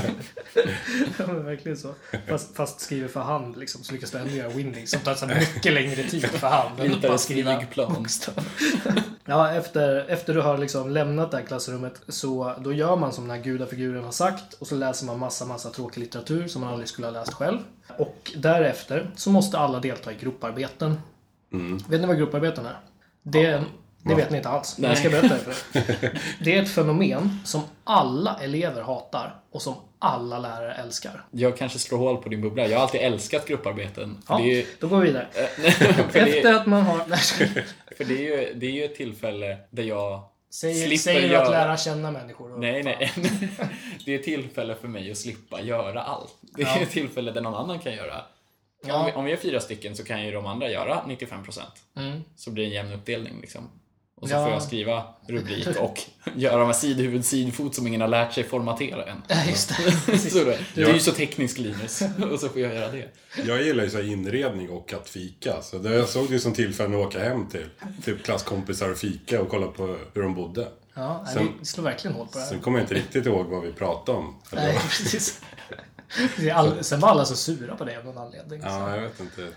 ja, 1.19 1.27
men 1.27 1.45
verkligen 1.45 1.79
så. 1.79 1.95
Fast, 2.29 2.57
fast 2.57 2.81
skriver 2.81 3.09
för 3.09 3.21
hand 3.21 3.57
liksom, 3.59 3.85
så 3.85 3.93
lyckas 3.93 4.11
du 4.11 4.19
ändå 4.19 4.35
göra 4.35 4.49
winding 4.49 4.87
som 4.87 5.01
tar 5.01 5.15
så 5.15 5.27
mycket 5.55 5.73
längre 5.73 6.03
tid 6.03 6.25
för 6.27 6.49
hand. 6.49 6.81
än 6.81 6.95
att 6.95 7.03
bara 7.03 7.19
skriva 7.19 7.57
flygplan. 7.59 7.95
bokstav. 7.95 8.35
Ja, 9.25 9.53
efter, 9.53 10.05
efter 10.09 10.35
du 10.35 10.41
har 10.41 10.59
liksom 10.59 10.91
lämnat 10.91 11.31
det 11.31 11.37
här 11.37 11.45
klassrummet 11.45 12.01
så 12.09 12.55
då 12.61 12.73
gör 12.73 12.97
man 12.97 13.13
som 13.13 13.29
den 13.29 13.37
här 13.37 13.45
gudafiguren 13.45 14.05
har 14.05 14.13
sagt 14.13 14.53
och 14.55 14.67
så 14.67 14.75
läser 14.75 15.07
man 15.07 15.19
massa, 15.19 15.45
massa 15.45 15.71
tråkig 15.71 16.01
litteratur 16.01 16.49
som 16.49 16.61
man 16.61 16.71
aldrig 16.71 16.89
skulle 16.89 17.07
ha 17.07 17.13
läst 17.13 17.33
själv. 17.33 17.59
Och 17.99 18.33
därefter 18.37 19.11
så 19.17 19.31
måste 19.31 19.59
alla 19.59 19.81
delta 19.81 20.13
i 20.13 20.15
grupparbeten. 20.21 21.01
Vet 21.89 22.01
ni 22.01 22.07
vad 22.07 22.19
grupparbeten 22.19 22.67
är? 22.67 22.77
Det 23.23 23.47
en, 23.47 23.65
Det 24.03 24.15
vet 24.15 24.31
ni 24.31 24.37
inte 24.37 24.49
alls. 24.49 24.79
Men 24.79 24.91
jag 24.91 24.99
ska 24.99 25.11
berätta 25.11 25.29
det 25.29 25.41
för 25.41 25.79
er. 25.79 26.21
Det 26.45 26.57
är 26.57 26.63
ett 26.63 26.71
fenomen 26.71 27.41
som 27.45 27.63
alla 27.85 28.39
elever 28.43 28.83
hatar 28.83 29.41
och 29.51 29.63
som 29.63 29.75
alla 29.99 30.39
lärare 30.39 30.75
älskar. 30.75 31.25
Jag 31.31 31.57
kanske 31.57 31.79
slår 31.79 31.99
hål 31.99 32.17
på 32.17 32.29
din 32.29 32.41
bubbla. 32.41 32.67
Jag 32.67 32.77
har 32.77 32.83
alltid 32.83 33.01
älskat 33.01 33.49
grupparbeten. 33.49 34.19
Ja, 34.29 34.41
ju, 34.41 34.67
då 34.81 34.89
går 34.89 35.01
vi 35.01 35.07
vidare. 35.07 35.27
Efter 36.13 36.55
att 36.55 36.67
man 36.67 36.83
har... 36.83 37.03
Nej, 37.07 37.19
för 37.97 38.05
det 38.05 38.15
är 38.15 38.39
ju, 38.39 38.55
det 38.55 38.67
är 38.67 38.71
ju 38.71 38.85
ett 38.85 38.95
tillfälle 38.97 39.59
där 39.71 39.83
jag 39.83 40.23
Säger, 40.51 40.97
säger 40.99 41.29
du 41.29 41.37
att 41.37 41.51
lära 41.51 41.77
känna 41.77 42.11
människor? 42.11 42.59
Nej, 42.59 42.83
nej. 42.83 43.13
Det 44.05 44.15
är 44.15 44.19
tillfälle 44.19 44.75
för 44.75 44.89
mig 44.89 45.11
att 45.11 45.19
slippa 45.19 45.61
göra 45.61 46.03
allt. 46.03 46.37
Det 46.41 46.63
är 46.63 46.81
Ja. 46.81 46.87
tillfälle 46.87 47.31
där 47.33 47.41
någon 47.41 47.55
annan 47.55 47.79
kan 47.79 47.93
göra. 47.93 48.25
Ja. 48.87 48.95
Om, 49.01 49.07
vi, 49.07 49.13
om 49.13 49.25
vi 49.25 49.33
är 49.33 49.37
fyra 49.37 49.61
stycken 49.61 49.97
så 49.97 50.05
kan 50.05 50.25
ju 50.25 50.33
de 50.33 50.47
andra 50.47 50.71
göra 50.71 51.03
95%. 51.07 51.61
Mm. 51.97 52.25
Så 52.37 52.51
blir 52.51 52.65
det 52.65 52.71
en 52.71 52.75
jämn 52.75 52.93
uppdelning 52.93 53.41
liksom. 53.41 53.69
Och 54.21 54.29
så 54.29 54.35
Ja. 54.35 54.45
får 54.45 54.53
jag 54.53 54.63
skriva 54.63 55.05
rubrik 55.27 55.67
och 55.79 56.01
göra 56.37 56.67
med 56.67 56.77
sidhuvud, 56.77 57.25
sidfot 57.25 57.75
som 57.75 57.87
ingen 57.87 58.01
har 58.01 58.09
lärt 58.09 58.33
sig 58.33 58.45
formatera 58.45 59.05
än. 59.05 59.23
Ja, 59.29 59.37
just 59.49 59.69
det. 60.07 60.19
Så 60.31 60.45
det, 60.45 60.59
du 60.75 60.85
är 60.87 60.95
ju 60.95 61.01
så 61.01 61.13
teknisk 61.13 61.59
Linus. 61.59 62.03
Och 62.33 62.41
så 62.41 62.49
får 62.49 62.61
jag 62.61 62.75
göra 62.75 62.93
det. 62.93 63.09
Jag 63.47 63.63
gillar 63.63 63.85
ju 63.85 63.91
så 63.91 63.97
här 63.97 64.05
inredning 64.05 64.71
och 64.71 64.93
att 64.93 65.09
fika. 65.09 65.63
Så 65.63 65.79
det, 65.79 65.95
jag 65.95 66.09
såg 66.09 66.31
det 66.31 66.39
som 66.41 66.53
tillfälle 66.53 67.01
att 67.01 67.07
åka 67.07 67.19
hem 67.25 67.47
till 67.49 67.67
typ 68.05 68.23
klasskompisar 68.25 68.91
och 68.91 68.99
fika 68.99 69.41
och 69.43 69.49
kolla 69.49 69.67
på 69.67 69.97
hur 70.15 70.23
de 70.23 70.35
bodde. 70.35 70.69
Ja, 70.95 71.27
Sen- 71.35 71.49
vi 71.61 71.65
slår 71.67 71.85
verkligen 71.85 72.17
hål 72.17 72.27
på 72.27 72.33
det 72.39 72.41
här. 72.41 72.49
Sen 72.51 72.61
kommer 72.61 72.79
jag 72.79 72.85
inte 72.85 72.95
riktigt 72.95 73.27
ihåg 73.27 73.47
vad 73.47 73.63
vi 73.63 73.73
pratade 73.73 74.19
om. 74.19 74.37
Nej, 74.53 74.75
precis. 74.89 75.41
Det 76.37 76.51
all, 76.51 76.85
sen 76.85 77.01
var 77.01 77.09
alla 77.09 77.25
så 77.25 77.37
sura 77.37 77.77
på 77.77 77.85
det 77.85 77.99
av 77.99 78.05
någon 78.05 78.19
anledning. 78.19 78.61
Ja, 78.65 78.71
så. 78.71 78.97
jag 78.97 79.03
vet 79.03 79.21
inte. 79.21 79.49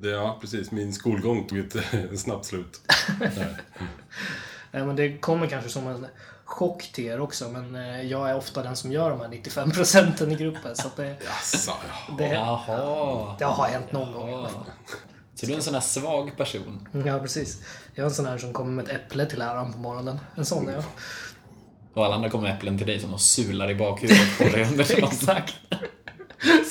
Det, 0.00 0.10
ja, 0.10 0.38
precis. 0.40 0.70
Min 0.70 0.92
skolgång 0.92 1.46
tog 1.46 1.58
ett 1.58 1.76
snabbt 2.20 2.44
slut. 2.44 2.80
Nej, 4.70 4.84
men 4.84 4.96
det 4.96 5.18
kommer 5.18 5.46
kanske 5.46 5.70
som 5.70 5.86
en 5.86 6.06
chock 6.44 6.92
till 6.92 7.04
er 7.04 7.20
också, 7.20 7.48
men 7.48 7.74
eh, 7.74 8.02
jag 8.02 8.30
är 8.30 8.36
ofta 8.36 8.62
den 8.62 8.76
som 8.76 8.92
gör 8.92 9.10
de 9.10 9.20
här 9.20 9.28
95 9.28 9.70
procenten 9.70 10.32
i 10.32 10.34
gruppen. 10.34 10.76
Så 10.76 10.86
att 10.86 10.96
det, 10.96 11.16
Jaså, 11.24 11.72
ja. 12.08 12.14
det, 12.18 12.28
Jaha. 12.28 13.36
det 13.38 13.44
har 13.44 13.66
hänt 13.66 13.92
någon 13.92 14.12
gång 14.12 14.30
i 14.30 14.34
alla 14.34 14.48
fall. 14.48 14.64
Så 15.34 15.46
du 15.46 15.52
är 15.52 15.56
en 15.56 15.62
sån 15.62 15.74
här 15.74 15.80
svag 15.80 16.36
person. 16.36 16.88
Ja, 17.06 17.18
precis. 17.18 17.62
Jag 17.94 18.02
är 18.04 18.08
en 18.08 18.14
sån 18.14 18.26
här 18.26 18.38
som 18.38 18.52
kommer 18.52 18.70
med 18.70 18.84
ett 18.84 18.90
äpple 18.90 19.26
till 19.26 19.38
läraren 19.38 19.72
på 19.72 19.78
morgonen. 19.78 20.20
En 20.34 20.44
sån 20.44 20.68
är 20.68 20.72
jag. 20.72 20.84
Och 21.94 22.04
alla 22.04 22.14
andra 22.14 22.30
kommer 22.30 22.48
med 22.48 22.56
äpplen 22.56 22.78
till 22.78 22.86
dig 22.86 23.00
som 23.00 23.10
de 23.10 23.18
sular 23.18 23.70
i 23.70 23.74
bakhuvudet 23.74 24.38
på 24.38 24.44
dig 24.44 24.64
under. 24.64 24.98
Exakt. 25.04 25.54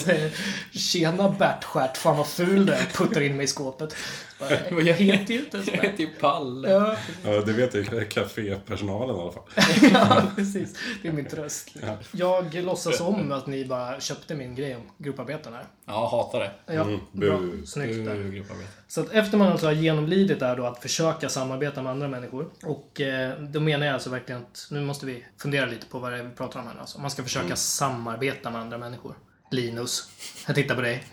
Säger 0.04 0.32
Tjena 0.78 1.30
Bertstjärt, 1.30 1.98
fan 1.98 2.18
vad 2.18 2.28
ful 2.28 2.66
du 2.66 2.74
är. 2.74 2.86
Puttar 2.94 3.22
in 3.22 3.36
mig 3.38 3.44
i 3.44 3.48
skåpet. 3.48 3.96
Bara, 4.40 4.82
Jag 4.82 4.94
heter 4.94 5.34
ju 5.34 5.40
inte 5.40 5.58
ens 5.58 5.70
Jag 5.70 5.82
det. 5.82 5.88
heter 5.88 6.04
ju 6.04 6.10
Palle. 6.10 6.70
Ja, 6.70 6.96
ja, 7.24 7.42
det 7.42 7.54
vet 7.54 7.76
ju 7.76 8.06
kafépersonalen 8.06 9.16
i 9.16 9.20
alla 9.20 9.32
fall. 9.32 9.44
ja, 9.94 10.24
precis. 10.36 10.78
Det 11.02 11.08
är 11.08 11.12
min 11.12 11.26
tröst. 11.26 11.70
Jag 12.12 12.54
låtsas 12.54 13.00
om 13.02 13.32
att 13.32 13.48
ni 13.48 13.66
bara 13.66 14.00
köpte 14.00 14.36
min 14.36 14.56
grej 14.56 14.76
om 14.76 14.82
grupparbeten 14.98 15.54
här. 15.54 15.66
Ja, 15.86 16.08
hatar 16.10 16.40
det. 16.40 16.74
Ja, 16.74 16.82
Mm, 16.82 17.00
bra. 17.12 17.40
Snyggt 17.66 18.06
där. 18.06 18.44
Så 18.88 19.02
att 19.02 19.12
efter 19.12 19.38
man 19.38 19.48
alltså 19.48 19.66
har 19.66 19.74
genomlidit 19.74 20.40
där 20.40 20.56
då 20.56 20.66
att 20.66 20.82
försöka 20.82 21.30
samarbeta 21.30 21.82
med 21.82 21.92
andra 21.92 22.08
människor. 22.08 22.50
Och 22.64 23.02
eh, 23.02 23.40
då 23.40 23.60
menar 23.60 23.86
jag 23.86 23.94
alltså 23.94 24.10
verkligen 24.10 24.42
att 24.42 24.68
nu 24.72 24.82
måste 24.82 25.06
vi 25.06 25.26
fundera 25.42 25.66
lite 25.66 25.86
på 25.86 26.00
vad 26.00 26.12
det 26.12 26.18
är 26.18 26.24
vi 26.24 26.30
pratar 26.30 26.60
om 26.60 26.68
här. 26.68 26.76
Alltså. 26.80 27.00
Man 27.02 27.12
ska 27.12 27.24
försöka 27.24 27.56
samarbeta 27.56 28.50
med 28.50 28.62
andra 28.62 28.78
människor. 28.78 29.16
Linus, 29.50 30.10
jag 30.48 30.56
tittar 30.56 30.76
på 30.76 30.82
dig. 30.82 31.04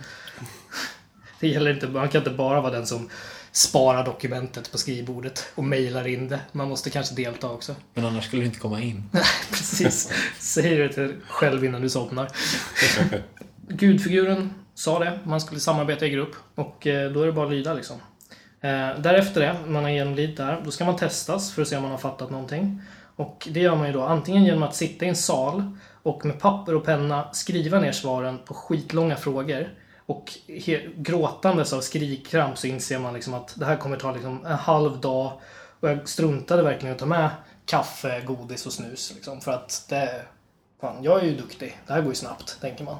Det 1.40 1.48
gäller 1.48 1.70
inte, 1.74 1.86
man 1.88 2.08
kan 2.08 2.20
inte 2.20 2.30
bara 2.30 2.60
vara 2.60 2.72
den 2.72 2.86
som 2.86 3.10
sparar 3.52 4.04
dokumentet 4.04 4.72
på 4.72 4.78
skrivbordet 4.78 5.46
och 5.54 5.64
mejlar 5.64 6.06
in 6.06 6.28
det. 6.28 6.40
Man 6.52 6.68
måste 6.68 6.90
kanske 6.90 7.14
delta 7.14 7.50
också. 7.50 7.74
Men 7.94 8.04
annars 8.04 8.24
skulle 8.24 8.42
du 8.42 8.46
inte 8.46 8.58
komma 8.58 8.80
in. 8.80 9.10
Precis. 9.50 10.12
Säger 10.38 10.78
det 10.78 10.92
till 10.92 11.14
själv 11.28 11.64
innan 11.64 11.82
du 11.82 11.90
somnar. 11.90 12.28
Gudfiguren 13.68 14.54
sa 14.74 14.98
det, 14.98 15.18
man 15.24 15.40
skulle 15.40 15.60
samarbeta 15.60 16.06
i 16.06 16.10
grupp. 16.10 16.34
Och 16.54 16.86
eh, 16.86 17.10
då 17.10 17.22
är 17.22 17.26
det 17.26 17.32
bara 17.32 17.46
att 17.46 17.52
lyda 17.52 17.74
liksom. 17.74 17.96
Eh, 18.60 18.98
därefter 18.98 19.40
det, 19.40 19.56
man 19.66 19.84
har 19.84 19.90
genomlidit 19.90 20.36
där, 20.36 20.60
då 20.64 20.70
ska 20.70 20.84
man 20.84 20.96
testas 20.96 21.52
för 21.52 21.62
att 21.62 21.68
se 21.68 21.76
om 21.76 21.82
man 21.82 21.90
har 21.90 21.98
fattat 21.98 22.30
någonting. 22.30 22.82
Och 23.16 23.48
det 23.50 23.60
gör 23.60 23.76
man 23.76 23.86
ju 23.86 23.92
då 23.92 24.02
antingen 24.02 24.44
genom 24.44 24.62
att 24.62 24.74
sitta 24.74 25.04
i 25.04 25.08
en 25.08 25.16
sal 25.16 25.76
och 26.06 26.24
med 26.24 26.40
papper 26.40 26.74
och 26.74 26.84
penna 26.84 27.28
skriva 27.32 27.80
ner 27.80 27.92
svaren 27.92 28.38
på 28.44 28.54
skitlånga 28.54 29.16
frågor. 29.16 29.74
Och 30.06 30.32
gråtandes 30.96 31.72
av 31.72 31.80
skrikkramp 31.80 32.58
så 32.58 32.66
inser 32.66 32.98
man 32.98 33.14
liksom 33.14 33.34
att 33.34 33.54
det 33.56 33.64
här 33.64 33.76
kommer 33.76 33.96
ta 33.96 34.12
liksom 34.12 34.46
en 34.46 34.52
halv 34.52 35.00
dag. 35.00 35.32
Och 35.80 35.88
jag 35.88 36.08
struntade 36.08 36.62
verkligen 36.62 36.94
att 36.94 36.98
ta 36.98 37.06
med 37.06 37.30
kaffe, 37.64 38.20
godis 38.26 38.66
och 38.66 38.72
snus. 38.72 39.12
Liksom, 39.14 39.40
för 39.40 39.52
att 39.52 39.86
det... 39.88 40.22
Fan, 40.80 41.04
jag 41.04 41.20
är 41.20 41.24
ju 41.24 41.36
duktig. 41.36 41.78
Det 41.86 41.92
här 41.92 42.00
går 42.00 42.10
ju 42.10 42.16
snabbt, 42.16 42.60
tänker 42.60 42.84
man. 42.84 42.96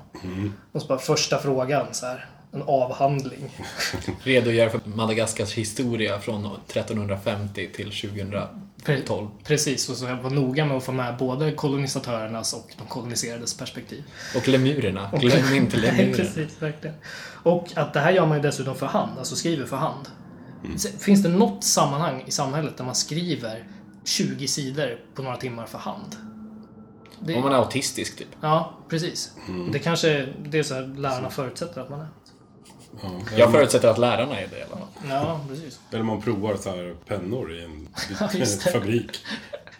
Och 0.73 0.83
så 0.83 0.89
bara 0.89 0.99
första 0.99 1.39
frågan, 1.39 1.87
så 1.93 2.07
här. 2.07 2.27
En 2.57 2.63
avhandling. 2.63 3.51
Redogör 4.23 4.69
för 4.69 4.81
Madagaskars 4.85 5.55
historia 5.55 6.19
från 6.19 6.47
1350 6.47 7.71
till 7.75 7.91
2012. 7.91 9.29
Precis, 9.45 9.89
och 9.89 9.97
så 9.97 10.05
jag 10.05 10.17
var 10.17 10.31
noga 10.31 10.65
med 10.65 10.77
att 10.77 10.85
få 10.85 10.93
med 10.93 11.17
både 11.17 11.53
kolonisatörernas 11.53 12.53
och 12.53 12.71
de 12.79 12.87
koloniserades 12.87 13.57
perspektiv. 13.57 14.05
Och 14.37 14.49
lemurerna. 14.49 15.11
Glöm 15.21 15.55
inte 15.55 15.77
Nej, 15.81 15.91
lemurerna. 15.91 16.17
precis, 16.17 16.63
verkligen. 16.63 16.97
Och 17.43 17.69
att 17.75 17.93
det 17.93 18.01
här 18.01 18.13
gör 18.13 18.27
man 18.27 18.37
ju 18.37 18.43
dessutom 18.43 18.75
för 18.75 18.87
hand, 18.87 19.19
alltså 19.19 19.37
skriver 19.37 19.67
för 19.67 19.77
hand. 19.77 20.09
Finns 20.99 21.23
det 21.23 21.29
något 21.29 21.65
sammanhang 21.65 22.25
i 22.27 22.31
samhället 22.31 22.77
där 22.77 22.85
man 22.85 22.95
skriver 22.95 23.65
20 24.05 24.49
sidor 24.49 25.01
på 25.15 25.23
några 25.23 25.37
timmar 25.37 25.67
för 25.67 25.79
hand? 25.79 26.17
Det, 27.21 27.35
Om 27.35 27.43
man 27.43 27.53
är 27.53 27.57
autistisk 27.57 28.19
typ. 28.19 28.29
Ja, 28.41 28.79
precis. 28.89 29.33
Det 29.73 29.79
kanske 29.79 30.29
det 30.45 30.59
är 30.59 30.63
så 30.63 30.75
här 30.75 30.95
lärarna 30.97 31.31
förutsätter 31.31 31.81
att 31.81 31.91
man 31.91 32.01
är. 32.01 32.07
Ja. 33.03 33.21
Jag 33.37 33.53
förutsätter 33.53 33.89
att 33.89 33.99
lärarna 33.99 34.41
är 34.41 34.47
det 34.47 34.59
i 34.59 34.63
alla 34.63 34.77
fall. 34.77 34.89
Ja, 35.09 35.41
precis. 35.49 35.81
Eller 35.93 36.03
man 36.03 36.23
provar 36.23 36.57
så 36.57 36.71
här 36.71 36.95
pennor 37.07 37.53
i 37.53 37.65
en 37.65 37.89
fabrik. 38.73 39.25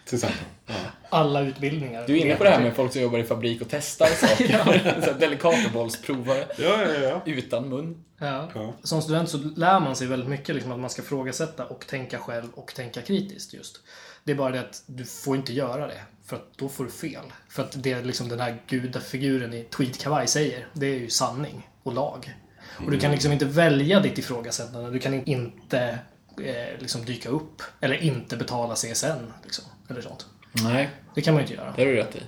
Till 0.05 0.15
exempel. 0.15 0.39
Ja. 0.65 0.73
Alla 1.09 1.41
utbildningar. 1.41 2.03
Du 2.07 2.13
är 2.17 2.25
inne 2.25 2.35
på 2.35 2.43
det 2.43 2.49
här 2.49 2.61
med 2.61 2.75
folk 2.75 2.93
som 2.93 3.01
jobbar 3.01 3.19
i 3.19 3.23
fabrik 3.23 3.61
och 3.61 3.67
testar 3.69 4.05
saker. 4.27 5.19
Delikatobollsprovare. 5.19 6.45
Ja, 6.57 6.81
ja, 6.83 6.93
ja. 6.93 7.21
Utan 7.25 7.69
mun. 7.69 8.03
Ja. 8.19 8.49
Ja. 8.55 8.73
Som 8.83 9.01
student 9.01 9.29
så 9.29 9.37
lär 9.37 9.79
man 9.79 9.95
sig 9.95 10.07
väldigt 10.07 10.29
mycket 10.29 10.55
liksom, 10.55 10.71
att 10.71 10.79
man 10.79 10.89
ska 10.89 11.01
frågasätta 11.01 11.65
och 11.65 11.87
tänka 11.87 12.19
själv 12.19 12.47
och 12.53 12.73
tänka 12.75 13.01
kritiskt 13.01 13.53
just. 13.53 13.79
Det 14.23 14.31
är 14.31 14.35
bara 14.35 14.51
det 14.51 14.59
att 14.59 14.83
du 14.85 15.05
får 15.05 15.35
inte 15.35 15.53
göra 15.53 15.87
det. 15.87 16.01
För 16.25 16.35
att 16.35 16.57
då 16.57 16.69
får 16.69 16.83
du 16.83 16.91
fel. 16.91 17.23
För 17.49 17.63
att 17.63 17.83
det 17.83 18.01
liksom 18.03 18.29
den 18.29 18.39
här 18.39 18.57
gudafiguren 18.67 19.53
i 19.53 19.63
tweedkavaj 19.63 20.27
säger, 20.27 20.67
det 20.73 20.85
är 20.87 20.99
ju 20.99 21.09
sanning 21.09 21.69
och 21.83 21.93
lag. 21.93 22.33
Och 22.85 22.91
du 22.91 22.99
kan 22.99 23.11
liksom 23.11 23.31
inte 23.31 23.45
välja 23.45 23.99
ditt 23.99 24.17
ifrågasättande. 24.17 24.91
Du 24.91 24.99
kan 24.99 25.13
inte 25.27 25.99
eh, 26.43 26.79
liksom 26.79 27.05
dyka 27.05 27.29
upp. 27.29 27.61
Eller 27.81 28.03
inte 28.03 28.37
betala 28.37 28.75
CSN. 28.75 29.31
Liksom, 29.43 29.65
eller 29.89 30.01
sånt. 30.01 30.25
Nej, 30.63 30.89
Det 31.15 31.21
kan 31.21 31.33
man 31.33 31.43
ju 31.43 31.47
inte 31.47 31.61
göra. 31.61 31.73
det 31.75 31.81
har 31.81 31.87
du 31.91 31.95
rätt 31.95 32.15
i. 32.15 32.19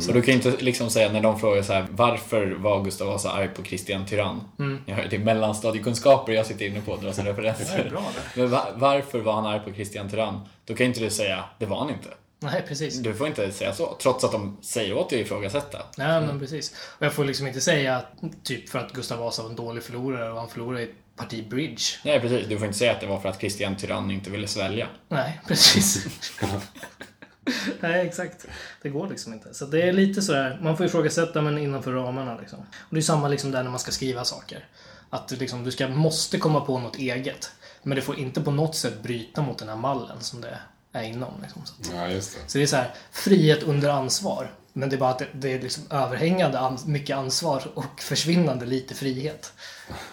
Så 0.00 0.12
du 0.12 0.22
kan 0.22 0.34
inte 0.34 0.50
liksom 0.50 0.90
säga 0.90 1.12
när 1.12 1.20
de 1.20 1.40
frågar 1.40 1.62
så 1.62 1.72
här 1.72 1.86
varför 1.90 2.46
var 2.46 2.84
Gustav 2.84 3.06
Vasa 3.08 3.30
arg 3.32 3.48
på 3.48 3.62
Kristian 3.62 4.06
Tyrann? 4.06 4.40
Jag 4.86 4.94
hör 4.96 5.08
till 5.08 5.20
mellanstadiekunskaper 5.20 6.32
jag 6.32 6.46
sitter 6.46 6.66
inne 6.66 6.80
på 6.80 6.92
och 6.92 7.00
drar 7.02 7.12
Det 7.12 7.20
är 7.20 7.24
referenser. 7.24 7.88
bra 7.90 8.02
det. 8.34 8.40
Men 8.40 8.50
va- 8.50 8.66
varför 8.74 9.18
var 9.20 9.32
han 9.32 9.46
arg 9.46 9.60
på 9.60 9.72
Kristian 9.72 10.08
Tyrann? 10.10 10.40
Då 10.64 10.74
kan 10.74 10.86
inte 10.86 11.00
du 11.00 11.10
säga 11.10 11.44
det 11.58 11.66
var 11.66 11.78
han 11.78 11.90
inte. 11.90 12.08
Nej, 12.38 12.64
precis. 12.68 12.98
Du 12.98 13.14
får 13.14 13.26
inte 13.26 13.52
säga 13.52 13.72
så, 13.72 13.96
trots 14.02 14.24
att 14.24 14.32
de 14.32 14.58
säger 14.62 14.96
åt 14.96 15.10
dig 15.10 15.20
att 15.20 15.26
ifrågasätta. 15.26 15.82
Nej, 15.96 16.20
men 16.20 16.40
precis. 16.40 16.74
Och 16.98 17.06
jag 17.06 17.12
får 17.12 17.24
liksom 17.24 17.46
inte 17.46 17.60
säga 17.60 17.96
att, 17.96 18.12
typ 18.44 18.68
för 18.68 18.78
att 18.78 18.92
Gustav 18.92 19.18
Vasa 19.18 19.42
var 19.42 19.50
en 19.50 19.56
dålig 19.56 19.82
förlorare 19.82 20.32
och 20.32 20.38
han 20.38 20.48
förlorade 20.48 20.80
i 20.80 20.84
ett 20.84 21.16
parti 21.16 21.48
bridge. 21.48 21.82
Nej, 22.04 22.20
precis. 22.20 22.46
Du 22.46 22.58
får 22.58 22.66
inte 22.66 22.78
säga 22.78 22.92
att 22.92 23.00
det 23.00 23.06
var 23.06 23.20
för 23.20 23.28
att 23.28 23.38
Kristian 23.38 23.76
Tyrann 23.76 24.10
inte 24.10 24.30
ville 24.30 24.48
svälja. 24.48 24.88
Nej, 25.08 25.40
precis. 25.46 26.06
Nej, 27.80 28.06
exakt. 28.06 28.46
Det 28.82 28.88
går 28.88 29.08
liksom 29.08 29.32
inte. 29.32 29.54
Så 29.54 29.66
det 29.66 29.82
är 29.82 29.92
lite 29.92 30.22
sådär, 30.22 30.58
man 30.62 30.76
får 30.76 30.86
ifrågasätta 30.86 31.42
men 31.42 31.58
innanför 31.58 31.92
ramarna 31.92 32.36
liksom. 32.36 32.58
Och 32.58 32.94
det 32.94 32.98
är 32.98 33.02
samma 33.02 33.28
liksom 33.28 33.50
där 33.50 33.62
när 33.62 33.70
man 33.70 33.80
ska 33.80 33.92
skriva 33.92 34.24
saker. 34.24 34.68
Att 35.10 35.28
du, 35.28 35.36
liksom, 35.36 35.64
du 35.64 35.70
ska, 35.70 35.88
måste 35.88 36.38
komma 36.38 36.60
på 36.60 36.78
något 36.78 36.96
eget. 36.96 37.50
Men 37.82 37.96
det 37.96 38.02
får 38.02 38.18
inte 38.18 38.40
på 38.40 38.50
något 38.50 38.76
sätt 38.76 39.02
bryta 39.02 39.42
mot 39.42 39.58
den 39.58 39.68
här 39.68 39.76
mallen 39.76 40.20
som 40.20 40.40
det 40.40 40.58
är 40.96 41.02
inom. 41.02 41.32
Liksom. 41.42 41.62
Så, 41.66 41.92
ja, 41.94 42.06
det. 42.06 42.22
så 42.22 42.58
det 42.58 42.62
är 42.62 42.66
så 42.66 42.76
här, 42.76 42.94
frihet 43.12 43.62
under 43.62 43.88
ansvar. 43.88 44.50
Men 44.78 44.88
det 44.88 44.96
är 44.96 44.98
bara 44.98 45.10
att 45.10 45.18
det, 45.18 45.26
det 45.32 45.52
är 45.52 45.60
liksom 45.60 45.84
överhängande 45.90 46.58
an, 46.58 46.78
mycket 46.86 47.16
ansvar 47.16 47.62
och 47.74 48.00
försvinnande 48.00 48.66
lite 48.66 48.94
frihet. 48.94 49.52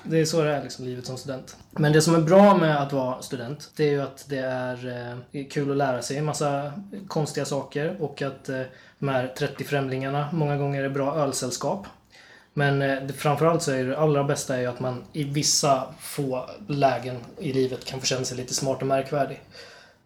Det 0.03 0.19
är 0.19 0.25
så 0.25 0.41
det 0.41 0.51
är 0.51 0.63
liksom, 0.63 0.85
livet 0.85 1.05
som 1.05 1.17
student. 1.17 1.55
Men 1.71 1.93
det 1.93 2.01
som 2.01 2.15
är 2.15 2.21
bra 2.21 2.57
med 2.57 2.81
att 2.81 2.93
vara 2.93 3.21
student, 3.21 3.71
det 3.75 3.83
är 3.83 3.91
ju 3.91 4.01
att 4.01 4.25
det 4.29 4.39
är, 4.39 4.87
eh, 5.31 5.45
kul 5.47 5.71
att 5.71 5.77
lära 5.77 6.01
sig 6.01 6.17
en 6.17 6.25
massa 6.25 6.73
konstiga 7.07 7.45
saker 7.45 7.97
och 7.99 8.21
att 8.21 8.49
eh, 8.49 8.61
de 8.99 9.09
här 9.09 9.27
30 9.37 9.63
främlingarna 9.63 10.29
många 10.33 10.57
gånger 10.57 10.83
är 10.83 10.89
bra 10.89 11.15
ölsällskap. 11.15 11.87
Men 12.53 12.81
eh, 12.81 13.07
framförallt 13.17 13.61
så 13.61 13.71
är 13.71 13.83
det 13.83 13.97
allra 13.97 14.23
bästa 14.23 14.55
är 14.55 14.59
ju 14.59 14.67
att 14.67 14.79
man 14.79 15.03
i 15.13 15.23
vissa 15.23 15.93
få 15.99 16.49
lägen 16.67 17.17
i 17.39 17.53
livet 17.53 17.85
kan 17.85 17.99
få 17.99 18.05
känna 18.05 18.25
sig 18.25 18.37
lite 18.37 18.53
smart 18.53 18.81
och 18.81 18.87
märkvärdig. 18.87 19.41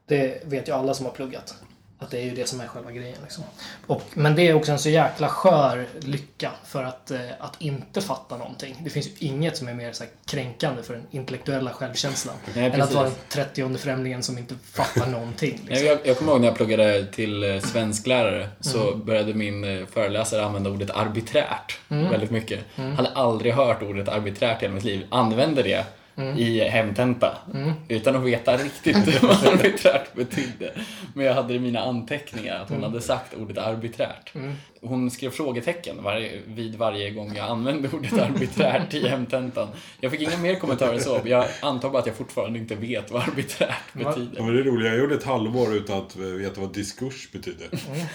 Det 0.08 0.42
vet 0.46 0.68
ju 0.68 0.72
alla 0.72 0.94
som 0.94 1.06
har 1.06 1.14
pluggat. 1.14 1.56
Att 2.00 2.12
det 2.12 2.18
är 2.20 2.24
ju 2.24 2.36
det 2.36 2.48
som 2.48 2.62
är 2.62 2.68
själva 2.68 2.92
grejen. 2.92 3.18
Liksom. 3.24 3.44
Och, 3.88 4.02
men 4.14 4.36
det 4.36 4.48
är 4.48 4.54
också 4.54 4.72
en 4.72 4.80
så 4.80 4.90
jäkla 4.90 5.30
skör 5.30 5.88
lycka 6.00 6.52
för 6.66 6.84
att, 6.84 7.12
eh, 7.12 7.20
att 7.40 7.62
inte 7.62 8.02
fatta 8.02 8.38
någonting. 8.38 8.76
Det 8.84 8.90
finns 8.90 9.08
ju 9.08 9.12
inget 9.20 9.58
som 9.58 9.68
är 9.68 9.74
mer 9.74 9.92
så 9.92 10.04
här, 10.04 10.12
kränkande 10.26 10.84
för 10.84 10.94
den 10.94 11.04
intellektuella 11.12 11.72
självkänslan. 11.72 12.36
Nej, 12.56 12.66
än 12.66 12.82
att 12.82 12.94
vara 12.94 13.04
den 13.04 13.14
trettionde 13.30 13.80
främlingen 13.80 14.24
som 14.24 14.38
inte 14.38 14.56
fattar 14.72 15.08
någonting. 15.08 15.60
Jag, 15.64 15.70
Liksom. 15.70 15.88
jag, 15.88 16.00
jag 16.04 16.18
kommer 16.18 16.32
ihåg 16.32 16.42
när 16.42 16.48
jag 16.48 16.58
pluggade 16.58 17.06
till 17.06 17.44
eh, 17.44 17.60
svensklärare 17.60 18.50
så 18.60 18.96
började 18.96 19.34
min 19.34 19.64
eh, 19.64 19.86
föreläsare 19.86 20.46
använda 20.46 20.70
ordet 20.70 20.90
arbiträrt 20.90 21.80
väldigt 21.88 22.32
mycket. 22.32 22.60
Hade 22.76 23.10
aldrig 23.10 23.54
hört 23.54 23.82
ordet 23.82 24.08
arbiträrt 24.08 24.62
i 24.62 24.66
hela 24.66 24.76
mitt 24.76 24.84
liv. 24.84 25.06
Använde 25.10 25.64
det 25.64 25.86
i 26.38 26.60
hemtenta 26.60 27.38
utan 27.88 28.16
att 28.16 28.24
veta 28.24 28.58
riktigt 28.58 29.22
vad 29.24 29.48
arbiträrt 29.48 30.14
betydde. 30.14 30.72
Men 31.14 31.26
jag 31.26 31.34
hade 31.34 31.54
i 31.54 31.60
mina 31.60 31.80
anteckningar 31.80 32.60
att 32.60 32.70
hon 32.70 32.84
hade 32.84 33.02
sagt 33.02 33.34
ordet 33.34 33.58
arbiträrt. 33.58 34.34
Hon 34.82 35.12
skrev 35.12 35.30
frågetecken 35.32 36.04
varje, 36.04 36.32
vid 36.48 36.76
varje 36.76 37.12
gång 37.12 37.36
jag 37.36 37.50
använde 37.50 37.90
ordet 37.94 38.14
arbiträrt 38.20 38.94
i 38.94 39.08
hemtentan. 39.08 39.68
Jag 40.02 40.12
fick 40.12 40.22
inga 40.22 40.38
mer 40.38 40.56
kommentarer 40.56 41.00
så. 41.00 41.22
Jag 41.26 41.46
antar 41.62 41.90
bara 41.90 42.00
att 42.02 42.08
jag 42.08 42.16
fortfarande 42.16 42.60
inte 42.60 42.76
vet 42.76 43.12
vad 43.12 43.22
arbiträrt 43.22 43.94
betyder. 43.94 44.32
Ja, 44.38 44.44
men 44.44 44.54
det 44.54 44.60
är 44.60 44.64
roligt. 44.64 44.88
Jag 44.88 44.98
gjorde 44.98 45.16
ett 45.16 45.24
halvår 45.24 45.74
utan 45.76 45.98
att 45.98 46.16
veta 46.16 46.62
vad 46.62 46.74
diskurs 46.74 47.32
betyder. 47.32 47.68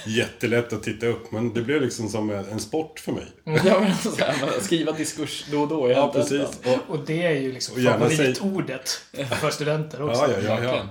Jättelätt 0.06 0.72
att 0.72 0.82
titta 0.82 1.06
upp, 1.06 1.32
men 1.32 1.54
det 1.54 1.62
blev 1.62 1.82
liksom 1.82 2.08
som 2.08 2.30
en 2.30 2.60
sport 2.60 3.00
för 3.00 3.12
mig. 3.12 3.26
Ja, 3.44 3.80
men 3.80 3.94
så 3.96 4.24
här, 4.24 4.34
man 4.40 4.48
skriva 4.60 4.92
diskurs 4.92 5.44
då 5.50 5.60
och 5.62 5.68
då 5.68 5.88
i 5.90 5.92
Ja, 5.92 6.00
hemtentan. 6.00 6.38
precis. 6.38 6.60
Och, 6.88 6.94
Och 6.94 7.04
det 7.06 7.22
är 7.26 7.40
ju 7.40 7.52
liksom 7.52 7.82
favoritordet 7.84 8.90
för 9.40 9.50
studenter 9.50 10.02
också. 10.02 10.22
ja, 10.22 10.36
ja, 10.44 10.58
ja, 10.62 10.74
ja. 10.76 10.82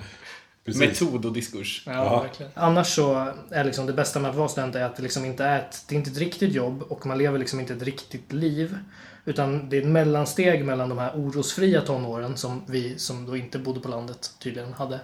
Precis. 0.66 0.82
Metod 1.01 1.26
och 1.26 1.34
diskurs. 1.34 1.84
Ja, 1.86 1.91
Ja. 1.93 2.22
verkligen. 2.22 2.51
Annars 2.55 2.88
så 2.95 3.34
är 3.51 3.64
liksom 3.64 3.86
det 3.86 3.93
bästa 3.93 4.20
med 4.20 4.30
att 4.32 4.38
vara 4.38 4.47
student 4.47 4.76
är 4.76 4.84
att 4.84 4.95
det 4.95 5.03
liksom 5.03 5.26
inte 5.26 5.43
är 5.45 5.59
ett, 5.59 5.84
det 5.88 5.95
är 5.95 5.97
inte 5.97 6.12
ett 6.12 6.18
riktigt 6.18 6.53
jobb 6.53 6.84
och 6.89 7.05
man 7.05 7.18
lever 7.18 7.39
liksom 7.39 7.59
inte 7.59 7.74
ett 7.74 7.82
riktigt 7.84 8.34
liv. 8.34 8.78
Utan 9.26 9.70
det 9.70 9.78
är 9.78 9.82
ett 9.82 9.88
mellansteg 9.88 10.66
mellan 10.66 10.89
de 10.89 10.97
här 10.97 11.12
orosfria 11.16 11.82
tonåren 11.82 12.38
som 12.38 12.62
vi 12.68 12.97
som 12.99 13.26
då 13.26 13.38
inte 13.38 13.59
bodde 13.59 13.80
på 13.80 13.88
landet 13.89 14.32
tydligen 14.39 14.74
hade. 14.74 14.99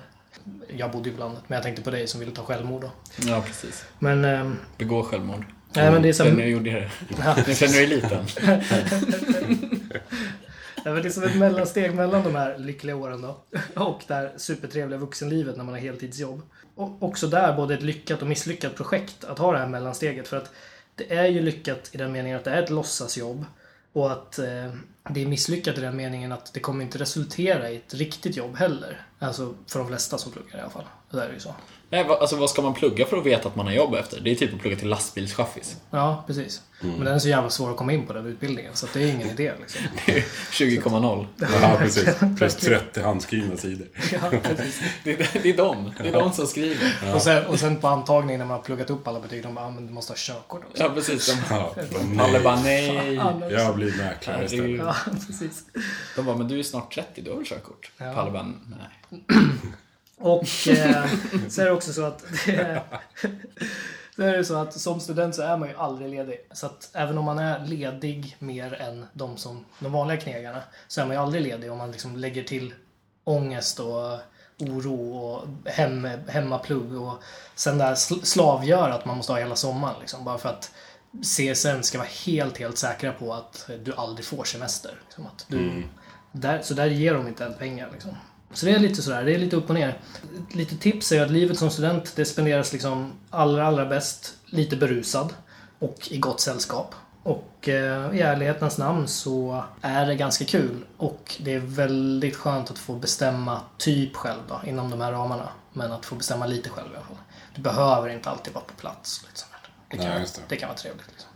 Jag 0.78 0.92
bodde 0.92 1.10
ju 1.10 1.16
på 1.16 1.22
landet, 1.22 1.44
men 1.48 1.56
jag 1.56 1.64
tänkte 1.64 1.82
på 1.82 1.92
dig 1.92 2.08
som 2.08 2.20
ville 2.20 2.32
ta 2.32 2.44
självmord 2.44 2.82
då. 2.82 2.92
Ja, 3.28 3.44
precis. 3.48 3.86
Men... 4.00 4.26
ehm, 4.26 4.56
Begå 4.78 5.04
självmord. 5.04 5.46
nej, 5.76 5.92
men 5.92 6.02
det 6.02 6.10
är 6.10 6.14
så... 6.14 6.24
Sen 6.24 6.34
när 6.34 6.42
jag 6.42 6.50
gjorde 6.52 6.72
det. 6.72 6.90
Ja. 7.10 7.36
Känner 7.36 7.74
du 7.74 7.86
dig 7.86 7.88
liten. 7.88 8.26
Det 10.96 11.08
är 11.08 11.10
som 11.10 11.24
ett 11.24 11.38
mellansteg 11.38 11.96
mellan 11.96 12.24
de 12.24 12.36
här 12.36 12.58
lyckliga 12.58 12.96
åren 12.96 13.22
då 13.22 13.38
och 13.76 14.04
det 14.08 14.14
här 14.14 14.34
supertrevliga 14.38 15.00
vuxenlivet 15.00 15.58
när 15.58 15.64
man 15.64 15.74
har 15.74 15.82
heltidsjobb. 15.82 16.42
Och 16.76 17.04
också 17.04 17.28
där 17.28 17.54
både 17.54 17.74
ett 17.74 17.82
lyckat 17.82 18.22
och 18.22 18.28
misslyckat 18.28 18.76
projekt 18.76 19.24
att 19.24 19.40
ha 19.40 19.52
det 19.52 19.58
här 19.58 19.68
mellansteget. 19.68 20.28
För 20.28 20.38
att 20.38 20.52
det 20.96 21.14
är 21.14 21.28
ju 21.28 21.42
lyckat 21.42 21.90
i 21.92 21.98
den 21.98 22.12
meningen 22.12 22.38
att 22.38 22.44
det 22.44 22.52
är 22.52 22.64
ett 22.64 22.70
låtsasjobb 22.70 23.46
och 23.94 24.12
att 24.12 24.40
eh, 24.40 24.74
det 25.10 25.22
är 25.22 25.26
misslyckat 25.26 25.78
i 25.78 25.82
den 25.82 25.96
meningen 25.96 26.32
att 26.32 26.54
det 26.54 26.60
kommer 26.60 26.86
inte 26.86 26.98
resultera 26.98 27.70
i 27.70 27.76
ett 27.76 27.94
riktigt 27.94 28.38
jobb 28.38 28.56
heller. 28.56 29.02
Alltså 29.20 29.56
för 29.68 29.80
de 29.80 29.88
flesta 29.88 30.18
som 30.18 30.32
pluggar 30.32 30.58
i 30.58 30.62
alla 30.62 30.70
fall. 30.70 30.86
Det 31.12 31.24
är 31.24 31.34
ju 31.34 31.40
så. 31.40 31.56
Nej, 31.90 32.04
vad, 32.04 32.20
alltså 32.20 32.36
vad 32.36 32.50
ska 32.50 32.62
man 32.62 32.74
plugga 32.74 33.06
för 33.06 33.18
att 33.18 33.26
veta 33.26 33.48
att 33.50 33.56
man 33.56 33.66
har 33.66 33.74
jobb 33.74 33.96
efter? 33.96 34.20
Det 34.22 34.32
är 34.32 34.36
typ 34.36 34.54
att 34.54 34.60
plugga 34.62 34.78
till 34.78 34.88
lastbilschaffis. 34.90 35.78
Ja, 35.92 36.24
precis. 36.28 36.62
Men 36.82 37.00
den 37.00 37.08
är 37.16 37.20
så 37.20 37.30
jävla 37.30 37.50
svår 37.50 37.72
att 37.72 37.78
komma 37.78 37.94
in 37.94 38.06
på 38.08 38.14
den 38.14 38.26
utbildningen 38.26 38.76
så 38.76 38.86
att 38.86 38.94
det 38.94 39.02
är 39.04 39.08
ingen 39.08 39.30
idé 39.30 39.52
liksom. 39.60 39.82
20,0 40.52 41.26
Ja, 41.62 41.76
precis. 41.80 42.10
Plus 42.38 42.56
30 42.56 43.02
handskrivna 43.02 43.58
sidor. 43.58 43.88
Ja, 44.12 44.20
precis. 44.44 44.82
det, 45.04 45.12
är- 45.36 45.40
det 45.44 45.50
är 45.50 45.58
de. 45.58 45.92
Det 46.02 46.08
är 46.10 46.14
de 46.14 46.34
som 46.34 46.48
skriver. 46.48 46.94
Och, 47.16 47.22
sen, 47.22 47.46
och 47.46 47.60
sen 47.60 47.76
på 47.78 47.88
antagningen 47.88 48.40
när 48.40 48.46
man 48.46 48.58
har 48.58 48.64
pluggat 48.64 48.90
upp 48.90 49.08
alla 49.08 49.20
betyg, 49.20 49.44
de 49.44 49.56
bara, 49.56 49.66
ah, 49.66 49.72
men 49.72 49.88
du 49.88 49.94
måste 49.94 50.12
ha 50.12 50.18
körkort 50.18 50.62
också. 50.70 50.84
Ja, 50.84 50.90
precis. 50.90 51.28
De, 51.50 51.56
Ja, 51.56 51.76
nej. 52.32 52.42
bara 52.44 52.56
nej. 52.62 53.14
Jag 53.52 53.76
blir 53.76 53.98
mäklare 53.98 54.46
istället. 54.46 54.78
Ja, 54.86 54.96
precis. 55.28 55.64
De 56.16 56.26
bara, 56.26 56.36
men 56.38 56.48
du 56.48 56.60
är 56.60 56.64
snart 56.64 56.94
30, 56.96 57.22
du 57.22 57.30
har 57.30 57.38
väl 57.38 57.46
körkort? 57.46 57.92
Ja. 57.98 58.14
Palle 58.14 58.32
bara, 58.32 58.44
nej. 58.44 59.20
Och 60.20 60.68
eh, 60.68 61.06
så 61.50 61.62
är 61.62 61.66
det 61.66 61.72
också 61.72 61.94
så 61.94 62.06
att 62.06 62.24
det, 62.46 62.84
så 64.16 64.22
är 64.24 64.38
det 64.38 64.46
så 64.46 64.56
att 64.56 64.74
som 64.80 65.00
student 65.00 65.36
så 65.36 65.42
är 65.42 65.58
man 65.58 65.70
ju 65.70 65.76
aldrig 65.76 66.10
ledig. 66.12 66.48
Så 66.52 66.66
att 66.66 66.90
även 66.94 67.18
om 67.18 67.26
man 67.26 67.40
är 67.40 67.66
ledig 67.66 68.36
mer 68.40 68.74
än 68.82 69.06
de, 69.14 69.38
som, 69.38 69.66
de 69.80 69.92
vanliga 69.92 70.18
knegarna 70.18 70.62
så 70.88 71.02
är 71.02 71.06
man 71.06 71.16
ju 71.16 71.22
aldrig 71.22 71.44
ledig 71.44 71.72
om 71.72 71.78
man 71.78 71.92
liksom 71.92 72.16
lägger 72.16 72.44
till 72.44 72.74
ångest 73.24 73.80
och 73.80 74.20
oro 74.60 75.18
och 75.18 75.48
hem, 75.66 76.08
hemmaplugg 76.28 77.02
och 77.02 77.24
sen 77.56 77.78
där 77.78 77.96
sl- 77.96 78.24
slavgör 78.24 78.90
att 78.90 79.06
man 79.06 79.18
måste 79.18 79.32
ha 79.32 79.40
hela 79.40 79.56
sommaren 79.56 79.96
liksom, 80.00 80.26
bara 80.26 80.38
för 80.38 80.50
att 80.50 80.72
CSN 81.22 81.84
ska 81.84 81.98
vara 81.98 82.08
helt, 82.26 82.58
helt 82.58 82.78
säkra 82.78 83.12
på 83.12 83.34
att 83.34 83.70
du 83.84 83.94
aldrig 83.94 84.26
får 84.26 84.44
semester. 84.44 84.92
Liksom, 85.06 85.26
att 85.26 85.46
du, 85.48 85.84
där, 86.32 86.62
så 86.62 86.74
där 86.74 86.86
ger 86.86 87.14
de 87.14 87.28
inte 87.28 87.46
en 87.46 87.54
pengar. 87.54 87.90
Liksom. 87.94 88.12
Så 88.54 88.66
det 88.66 88.72
är 88.72 88.80
lite 88.80 89.02
sådär, 89.02 89.24
det 89.24 89.36
är 89.36 89.40
lite 89.40 89.56
upp 89.56 89.70
och 89.70 89.76
ner. 89.76 89.98
Lite 90.52 90.78
tips 90.78 91.12
är 91.12 91.22
att 91.22 91.32
livet 91.32 91.60
som 91.60 91.70
student, 91.70 92.16
det 92.16 92.26
spenderas 92.26 92.74
liksom 92.74 93.14
allra, 93.30 93.68
allra 93.68 93.86
bäst 93.86 94.34
lite 94.46 94.76
berusad 94.76 95.34
och 95.80 96.08
i 96.12 96.18
gott 96.18 96.42
sällskap. 96.42 96.96
Och 97.24 97.70
eh, 97.70 98.16
i 98.16 98.22
ärlighetens 98.22 98.78
namn 98.78 99.08
så 99.08 99.64
är 99.82 100.06
det 100.06 100.16
ganska 100.16 100.46
kul 100.46 100.86
och 100.98 101.36
det 101.40 101.54
är 101.54 101.60
väldigt 101.60 102.36
skönt 102.36 102.72
att 102.72 102.78
få 102.80 102.94
bestämma 102.94 103.62
typ 103.78 104.16
själv 104.16 104.40
då, 104.48 104.62
inom 104.66 104.90
de 104.90 105.02
här 105.02 105.12
ramarna. 105.12 105.50
Men 105.74 105.92
att 105.92 106.06
få 106.06 106.16
bestämma 106.16 106.46
lite 106.46 106.70
själv 106.70 106.88
i 106.94 106.96
alla 106.96 107.06
fall. 107.06 107.18
Du 107.56 107.62
behöver 107.62 108.10
inte 108.10 108.30
alltid 108.30 108.54
vara 108.54 108.66
på 108.66 108.74
plats. 108.74 109.24
Liksom. 109.28 109.50
Det, 109.90 109.98
kan, 109.98 110.06
Nej, 110.06 110.26
det. 110.36 110.42
det 110.48 110.56
kan 110.56 110.70
vara 110.70 110.78
trevligt. 110.78 111.08
Liksom. 111.08 111.30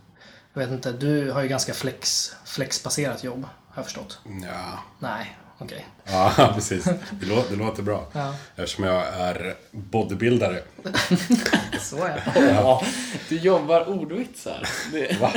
Jag 0.52 0.60
vet 0.62 0.70
inte, 0.70 0.92
du 0.92 1.30
har 1.30 1.42
ju 1.42 1.48
ganska 1.48 1.74
flex, 1.74 2.32
flexbaserat 2.44 3.24
jobb, 3.24 3.42
har 3.42 3.74
jag 3.74 3.84
förstått. 3.84 4.18
Ja, 4.42 4.78
Nej, 4.98 5.38
okej. 5.64 5.86
ja 6.04 6.50
precis. 6.54 6.84
Det 7.10 7.26
låter, 7.26 7.50
det 7.56 7.64
låter 7.64 7.82
bra. 7.82 8.06
Ja. 8.12 8.34
Eftersom 8.56 8.84
jag 8.84 9.06
är 9.08 9.54
bodybuildare. 9.70 10.58
Så 11.80 12.04
är 12.04 12.22
det. 12.34 12.40
Ja, 12.54 12.82
du 13.28 13.36
jobbar 13.38 13.88
ordvitsar. 13.88 14.68
Det, 14.92 15.20
Va? 15.20 15.32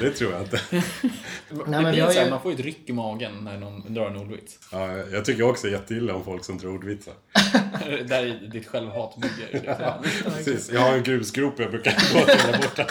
Det 0.00 0.10
tror 0.10 0.32
jag 0.32 0.42
inte. 0.42 0.60
det 0.70 0.82
men 1.66 1.74
här, 1.74 1.92
ju- 2.24 2.30
Man 2.30 2.40
får 2.42 2.52
ju 2.52 2.58
ett 2.58 2.64
ryck 2.64 2.88
i 2.88 2.92
magen 2.92 3.32
när 3.44 3.58
någon 3.58 3.94
drar 3.94 4.06
en 4.10 4.16
ordvits. 4.16 4.58
Ja, 4.72 4.96
jag 4.96 5.24
tycker 5.24 5.42
också 5.42 5.68
jätteilla 5.68 6.14
om 6.14 6.24
folk 6.24 6.44
som 6.44 6.58
tror 6.58 6.74
ordvitsar. 6.74 7.14
Där 8.08 8.26
är 8.26 8.48
ditt 8.52 8.66
självhat 8.68 9.16
bygger. 9.16 9.76
Precis. 10.36 10.70
Jag 10.72 10.80
har 10.80 10.92
en 10.94 11.02
grusgrop 11.02 11.54
jag 11.58 11.70
brukar 11.70 11.92
gå 11.92 12.26
till 12.26 12.52
där 12.52 12.58
borta. 12.62 12.86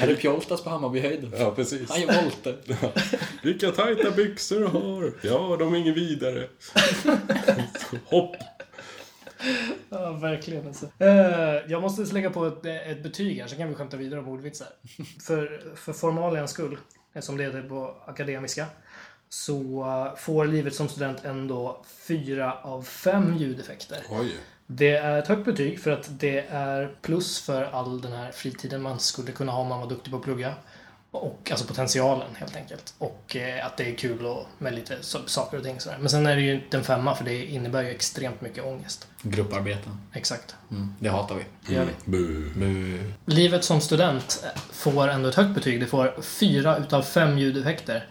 Är 0.00 0.06
det 0.06 0.14
Pjoltas 0.14 0.64
på 0.64 0.70
Hammarbyhöjden? 0.70 1.32
Ja, 1.38 1.50
precis. 1.56 1.90
Han 1.90 2.00
gör 2.00 2.22
volter. 2.22 2.56
Vilka 3.42 3.70
tajta 3.70 4.10
byxor 4.10 4.60
du 4.60 4.66
har. 4.66 5.12
Ja, 5.22 5.56
de 5.58 5.74
är 5.74 5.78
inget 5.78 5.96
vidare. 5.96 6.48
Hopp. 8.04 8.36
Ja, 9.88 10.12
verkligen 10.12 10.66
alltså. 10.66 10.86
Eh, 10.98 11.08
Jag 11.68 11.82
måste 11.82 12.14
lägga 12.14 12.30
på 12.30 12.46
ett, 12.46 12.66
ett 12.66 13.02
betyg 13.02 13.40
här, 13.40 13.46
så 13.48 13.56
kan 13.56 13.68
vi 13.68 13.74
skämta 13.74 13.96
vidare 13.96 14.20
om 14.20 14.28
ordvitsar. 14.28 14.66
för, 15.22 15.62
för 15.76 15.92
formalians 15.92 16.50
skull, 16.50 16.78
som 17.20 17.36
det 17.36 17.44
heter 17.44 17.62
på 17.62 17.96
akademiska, 18.06 18.66
så 19.28 19.82
eh, 19.82 20.16
får 20.16 20.46
livet 20.46 20.74
som 20.74 20.88
student 20.88 21.24
ändå 21.24 21.84
fyra 22.06 22.52
av 22.62 22.82
fem 22.82 23.36
ljudeffekter. 23.36 23.98
Oj. 24.10 24.32
Det 24.70 24.96
är 24.96 25.18
ett 25.18 25.28
högt 25.28 25.44
betyg 25.44 25.80
för 25.80 25.90
att 25.90 26.08
det 26.20 26.44
är 26.50 26.90
plus 27.02 27.40
för 27.40 27.64
all 27.72 28.00
den 28.00 28.12
här 28.12 28.32
fritiden 28.32 28.82
man 28.82 28.98
skulle 28.98 29.32
kunna 29.32 29.52
ha 29.52 29.60
om 29.60 29.68
man 29.68 29.80
var 29.80 29.88
duktig 29.88 30.10
på 30.10 30.16
att 30.16 30.24
plugga. 30.24 30.54
Och, 31.10 31.48
alltså 31.50 31.66
potentialen 31.66 32.28
helt 32.34 32.56
enkelt. 32.56 32.94
Och 32.98 33.36
eh, 33.36 33.66
att 33.66 33.76
det 33.76 33.90
är 33.90 33.94
kul 33.94 34.26
och 34.26 34.46
med 34.58 34.74
lite 34.74 34.96
saker 35.26 35.56
och 35.56 35.64
ting 35.64 35.80
sådär. 35.80 35.96
Men 36.00 36.08
sen 36.08 36.26
är 36.26 36.36
det 36.36 36.42
ju 36.42 36.54
inte 36.54 36.76
en 36.76 36.84
femma 36.84 37.14
för 37.14 37.24
det 37.24 37.44
innebär 37.44 37.82
ju 37.82 37.88
extremt 37.88 38.40
mycket 38.40 38.64
ångest. 38.64 39.08
Grupparbeten. 39.22 40.00
Exakt. 40.12 40.56
Mm, 40.70 40.94
det 40.98 41.08
hatar 41.08 41.34
vi. 41.34 41.44
Det 41.66 41.74
gör 41.74 41.84
vi. 41.84 41.92
Bu. 42.04 42.50
Bu. 42.54 42.98
Livet 43.26 43.64
som 43.64 43.80
student 43.80 44.44
får 44.72 45.08
ändå 45.08 45.28
ett 45.28 45.34
högt 45.34 45.54
betyg. 45.54 45.80
Det 45.80 45.86
får 45.86 46.22
fyra 46.22 46.78
utav 46.78 47.02
fem 47.02 47.38
ljudeffekter. 47.38 48.06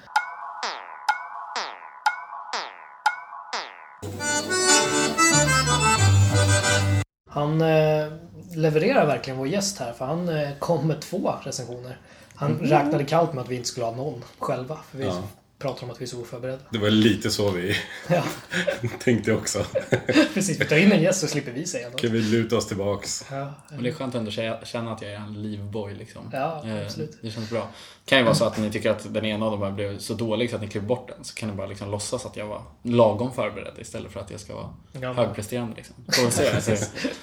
Han 7.38 7.62
eh, 7.62 8.08
levererar 8.56 9.06
verkligen 9.06 9.38
vår 9.38 9.48
gäst 9.48 9.80
här, 9.80 9.94
för 9.94 10.06
han 10.06 10.30
eh, 10.30 10.50
kom 10.60 10.88
med 10.88 11.02
två 11.02 11.34
recensioner. 11.44 11.98
Han 12.36 12.60
räknade 12.60 13.04
kallt 13.04 13.34
med 13.34 13.42
att 13.42 13.50
vi 13.50 13.56
inte 13.56 13.68
skulle 13.68 13.86
ha 13.86 13.96
någon 13.96 14.24
själva. 14.40 14.78
För 14.92 14.98
vi 14.98 15.06
Ja. 15.06 15.24
Pratar 15.60 15.84
om 15.84 15.90
att 15.92 16.02
vi 16.02 16.06
är 16.06 16.10
så 16.10 16.22
oförberedda. 16.22 16.62
Det 16.72 16.78
var 16.78 16.90
lite 16.90 17.30
så 17.32 17.52
vi 17.52 17.76
Ja, 18.10 18.24
tänkte 19.04 19.34
också. 19.34 19.66
precis. 20.34 20.62
Vi 20.62 20.66
tar 20.66 20.78
in 20.78 20.92
en 20.92 21.02
gäst 21.02 21.20
så 21.22 21.28
slipper 21.28 21.52
vi 21.52 21.66
säga 21.66 21.90
något. 21.90 22.02
Kan 22.02 22.12
vi 22.12 22.22
luta 22.22 22.58
oss 22.58 22.68
tillbaks? 22.68 23.26
Ja, 23.32 23.54
Men 23.70 23.84
det 23.84 23.90
är 23.90 23.94
skönt 23.94 24.16
ändå 24.16 24.30
att 24.30 24.36
kä- 24.36 24.66
känna 24.66 24.94
att 24.94 25.02
jag 25.02 25.12
är 25.12 25.16
en 25.16 25.42
livboy 25.42 25.94
liksom. 25.96 26.30
Ja, 26.34 26.64
Eh, 26.66 26.86
absolut. 26.86 27.18
Det 27.22 27.32
känns 27.32 27.50
bra. 27.50 27.68
kan 28.06 28.18
ju 28.18 28.24
vara 28.24 28.36
så 28.36 28.46
att 28.46 28.58
ni 28.58 28.72
tycker 28.72 28.90
att 28.92 29.14
den 29.14 29.26
ena 29.26 29.46
av 29.46 29.52
dem 29.52 29.62
här 29.62 29.72
blev 29.72 30.00
så 30.00 30.14
dålig 30.14 30.50
så 30.50 30.56
att 30.56 30.62
ni 30.62 30.68
klipper 30.68 30.88
bort 30.88 31.08
den. 31.08 31.24
Så 31.24 31.36
kan 31.36 31.50
ni 31.50 31.56
bara 31.56 31.68
liksom 31.68 31.92
låtsas 31.92 32.26
att 32.26 32.38
jag 32.38 32.48
var 32.48 32.64
lagom 32.84 33.34
förberedd 33.34 33.74
istället 33.80 34.12
för 34.12 34.20
att 34.20 34.32
jag 34.32 34.40
ska 34.40 34.56
vara 34.56 34.70
Ja. 35.02 35.14
högpresterande 35.14 35.76
liksom. 35.76 35.96
Så, 36.08 36.42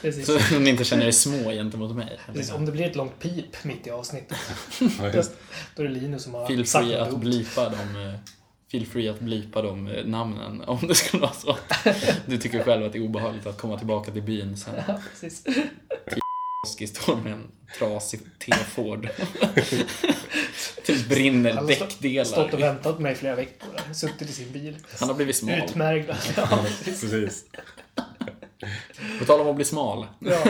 precis. 0.02 0.26
så 0.26 0.58
ni 0.58 0.70
inte 0.70 0.84
känner 0.84 1.06
er 1.06 1.10
små 1.10 1.50
gentemot 1.50 1.96
mig. 1.96 2.18
precis. 2.26 2.52
Om 2.52 2.66
det 2.66 2.72
blir 2.72 2.84
ett 2.86 2.96
långt 2.96 3.18
pip 3.20 3.64
mitt 3.64 3.86
i 3.86 3.90
avsnittet, 3.90 4.38
Ja, 4.98 5.08
just. 5.14 5.32
då 5.76 5.82
är 5.82 5.86
det 5.88 5.94
Linus 5.94 6.22
som 6.22 6.34
har 6.34 6.46
Feel 6.46 6.66
sagt 6.66 6.84
free 6.86 6.98
att 6.98 7.16
blipa 7.18 7.68
de 7.68 8.06
eh, 8.08 8.14
Feel 8.74 8.86
free 8.86 9.08
att 9.08 9.20
blipa 9.20 9.62
de 9.62 9.86
eh, 9.86 10.04
namnen 10.04 10.60
om 10.66 10.78
det 10.88 10.94
skulle 10.94 11.20
vara 11.20 11.32
så. 11.32 11.56
Du 12.26 12.38
tycker 12.38 12.62
själv 12.62 12.86
att 12.86 12.92
det 12.92 12.98
är 12.98 13.02
obehagligt 13.04 13.46
att 13.46 13.58
komma 13.58 13.78
tillbaka 13.78 14.12
till 14.12 14.22
byn 14.22 14.56
sen. 14.56 14.74
Ja, 14.88 15.00
precis. 15.10 15.44
Oskar 16.66 16.86
står 16.86 17.16
med 17.16 17.32
en 17.32 17.50
trasig 17.78 18.20
T-Ford. 18.38 19.08
typ 20.84 21.08
brinner 21.08 21.52
Han 21.52 21.66
däckdelar. 21.66 22.24
Stått 22.24 22.54
och 22.54 22.60
väntat 22.60 22.96
på 22.96 23.02
mig 23.02 23.12
i 23.12 23.14
flera 23.14 23.34
veckor. 23.34 23.94
Suttit 23.94 24.30
i 24.30 24.32
sin 24.32 24.52
bil. 24.52 24.76
Han 25.00 25.08
har 25.08 25.16
blivit 25.16 25.36
smal. 25.36 25.58
Utmärgd. 25.58 26.10
Ja, 26.36 26.64
precis. 26.84 27.00
Precis. 27.00 27.44
På 29.18 29.24
tal 29.24 29.40
om 29.40 29.48
att 29.48 29.56
bli 29.56 29.64
smal. 29.64 30.06
Ja. 30.18 30.44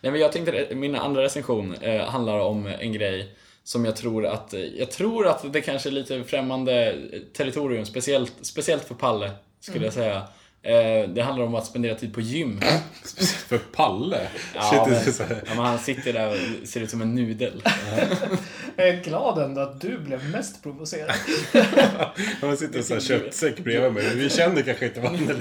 Nej, 0.00 0.12
men 0.12 0.20
jag 0.20 0.32
tänkte, 0.32 0.74
min 0.74 0.94
andra 0.94 1.22
recension 1.22 1.74
eh, 1.74 2.04
handlar 2.04 2.38
om 2.38 2.66
en 2.66 2.92
grej 2.92 3.36
som 3.64 3.84
jag 3.84 3.96
tror 3.96 4.26
att, 4.26 4.54
jag 4.78 4.90
tror 4.90 5.26
att 5.26 5.52
det 5.52 5.60
kanske 5.60 5.88
är 5.88 5.90
lite 5.90 6.24
främmande 6.24 6.96
territorium, 7.32 7.86
speciellt, 7.86 8.32
speciellt 8.42 8.84
för 8.84 8.94
Palle, 8.94 9.30
skulle 9.60 9.76
Mm. 9.76 9.84
jag 9.84 9.94
säga. 9.94 10.22
Eh, 10.62 11.08
det 11.08 11.22
handlar 11.22 11.44
om 11.44 11.54
att 11.54 11.66
spendera 11.66 11.94
tid 11.94 12.14
på 12.14 12.20
gym. 12.20 12.60
För 13.48 13.58
Palle? 13.58 14.28
Ja, 14.54 14.62
Shit, 14.62 15.04
men, 15.04 15.12
så 15.12 15.22
här. 15.22 15.42
ja, 15.46 15.54
men 15.54 15.64
han 15.64 15.78
sitter 15.78 16.12
där 16.12 16.28
och 16.30 16.68
ser 16.68 16.80
ut 16.80 16.90
som 16.90 17.02
en 17.02 17.14
nudel. 17.14 17.62
Jag 18.76 18.88
är 18.88 19.04
glad 19.04 19.38
ändå 19.38 19.60
att 19.60 19.80
du 19.80 19.98
blev 19.98 20.30
mest 20.30 20.62
provocerad. 20.62 21.10
Han 22.40 22.56
sitter 22.56 22.82
så 22.82 22.94
här 22.94 23.00
köttsäck 23.00 23.58
bredvid 23.58 23.92
mig. 23.92 24.16
Vi 24.16 24.30
kände 24.30 24.62
kanske 24.62 24.86
inte 24.86 25.00
varandra 25.00 25.34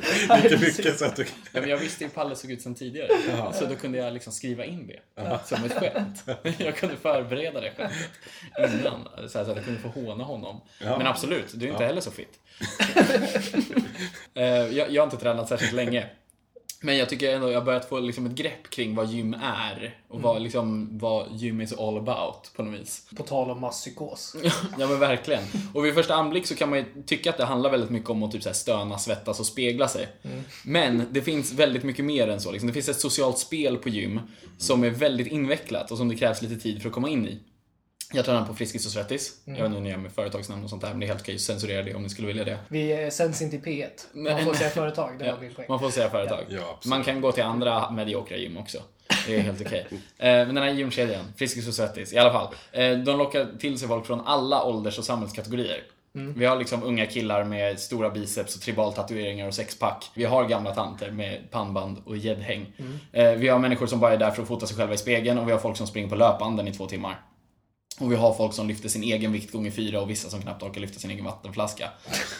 lika 0.43 0.57
mycket 0.57 0.99
så 0.99 1.05
att 1.05 1.15
du... 1.15 1.26
Ja, 1.53 1.61
men 1.61 1.70
jag 1.70 1.78
visste 1.78 2.03
ju 2.03 2.07
hur 2.07 2.15
Palle 2.15 2.36
såg 2.36 2.51
ut 2.51 2.61
sen 2.61 2.76
tidigare. 2.76 3.09
Så 3.53 3.65
då 3.65 3.76
kunde 3.76 3.97
jag 3.97 4.13
liksom 4.13 4.34
skriva 4.34 4.65
in 4.65 4.88
det 4.88 5.39
som 5.45 5.63
ett 5.63 5.74
skämt. 5.74 6.24
Jag 6.57 6.76
kunde 6.76 6.95
förbereda 6.95 7.61
det 7.61 7.72
skämtet 7.78 8.80
innan. 8.80 9.07
Så, 9.30 9.38
här, 9.38 9.45
så 9.45 9.51
att 9.51 9.57
jag 9.57 9.65
kunde 9.65 9.80
få 9.80 9.88
håna 9.88 10.24
honom. 10.24 10.61
Ja. 10.84 10.97
Men 10.97 11.07
absolut, 11.07 11.51
du 11.53 11.67
är 11.67 11.72
inte 11.72 11.86
heller 11.86 12.01
så 12.01 12.11
fit. 12.11 12.39
Eh, 14.34 14.43
jag, 14.45 14.91
jag 14.91 15.09
inte 15.12 15.24
tränat 15.24 15.49
särskilt 15.49 15.74
länge. 15.74 16.10
Men 16.82 16.97
jag 16.97 17.10
tycker 17.10 17.36
ändå 17.36 17.51
jag 17.51 17.60
har 17.60 17.66
börjat 17.66 17.89
få 17.89 17.99
liksom 17.99 18.26
ett 18.26 18.32
grepp 18.32 18.70
kring 18.70 18.95
vad 18.95 19.07
gym 19.07 19.34
är. 19.43 19.97
Och 20.07 20.22
vad, 20.22 20.41
liksom, 20.41 20.97
vad 20.97 21.28
gym 21.32 21.62
is 21.62 21.74
all 21.74 21.97
about 21.97 22.51
på 22.55 22.64
något 22.64 22.80
vis. 22.80 23.07
På 23.18 23.24
tal 23.24 23.51
om 23.51 23.62
masspsykos. 23.62 24.36
Ja 24.80 24.88
men 24.88 24.99
verkligen. 24.99 25.43
Och 25.74 25.86
vid 25.86 25.93
första 25.93 26.16
anblick 26.16 26.47
så 26.47 26.55
kan 26.55 26.70
man 26.70 26.80
ju 26.80 26.86
tycka 27.05 27.30
att 27.30 27.38
det 27.38 27.45
handlar 27.45 27.70
väldigt 27.70 27.89
mycket 27.89 28.10
om 28.10 28.24
att 28.24 28.32
typ 28.32 28.43
så 28.43 28.49
här 28.49 28.53
stöna, 28.53 28.97
svettas 28.97 29.39
och 29.39 29.45
spegla 29.45 29.88
sig. 29.88 30.07
Men 30.66 31.07
det 31.12 31.22
finns 31.22 31.53
väldigt 31.53 31.84
mycket 31.84 32.05
mer 32.05 32.28
än 32.28 32.41
så. 32.41 32.51
Liksom. 32.51 32.68
Det 32.68 32.74
finns 32.74 32.89
ett 32.89 32.99
socialt 32.99 33.38
spel 33.38 33.78
på 33.78 33.89
gym 33.89 34.20
som 34.57 34.84
är 34.84 34.89
väldigt 34.89 35.28
invecklat 35.28 35.91
och 35.91 35.97
som 35.97 36.10
det 36.10 36.16
krävs 36.16 36.41
lite 36.41 36.55
tid 36.55 36.82
för 36.82 36.89
att 36.89 36.95
komma 36.95 37.10
in 37.10 37.28
i. 37.28 37.39
Jag 38.14 38.26
tränar 38.26 38.45
på 38.45 38.53
Friskis 38.53 38.86
och 38.86 38.91
Svettis. 38.91 39.34
Jag 39.45 39.53
vet 39.53 39.64
inte 39.66 39.76
hur 39.76 39.82
ni 39.84 39.89
gör 39.89 39.97
med 39.97 40.12
företagsnamn 40.12 40.64
och 40.64 40.70
sånt 40.70 40.82
där, 40.82 40.89
men 40.89 40.99
det 40.99 41.05
är 41.05 41.07
helt 41.07 41.22
okej 41.22 41.36
att 41.36 41.41
censurera 41.41 41.84
det 41.84 41.95
om 41.95 42.03
ni 42.03 42.10
skulle 42.10 42.28
vilja 42.28 42.43
det. 42.43 42.57
Vi 42.68 43.03
eh, 43.03 43.10
sänds 43.10 43.41
inte 43.41 43.55
i 43.55 43.60
P1. 43.60 43.88
Man 44.14 44.45
får 44.45 44.53
säga 44.53 44.70
företag, 44.80 45.20
det 45.20 45.26
Ja, 45.26 45.32
var 45.36 45.41
min 45.41 45.53
poäng. 45.53 45.66
man 45.70 45.80
får 45.80 45.89
säga 45.89 46.10
företag. 46.10 46.43
Ja, 46.49 46.80
man 46.86 47.03
kan 47.03 47.22
gå 47.22 47.32
till 47.32 47.43
andra 47.43 47.91
mediokra 47.91 48.38
gym 48.38 48.57
också. 48.57 48.78
Det 49.28 49.36
är 49.36 49.39
helt 49.39 49.62
okej. 49.62 49.88
Eh, 50.18 50.26
Men 50.45 50.55
den 50.55 50.64
här 50.64 50.72
gymkedjan, 50.72 51.26
Friskis 51.38 51.68
och 51.68 51.74
Svettis, 51.74 52.14
i 52.14 52.18
alla 52.18 52.32
fall. 52.34 52.47
eh, 52.72 52.91
De 52.97 53.18
lockar 53.18 53.47
till 53.60 53.80
sig 53.80 53.88
folk 53.88 54.05
från 54.05 54.22
alla 54.22 54.64
ålders 54.64 54.97
och 54.97 55.05
samhällskategorier. 55.05 55.84
Vi 56.12 56.45
har 56.45 56.55
liksom 56.55 56.84
unga 56.84 57.05
killar 57.05 57.43
med 57.43 57.80
stora 57.80 58.10
biceps 58.10 58.55
och 58.55 58.62
tribaltatueringar 58.62 59.47
och 59.47 59.53
sexpack. 59.53 60.12
Vi 60.14 60.24
har 60.26 60.45
gamla 60.45 60.76
tanter 60.76 61.12
med 61.12 61.51
pannband 61.51 61.97
och 62.05 62.18
gäddhäng. 62.18 62.74
Eh, 63.14 63.32
Vi 63.32 63.47
har 63.47 63.60
människor 63.60 63.88
som 63.88 63.99
bara 63.99 64.14
är 64.14 64.18
där 64.18 64.32
för 64.32 64.41
att 64.41 64.47
fota 64.47 64.66
sig 64.68 64.78
själva 64.78 64.93
i 64.93 64.97
spegeln 64.97 65.38
och 65.39 65.47
vi 65.47 65.51
har 65.51 65.60
folk 65.60 65.78
som 65.78 65.88
springer 65.88 66.10
på 66.10 66.16
löpanden 66.16 66.68
i 66.68 66.74
två 66.74 66.86
timmar. 66.86 67.20
Och 68.00 68.12
vi 68.12 68.16
har 68.16 68.34
folk 68.34 68.54
som 68.54 68.68
lyfter 68.68 68.89
sin 68.89 69.04
egen 69.04 69.32
vikt 69.32 69.52
gånger 69.52 69.72
fyra 69.72 70.02
och 70.02 70.10
vissa 70.10 70.30
som 70.30 70.41
knappt 70.41 70.64
orkar 70.64 70.82
lyfta 70.82 71.00
sin 71.00 71.12
egen 71.12 71.26
vattenflaska. 71.26 71.89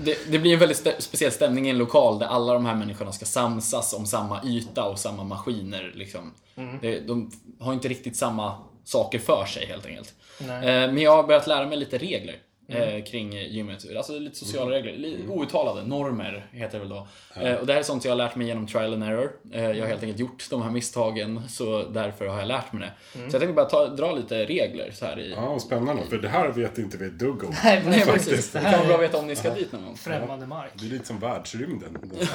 Det, 0.00 0.30
det 0.32 0.38
blir 0.38 0.52
en 0.52 0.58
väldigt 0.58 0.84
stä- 0.84 1.00
speciell 1.00 1.32
stämning 1.32 1.66
i 1.66 1.70
en 1.70 1.78
lokal 1.78 2.18
där 2.18 2.26
alla 2.26 2.52
de 2.52 2.66
här 2.66 2.74
människorna 2.74 3.12
ska 3.12 3.24
samsas 3.26 3.92
om 3.94 4.06
samma 4.06 4.44
yta 4.44 4.84
och 4.84 4.98
samma 4.98 5.24
maskiner. 5.24 5.92
Liksom. 5.94 6.32
Det, 6.80 7.00
de 7.00 7.30
har 7.60 7.72
inte 7.72 7.88
riktigt 7.88 8.16
samma 8.16 8.54
saker 8.84 9.18
för 9.18 9.46
sig 9.46 9.66
helt 9.66 9.86
enkelt. 9.86 10.14
Eh, 10.40 10.46
Men 10.92 10.98
jag 10.98 11.16
har 11.16 11.22
börjat 11.22 11.46
lära 11.46 11.66
mig 11.66 11.78
lite 11.78 11.98
regler. 11.98 12.36
Eh, 12.68 13.04
Kring 13.04 13.32
gymmet. 13.32 13.96
Alltså 13.96 14.18
lite 14.18 14.36
sociala 14.36 14.70
regler. 14.70 14.92
Li- 14.92 15.24
Outtalade, 15.28 15.86
normer 15.86 16.46
heter 16.52 16.72
det 16.72 16.78
väl 16.78 16.88
då. 16.88 17.06
Eh, 17.40 17.54
Och 17.54 17.66
det 17.66 17.72
här 17.72 17.80
är 17.80 17.84
sånt 17.84 18.04
jag 18.04 18.12
har 18.12 18.16
lärt 18.16 18.36
mig 18.36 18.46
genom 18.46 18.66
trial 18.66 18.92
and 18.92 19.02
error. 19.04 19.30
Eh, 19.52 19.62
Jag 19.64 19.80
har 19.80 19.86
helt 19.86 20.02
enkelt 20.02 20.18
gjort 20.20 20.46
de 20.50 20.62
här 20.62 20.70
misstagen, 20.70 21.42
så 21.48 21.82
därför 21.82 22.26
har 22.26 22.38
jag 22.38 22.48
lärt 22.48 22.72
mig 22.72 22.82
det. 22.82 22.92
Så 23.12 23.20
jag 23.20 23.30
tänkte 23.40 23.52
bara 23.52 23.66
ta, 23.66 23.86
dra 23.86 24.12
lite 24.12 24.44
regler 24.44 24.90
så 24.94 25.04
här 25.04 25.18
i... 25.20 25.30
Ja, 25.36 25.58
spännande. 25.58 26.02
För 26.06 26.18
det 26.18 26.28
här 26.28 26.48
vet 26.48 26.78
inte 26.78 26.96
vi 26.96 27.06
ett 27.06 27.18
dugg 27.18 27.44
om. 27.44 27.54
Nej, 27.64 27.80
men 27.82 27.90
Nej, 27.90 28.00
faktiskt. 28.00 28.28
precis. 28.30 28.52
Det 28.52 28.60
kan 28.60 28.72
vara 28.72 28.84
bra 28.86 28.94
att 28.96 29.02
veta 29.02 29.18
om 29.18 29.26
ni 29.26 29.36
ska 29.36 29.50
dit 29.54 29.72
någon 29.72 29.84
gång. 29.84 29.96
främmande 29.96 30.46
mark. 30.46 30.70
Det 30.74 30.86
är 30.86 30.90
lite 30.90 31.04
som 31.06 31.18
världsrymden. 31.18 31.98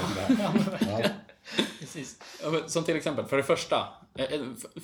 Ja. 0.79 1.01
Precis. 1.79 2.17
Ja, 2.43 2.51
Som 2.67 2.84
till 2.84 2.95
exempel, 2.95 3.25
för 3.25 3.38
det 3.38 3.43
första. 3.43 3.88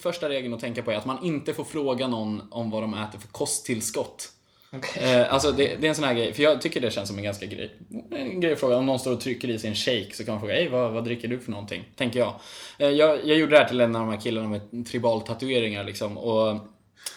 Första 0.02 0.30
regeln 0.30 0.54
att 0.54 0.60
tänka 0.60 0.84
på 0.84 0.92
är 0.92 0.96
att 0.96 1.06
man 1.06 1.24
inte 1.26 1.54
får 1.54 1.64
fråga 1.64 2.08
någon 2.08 2.42
om 2.52 2.70
vad 2.72 2.84
de 2.84 2.94
äter 2.94 3.20
för 3.20 3.28
kosttillskott. 3.28 4.30
Okay. 4.72 5.04
Eh, 5.04 5.34
alltså 5.34 5.52
det, 5.52 5.76
det 5.76 5.88
är 5.88 5.90
en 5.90 5.96
sån 5.96 6.04
här 6.04 6.14
grej, 6.14 6.34
för 6.34 6.44
jag 6.44 6.62
tycker 6.62 6.82
det 6.82 6.92
känns 6.92 7.08
som 7.08 7.18
en 7.18 7.24
ganska 7.24 7.46
grej, 7.46 7.72
en 8.12 8.40
grej 8.40 8.54
att 8.54 8.60
fråga. 8.60 8.78
Om 8.78 8.86
någon 8.86 9.00
står 9.00 9.14
och 9.14 9.22
trycker 9.22 9.50
i 9.50 9.60
sig 9.60 9.70
en 9.70 9.76
shake 9.76 10.14
så 10.14 10.26
kan 10.26 10.34
man 10.34 10.42
fråga, 10.42 10.56
Ej, 10.56 10.70
vad, 10.70 10.92
vad 10.92 11.04
dricker 11.04 11.28
du 11.28 11.40
för 11.40 11.52
någonting? 11.52 11.84
Tänker 11.96 12.20
jag. 12.20 12.34
Eh, 12.78 12.90
jag. 12.90 13.26
Jag 13.26 13.38
gjorde 13.38 13.52
det 13.52 13.58
här 13.58 13.70
till 13.70 13.82
en 13.82 13.96
av 13.96 14.02
de 14.02 14.10
här 14.10 14.22
killarna 14.22 14.48
med 14.48 14.88
tribaltatueringar 14.88 15.84
liksom. 15.84 16.18
Och 16.18 16.58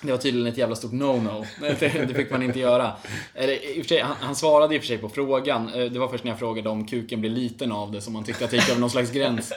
det 0.03 0.11
var 0.11 0.19
tydligen 0.19 0.47
ett 0.53 0.59
jävla 0.59 0.77
stort 0.77 0.93
no-no. 0.93 1.47
Det, 1.81 1.89
det 2.09 2.15
fick 2.15 2.31
man 2.31 2.43
inte 2.43 2.59
göra. 2.59 2.93
Eller, 3.35 3.77
i 3.77 3.81
och 3.81 3.85
för 3.85 3.89
sig, 3.89 4.01
han, 4.01 4.17
han 4.21 4.37
svarade 4.37 4.75
i 4.75 4.79
och 4.79 4.83
för 4.83 4.87
sig 4.89 4.99
på 4.99 5.09
frågan. 5.09 5.69
Eh, 5.75 5.85
Det 5.93 5.99
var 5.99 6.09
först 6.09 6.25
när 6.25 6.31
jag 6.31 6.39
frågade 6.39 6.69
om 6.69 6.87
kuken 6.87 7.21
blir 7.21 7.31
liten 7.31 7.73
av 7.73 7.93
det 7.93 8.01
som 8.01 8.13
man 8.13 8.25
tyckte 8.25 8.45
att 8.45 8.51
det 8.51 8.57
gick 8.57 8.69
över 8.71 8.81
någon 8.81 8.91
slags 8.91 9.11
gräns. 9.11 9.53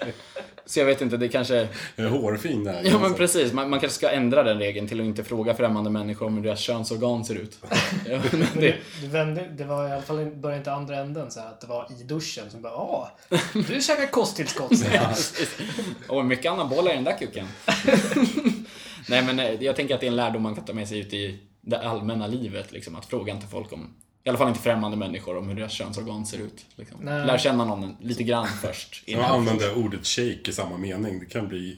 Så 0.68 0.80
jag 0.80 0.86
vet 0.86 1.02
inte, 1.02 1.18
det 1.18 1.28
kanske... 1.28 1.68
En 1.96 2.06
hårfin 2.08 2.64
där. 2.64 2.82
Ja 2.84 3.00
men 3.00 3.14
precis, 3.14 3.54
man, 3.54 3.70
man 3.70 3.80
kanske 3.80 3.96
ska 3.98 4.10
ändra 4.10 4.44
den 4.44 4.60
regeln 4.60 4.88
till 4.88 5.00
att 5.00 5.06
inte 5.06 5.24
fråga 5.24 5.54
främmande 5.54 5.90
människor 5.90 6.26
om 6.26 6.36
hur 6.38 6.44
deras 6.44 6.60
könsorgan 6.60 7.26
ser 7.26 7.36
ut. 7.36 7.58
Ja, 8.10 8.20
det, 8.32 8.60
du, 8.62 8.76
du 9.02 9.08
vände, 9.08 9.50
det 9.58 9.64
var 9.64 9.88
i 9.88 9.92
alla 9.92 10.02
fall 10.02 10.26
började 10.26 10.58
inte 10.58 10.72
andra 10.72 10.98
änden 10.98 11.32
så 11.32 11.40
här, 11.40 11.48
att 11.48 11.62
det 11.62 11.68
var 11.68 11.88
i 12.00 12.04
duschen 12.04 12.44
som 12.52 12.62
bara 12.62 12.74
ah, 12.74 13.12
du 13.54 13.82
käkar 13.82 14.12
kosttillskott. 14.12 14.72
jag. 14.94 15.14
och 16.08 16.26
mycket 16.26 16.52
anabola 16.52 16.92
i 16.92 16.96
den 16.96 17.04
där 17.04 17.18
kuken. 17.20 17.48
Nej 19.10 19.24
men 19.26 19.40
eh, 19.40 19.64
jag 19.64 19.76
tänker 19.76 19.96
att 19.96 20.02
det 20.02 20.06
är 20.08 20.12
en 20.12 20.16
lärdom 20.16 20.44
man 20.44 20.56
kan 20.56 20.66
ta 20.66 20.74
med 20.74 20.88
sig 20.88 21.00
ut 21.00 21.14
i 21.14 21.40
det 21.62 21.80
allmänna 21.80 22.28
livet. 22.28 22.72
Liksom, 22.72 22.96
att 22.96 23.06
fråga 23.06 23.34
inte 23.34 23.48
folk 23.48 23.74
om, 23.74 23.94
i 24.24 24.30
alla 24.30 24.38
fall 24.38 24.48
inte 24.48 24.60
främmande 24.60 24.98
människor, 24.98 25.38
om 25.38 25.48
hur 25.50 25.56
deras 25.56 25.72
könsorgan 25.72 26.26
ser 26.26 26.38
ut. 26.38 26.66
Liksom. 26.76 26.98
Nej. 27.02 27.26
Lär 27.26 27.38
känna 27.38 27.66
någon 27.66 27.96
lite 28.02 28.24
grann 28.24 28.48
först. 28.48 29.04
Jag 29.06 29.24
använder 29.24 29.78
ordet 29.78 30.08
shake 30.08 30.50
i 30.50 30.54
samma 30.54 30.78
mening. 30.78 31.20
Det 31.20 31.26
kan 31.26 31.48
bli... 31.48 31.78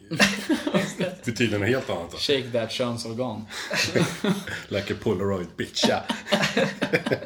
betyda 1.25 1.57
något 1.57 1.67
helt 1.67 1.89
annat. 1.89 2.13
Shake 2.19 2.51
that 2.51 2.71
könsorgan. 2.71 3.45
Like 4.67 4.93
a 4.93 4.97
polaroid 5.03 5.47
bitch. 5.57 5.85
Ja. 5.89 6.03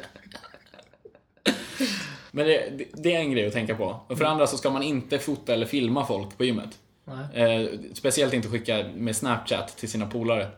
Men 2.34 2.46
det, 2.46 2.86
det- 2.94 3.14
är 3.14 3.18
en 3.18 3.32
grej 3.32 3.46
att 3.46 3.52
tänka 3.52 3.74
på. 3.74 4.00
Och 4.08 4.18
för 4.18 4.24
andra 4.24 4.46
så 4.46 4.56
ska 4.58 4.70
man 4.70 4.82
inte 4.82 5.18
fota 5.18 5.52
eller 5.54 5.66
filma 5.66 6.06
folk 6.06 6.38
på 6.38 6.44
gymmet. 6.44 6.78
Nej. 7.04 7.62
Eh, 7.64 7.78
speciellt 7.94 8.34
inte 8.34 8.48
skicka 8.48 8.84
med 8.94 9.16
Snapchat 9.16 9.76
till 9.76 9.88
sina 9.90 10.06
polare. 10.06 10.48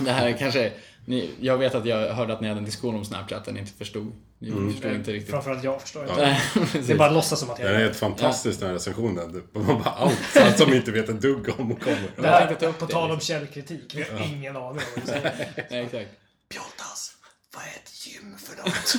Det 0.00 0.10
här 0.12 0.26
är 0.28 0.32
kanske... 0.36 0.72
Ni, 1.08 1.30
jag 1.40 1.58
vet 1.58 1.74
att 1.74 1.86
jag 1.86 2.14
hörde 2.14 2.32
att 2.32 2.40
ni 2.40 2.48
hade 2.48 2.58
en 2.58 2.64
diskussion 2.64 2.94
om 2.94 3.04
Snapchat 3.04 3.48
och 3.48 3.54
ni 3.54 3.60
inte 3.60 3.72
förstod. 3.72 4.12
Ni 4.38 4.72
förstod 4.72 4.92
inte 4.92 5.12
riktigt. 5.12 5.30
Framförallt 5.30 5.64
jag 5.64 5.82
förstår 5.82 6.02
inte. 6.02 6.16
Nej, 6.22 6.40
Det 6.86 6.92
är 6.92 6.96
bara 6.98 7.08
att 7.08 7.14
låtsas 7.14 7.40
som 7.40 7.50
att 7.50 7.58
jag 7.58 7.68
Den 7.68 7.76
är 7.76 7.80
helt 7.84 7.96
fantastisk 7.96 8.58
den 8.60 8.66
här 8.68 8.74
recensionen. 8.74 9.32
Det- 9.32 9.58
Man 9.58 9.66
bara 9.66 9.90
allt, 9.94 10.36
allt 10.36 10.58
som 10.58 10.72
inte 10.72 10.90
vet 10.90 11.08
ett 11.08 11.20
dugg 11.20 11.48
om 11.58 11.72
och 11.72 11.80
kommer. 11.82 12.10
Det 12.16 12.28
här, 12.28 12.46
tänkte 12.46 12.66
upp 12.66 12.78
på 12.78 12.86
det. 12.86 12.92
tal 12.92 13.10
om 13.10 13.20
källkritik, 13.20 13.94
vi 13.94 14.02
har 14.02 14.26
ingen 14.26 14.56
aning 14.56 14.66
om 14.68 14.74
vad 14.94 15.04
du 15.04 15.06
säger. 15.06 15.48
Nej, 15.70 15.84
exakt. 15.84 16.10
Pjoltas, 16.48 17.12
vad 17.54 17.62
är 17.62 17.68
ett 17.68 18.06
gym 18.06 18.34
för 18.38 18.56
något? 18.56 18.96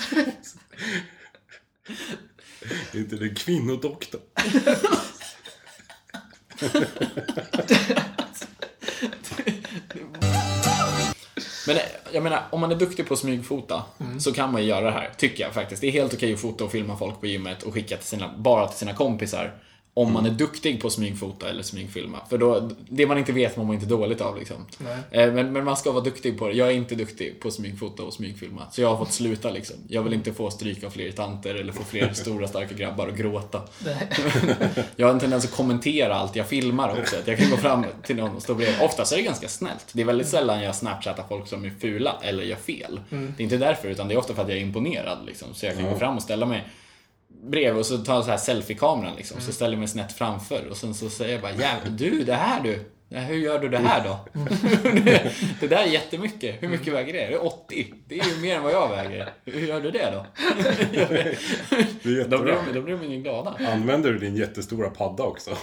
Det 2.91 2.97
är 2.97 3.01
inte 3.01 3.15
det 3.15 3.29
kvinnodoktor. 3.29 4.21
Men 11.67 11.77
jag 12.11 12.23
menar, 12.23 12.43
om 12.49 12.61
man 12.61 12.71
är 12.71 12.75
duktig 12.75 13.07
på 13.07 13.13
att 13.13 13.19
smygfota 13.19 13.83
Mm. 13.99 14.19
så 14.19 14.33
kan 14.33 14.51
man 14.51 14.61
ju 14.61 14.67
göra 14.67 14.85
det 14.85 14.91
här, 14.91 15.09
tycker 15.17 15.43
jag 15.43 15.53
faktiskt. 15.53 15.81
Det 15.81 15.87
är 15.87 15.91
helt 15.91 16.13
okej 16.13 16.33
att 16.33 16.39
fota 16.39 16.63
och 16.63 16.71
filma 16.71 16.97
folk 16.97 17.19
på 17.19 17.27
gymmet 17.27 17.63
och 17.63 17.73
skicka 17.73 17.97
till 17.97 18.05
sina, 18.05 18.33
bara 18.37 18.67
till 18.67 18.77
sina 18.77 18.93
kompisar. 18.93 19.53
Om 19.97 20.13
man 20.13 20.23
är 20.25 20.29
Mm. 20.29 20.37
duktig 20.37 20.81
på 20.81 20.87
att 20.87 20.93
smygfota 20.93 21.49
eller 21.49 21.63
smygfilma. 21.63 22.17
För 22.29 22.37
då, 22.37 22.69
det 22.89 23.07
man 23.07 23.17
inte 23.17 23.31
vet 23.31 23.57
mår 23.57 23.65
man 23.65 23.73
inte 23.75 23.85
dåligt 23.87 24.21
av 24.21 24.37
liksom. 24.39 24.55
Eh, 25.11 25.33
Men, 25.33 25.53
men 25.53 25.63
man 25.63 25.77
ska 25.77 25.91
vara 25.91 26.03
duktig 26.03 26.39
på 26.39 26.47
det. 26.47 26.53
Jag 26.53 26.67
är 26.67 26.71
inte 26.73 26.95
duktig 26.95 27.39
på 27.39 27.47
att 27.47 27.53
smygfota 27.53 28.03
och 28.03 28.13
smygfilma. 28.13 28.61
Så 28.71 28.81
jag 28.81 28.89
har 28.89 28.97
fått 28.97 29.13
sluta 29.13 29.49
liksom. 29.51 29.75
Jag 29.87 30.03
vill 30.03 30.13
inte 30.13 30.33
få 30.33 30.49
stryk 30.51 30.83
av 30.83 30.89
fler 30.89 31.11
tanter 31.11 31.55
eller 31.55 31.73
få 31.73 31.83
fler 31.83 32.13
stora 32.13 32.47
starka 32.47 32.75
grabbar 32.75 33.07
och 33.07 33.17
gråta. 33.17 33.61
Jag 34.95 35.07
har 35.07 35.13
en 35.13 35.19
tendens 35.19 35.45
att 35.45 35.51
kommentera 35.55 36.15
allt 36.15 36.35
jag 36.35 36.47
filmar 36.47 36.99
också. 36.99 37.15
Att 37.15 37.27
jag 37.27 37.37
kan 37.37 37.49
gå 37.49 37.57
fram 37.57 37.85
till 38.03 38.15
någon 38.15 38.35
och 38.35 38.41
stå 38.43 38.53
bredvid. 38.55 38.81
Oftast 38.81 39.11
är 39.13 39.17
det 39.17 39.23
ganska 39.23 39.47
snällt. 39.47 39.85
Det 39.93 40.01
är 40.01 40.05
väldigt 40.05 40.27
sällan 40.27 40.61
jag 40.63 40.75
snapchattar 40.75 41.23
folk 41.29 41.47
som 41.47 41.65
är 41.65 41.69
fula 41.79 42.15
eller 42.21 42.43
gör 42.43 42.55
fel. 42.55 42.99
Mm. 43.11 43.33
Det 43.37 43.43
är 43.43 43.43
inte 43.43 43.57
därför, 43.57 43.87
utan 43.87 44.07
det 44.07 44.13
är 44.13 44.17
ofta 44.17 44.33
för 44.33 44.41
att 44.41 44.49
jag 44.49 44.57
är 44.57 44.61
imponerad. 44.61 45.17
Liksom. 45.25 45.47
Så 45.53 45.65
jag 45.65 45.75
kan 45.75 45.83
gå 45.89 45.95
fram 45.99 46.15
och 46.17 46.23
ställa 46.23 46.45
mig 46.45 46.67
bredvid 47.43 47.79
och 47.79 47.85
så 47.85 47.97
tar 47.97 48.15
jag 48.15 48.23
så 48.25 48.31
här 48.31 48.37
selfie-kameran 48.37 49.15
liksom. 49.17 49.41
Så 49.41 49.51
ställer 49.51 49.71
jag 49.71 49.79
mig 49.79 49.87
snett 49.87 50.11
framför 50.13 50.67
och 50.69 50.77
sen 50.77 50.93
så 50.93 51.09
säger 51.09 51.33
jag 51.33 51.41
bara 51.41 51.51
Jävlar, 51.51 51.91
du, 51.97 52.23
det 52.23 52.33
här 52.33 52.63
du. 52.63 52.79
Hur 53.09 53.35
gör 53.35 53.59
du 53.59 53.69
det 53.69 53.77
här 53.77 54.03
då? 54.03 54.19
det, 54.83 55.31
det 55.59 55.67
där 55.67 55.83
är 55.83 55.87
jättemycket. 55.87 56.63
Hur 56.63 56.67
mycket 56.67 56.93
väger 56.93 57.13
det? 57.13 57.19
Det 57.19 57.33
är 57.33 57.45
80. 57.45 57.93
Det 58.07 58.19
är 58.19 58.35
ju 58.35 58.41
mer 58.41 58.55
än 58.55 58.63
vad 58.63 58.71
jag 58.73 58.89
väger. 58.89 59.33
Hur 59.45 59.67
gör 59.67 59.81
du 59.81 59.91
det 59.91 60.11
då? 60.11 60.25
Det 62.03 62.09
är 62.09 62.27
då, 62.27 62.37
blir 62.37 62.73
då 62.73 62.81
blir 62.81 62.97
de 62.97 63.11
ju 63.11 63.21
glada. 63.21 63.55
Använder 63.73 64.11
du 64.11 64.19
din 64.19 64.35
jättestora 64.35 64.89
padda 64.89 65.23
också? 65.23 65.51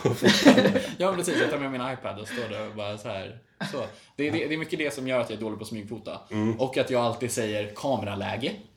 Ja, 0.98 1.12
precis. 1.16 1.40
Jag 1.40 1.50
tar 1.50 1.58
med 1.58 1.70
min 1.72 1.92
iPad 1.92 2.18
och 2.18 2.28
står 2.28 2.48
där 2.50 2.68
och 2.68 2.76
bara 2.76 2.98
så 2.98 3.08
här. 3.08 3.38
Så. 3.72 3.82
Det, 4.16 4.28
är- 4.28 4.32
det, 4.32 4.46
det 4.46 4.54
är 4.54 4.58
mycket 4.58 4.78
det 4.78 4.94
som 4.94 5.08
gör 5.08 5.20
att 5.20 5.30
jag 5.30 5.36
är 5.36 5.40
dålig 5.40 5.58
på 5.58 5.62
att 5.62 5.68
smygfota. 5.68 6.20
Och 6.58 6.78
att 6.78 6.90
jag 6.90 7.04
alltid 7.04 7.30
säger 7.32 7.72
kameraläge 7.76 8.52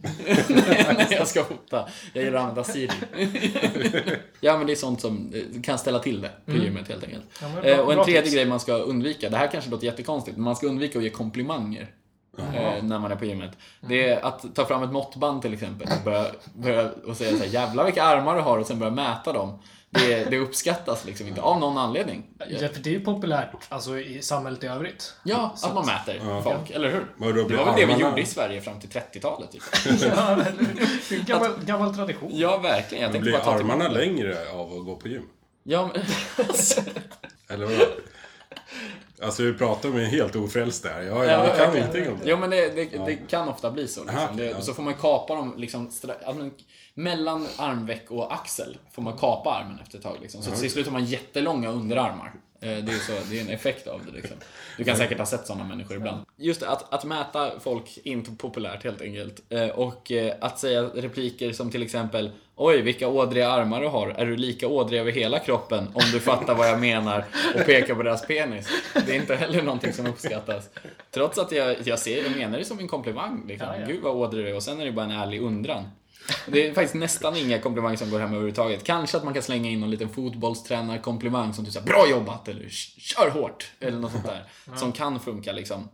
när 0.48 1.08
jag 1.14 1.28
ska 1.28 1.44
fota. 1.44 1.88
Jag 2.14 2.24
gillar 2.24 2.38
att 2.38 2.44
använda 2.44 2.64
Siri. 2.64 2.90
ja, 4.40 4.58
men 4.58 4.68
det 4.68 4.74
är 4.74 4.76
sånt 4.76 5.02
som 5.02 5.34
eh, 5.34 5.62
kan 5.62 5.78
ställa 5.78 6.00
till 6.00 6.22
det 6.22 6.32
på 6.46 6.52
gymmet 6.52 6.88
helt 6.88 7.04
enkelt. 7.04 7.24
Ja, 7.42 7.48
bra- 7.56 7.64
Eh, 7.66 7.80
och 7.80 7.94
en 7.94 8.04
tredje 8.06 8.22
tips. 8.22 8.34
grej 8.36 8.46
man 8.46 8.60
ska 8.60 8.74
undvika, 8.74 9.30
det 9.30 9.38
här 9.38 9.48
kanske 9.52 9.70
låter 9.70 9.86
jättekonstigt, 9.86 10.38
men 10.38 10.44
man 10.44 10.56
ska 10.56 10.68
undvika 10.68 10.98
att 11.00 11.04
ge 11.04 11.10
komplimanger. 11.10 11.88
Eh, 12.38 12.84
när 12.84 13.00
man 13.00 13.12
är 13.12 13.16
på 13.16 13.26
gymmet. 13.26 13.52
Det 13.82 14.10
är 14.10 14.26
att 14.26 14.56
ta 14.56 14.66
fram 14.66 14.84
ett 14.84 14.92
måttband 14.92 15.42
till 15.42 15.54
exempel 15.54 15.88
och 15.98 16.04
börja, 16.04 16.26
börja 16.54 16.92
och 17.08 17.18
säga 17.18 17.32
så 17.32 17.38
här, 17.38 17.46
jävlar 17.46 17.86
vilka 17.86 18.04
armar 18.04 18.36
du 18.36 18.42
har 18.42 18.58
och 18.58 18.68
sen 18.68 18.80
börja 18.80 18.92
mäta 18.92 19.34
dem. 19.34 19.60
Det, 19.90 20.24
det 20.30 20.38
uppskattas 20.38 21.06
liksom 21.06 21.28
inte, 21.28 21.42
av 21.42 21.60
någon 21.60 21.78
anledning. 21.78 22.24
Ja, 22.50 22.68
för 22.68 22.80
det 22.80 22.90
är 22.90 22.94
ju 22.94 23.06
populärt 23.06 23.50
alltså, 23.70 24.00
i 24.00 24.22
samhället 24.22 24.64
i 24.64 24.68
övrigt. 24.68 25.14
Ja, 25.24 25.56
att 25.64 25.74
man 25.74 25.86
mäter 25.86 26.42
folk, 26.42 26.70
eller 26.70 26.92
hur? 26.92 27.06
Men 27.18 27.48
Det 27.48 27.56
var 27.58 27.66
väl 27.66 27.76
det 27.76 27.86
vi 27.86 28.02
gjorde 28.02 28.22
i 28.22 28.26
Sverige 28.26 28.62
fram 28.62 28.80
till 28.80 28.90
30-talet. 28.90 29.52
Typ. 29.52 29.64
Ja, 30.02 30.38
gammal, 31.10 31.52
gammal 31.66 31.96
tradition. 31.96 32.32
Ja, 32.34 32.58
verkligen. 32.58 33.04
Jag 33.04 33.12
tänkte 33.12 33.30
Blir 33.30 33.32
bara 33.32 33.44
ta 33.44 33.52
armarna 33.52 33.88
längre 33.88 34.52
av 34.54 34.74
att 34.74 34.86
gå 34.86 34.96
på 34.96 35.08
gym? 35.08 35.24
Ja, 35.64 35.90
men, 35.94 36.02
Eller 37.50 37.66
vadå? 37.66 37.86
Alltså 39.22 39.44
vi 39.44 39.54
pratar 39.54 39.90
med 39.90 40.04
en 40.04 40.10
helt 40.10 40.36
ofrälst 40.36 40.84
där. 40.84 41.02
Jag, 41.02 41.26
jag 41.26 41.46
Ja, 41.46 41.54
kan 41.58 41.78
ingenting 41.78 42.08
om 42.10 42.20
det. 42.24 42.30
Jo 42.30 42.38
men 42.38 42.50
det, 42.50 42.70
det, 42.70 43.06
det 43.06 43.16
kan 43.16 43.50
ofta 43.50 43.72
bli 43.72 43.88
så. 43.88 44.02
Aha, 44.10 44.20
Liksom. 44.20 44.38
Det, 44.38 44.46
ja. 44.46 44.62
Så 44.62 44.74
får 44.74 44.84
man 44.84 44.94
kapa 44.94 45.36
dem 45.36 45.54
liksom, 45.58 45.92
ja, 46.26 46.34
men, 46.34 46.52
mellan 46.94 47.48
armveck 47.58 48.12
och 48.12 48.34
axel 48.34 48.78
får 48.92 49.02
man 49.02 49.18
kapa 49.18 49.54
armen 49.54 49.80
efter 49.80 49.98
ett 49.98 50.04
tag. 50.04 50.18
Liksom. 50.22 50.42
Så 50.42 50.52
till 50.52 50.72
slut 50.72 50.86
har 50.86 50.94
man 50.94 51.06
jättelånga 51.06 51.70
underarmar. 51.70 52.34
Eh, 52.62 52.70
Det 52.70 52.92
är, 52.92 52.98
så, 52.98 53.14
det 53.30 53.38
är 53.38 53.42
en 53.42 53.50
effekt 53.50 53.88
av 53.88 54.02
det. 54.06 54.12
Liksom. 54.12 54.38
Du 54.78 54.84
kan 54.84 54.98
säkert 54.98 55.18
ha 55.18 55.26
sett 55.26 55.48
sådana 55.48 55.64
människor 55.66 55.98
ibland. 55.98 56.26
Just 56.38 56.60
det, 56.60 56.70
att, 56.70 56.94
att 56.94 57.04
mäta 57.06 57.52
folk 57.60 57.98
är 58.04 58.12
inte 58.12 58.32
populärt 58.32 58.84
helt 58.84 59.02
enkelt. 59.02 59.42
Eh, 59.50 59.68
Och 59.68 60.12
eh, 60.12 60.34
att 60.42 60.60
säga 60.60 60.82
repliker 60.84 61.52
som 61.54 61.72
till 61.72 61.84
exempel 61.84 62.32
Oj, 62.60 62.82
vilka 62.82 63.08
ådriga 63.08 63.50
armar 63.52 63.82
du 63.82 63.88
har. 63.88 64.10
Är 64.10 64.26
du 64.26 64.36
lika 64.38 64.68
ådrig 64.68 65.00
över 65.00 65.12
hela 65.12 65.40
kroppen? 65.40 65.88
Om 65.94 66.02
du 66.14 66.20
fattar 66.20 66.56
vad 66.56 66.70
jag 66.70 66.80
menar 66.80 67.26
och 67.56 67.66
pekar 67.66 67.96
på 67.96 68.04
deras 68.04 68.28
penis. 68.28 68.68
Det 69.06 69.12
är 69.12 69.16
inte 69.16 69.36
heller 69.36 69.62
någonting 69.62 69.94
som 69.94 70.06
uppskattas. 70.06 70.70
Trots 71.12 71.38
att 71.38 71.52
jag, 71.52 71.76
jag, 71.84 72.00
ser, 72.00 72.24
jag 72.24 72.36
menar 72.38 72.58
det 72.58 72.66
som 72.66 72.80
en 72.80 72.88
komplimang. 72.88 73.44
Liksom. 73.48 73.68
Ja, 73.68 73.80
ja. 73.80 73.88
Gud 73.88 74.02
vad 74.02 74.16
ådrig 74.16 74.46
du 74.46 74.50
är. 74.50 74.56
Och 74.56 74.64
sen 74.64 74.80
är 74.82 74.86
det 74.86 74.92
bara 74.92 75.06
en 75.06 75.12
ärlig 75.12 75.42
undran. 75.42 75.84
Det 76.48 76.68
är 76.68 76.74
faktiskt 76.74 76.96
nästan 76.96 77.36
inga 77.38 77.60
komplimanger 77.60 77.98
som 77.98 78.10
går 78.10 78.20
hem 78.20 78.30
överhuvudtaget. 78.30 78.84
Kanske 78.84 79.18
att 79.18 79.24
man 79.24 79.34
kan 79.34 79.44
slänga 79.44 79.70
in 79.70 79.80
någon 79.80 79.92
liten 79.92 80.10
fotbollstränarkomplimang 80.10 81.54
som 81.54 81.66
typ 81.66 81.74
såhär 81.74 81.86
Bra 81.86 82.08
jobbat! 82.10 82.48
Eller 82.48 82.70
Kör 82.70 83.30
hårt! 83.30 83.72
Eller 83.80 83.98
något 84.00 84.12
sånt 84.12 84.26
där. 84.26 84.44
Som 84.76 84.92
kan 84.92 85.20
funka 85.20 85.52
liksom. 85.52 85.90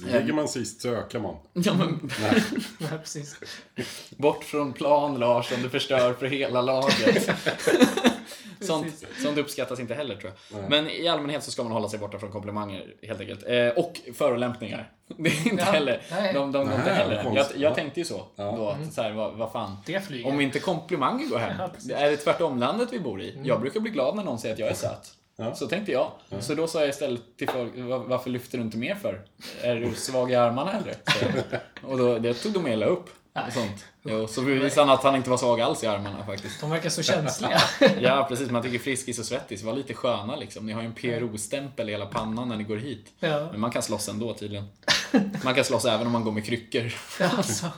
Ligger 0.00 0.32
man 0.32 0.48
sist 0.48 0.82
så 0.82 0.88
ökar 0.88 1.18
man. 1.18 1.36
Ja, 1.52 1.74
men, 1.74 2.10
Ja, 2.78 2.88
precis. 2.98 3.36
bort 4.16 4.44
från 4.44 4.72
plan 4.72 5.18
Larsson, 5.18 5.62
du 5.62 5.70
förstör 5.70 6.14
för 6.14 6.26
hela 6.26 6.62
laget. 6.62 7.30
Sånt, 8.66 9.04
sånt 9.22 9.38
uppskattas 9.38 9.80
inte 9.80 9.94
heller 9.94 10.16
tror 10.16 10.32
jag. 10.52 10.70
Men 10.70 10.90
i 10.90 11.08
allmänhet 11.08 11.42
så 11.44 11.50
ska 11.50 11.62
man 11.62 11.72
hålla 11.72 11.88
sig 11.88 11.98
borta 11.98 12.18
från 12.18 12.30
komplimanger 12.32 12.94
helt 13.02 13.20
enkelt. 13.20 13.44
Eh, 13.48 13.68
och 13.68 14.00
förolämpningar. 14.14 14.90
Det 15.16 15.28
är 15.30 15.48
inte 15.50 15.64
Ja, 15.66 15.72
heller. 15.72 16.02
nej. 16.10 16.34
De, 16.34 16.52
de, 16.52 16.66
de, 16.66 16.72
inte 16.72 16.84
Nej, 16.86 16.94
heller. 16.94 17.14
Jag, 17.24 17.34
jag 17.36 17.46
Ja. 17.56 17.74
tänkte 17.74 18.00
ju 18.00 18.04
så 18.04 18.26
då. 18.36 18.68
Att, 18.68 18.92
så 18.92 19.02
här, 19.02 19.12
vad, 19.12 19.34
vad 19.34 19.52
fan. 19.52 19.76
Om 20.24 20.40
inte 20.40 20.58
komplimanger 20.58 21.26
går 21.28 21.38
hem. 21.38 21.56
Ja, 21.88 21.96
är 21.96 22.10
det 22.10 22.16
tvärtom 22.16 22.58
landet 22.58 22.88
vi 22.92 23.00
bor 23.00 23.22
i? 23.22 23.40
Jag 23.44 23.60
brukar 23.60 23.80
bli 23.80 23.90
glad 23.90 24.16
när 24.16 24.24
någon 24.24 24.38
säger 24.38 24.54
att 24.54 24.58
jag 24.58 24.68
är 24.68 24.74
söt. 24.74 25.12
Ja. 25.36 25.54
Så 25.54 25.66
tänkte 25.66 25.92
jag. 25.92 26.10
Så 26.40 26.54
då 26.54 26.66
sa 26.66 26.80
jag 26.80 26.88
istället 26.88 27.20
till 27.38 27.48
folk, 27.48 27.72
"Va- 27.76 28.04
varför 28.06 28.30
lyfter 28.30 28.58
du 28.58 28.64
inte 28.64 28.76
mer 28.76 28.94
för? 28.94 29.20
Är 29.62 29.76
du 29.76 29.94
svag 29.94 30.30
i 30.30 30.34
armarna 30.34 30.72
eller? 30.72 30.94
Och 31.92 31.98
då, 31.98 32.18
det 32.18 32.34
tog 32.34 32.52
de 32.52 32.66
illa 32.66 32.86
upp. 32.86 33.10
Och 33.34 33.52
sånt. 33.52 33.84
Jo, 34.02 34.26
så 34.26 34.42
bevisade 34.42 34.86
han 34.86 34.98
att 34.98 35.04
han 35.04 35.16
inte 35.16 35.30
var 35.30 35.36
svag 35.36 35.60
alls 35.60 35.84
i 35.84 35.86
armarna 35.86 36.26
faktiskt. 36.26 36.60
De 36.60 36.70
verkar 36.70 36.90
så 36.90 37.02
känsliga. 37.02 37.62
Ja, 38.00 38.26
precis. 38.28 38.50
Man 38.50 38.62
tycker 38.62 38.78
Friskis 38.78 39.18
och 39.18 39.24
Svettis 39.24 39.62
var 39.62 39.72
lite 39.72 39.94
sköna 39.94 40.36
liksom. 40.36 40.66
Ni 40.66 40.72
har 40.72 40.82
ju 40.82 40.86
en 40.86 40.94
PRO-stämpel 40.94 41.88
i 41.88 41.92
hela 41.92 42.06
pannan 42.06 42.48
när 42.48 42.56
ni 42.56 42.64
går 42.64 42.76
hit. 42.76 43.12
Ja. 43.20 43.48
Men 43.50 43.60
man 43.60 43.70
kan 43.70 43.82
slåss 43.82 44.08
ändå 44.08 44.34
tydligen. 44.34 44.68
Man 45.44 45.54
kan 45.54 45.64
slåss 45.64 45.84
även 45.84 46.06
om 46.06 46.12
man 46.12 46.24
går 46.24 46.32
med 46.32 46.46
kryckor. 46.46 46.92
Alltså. 47.36 47.70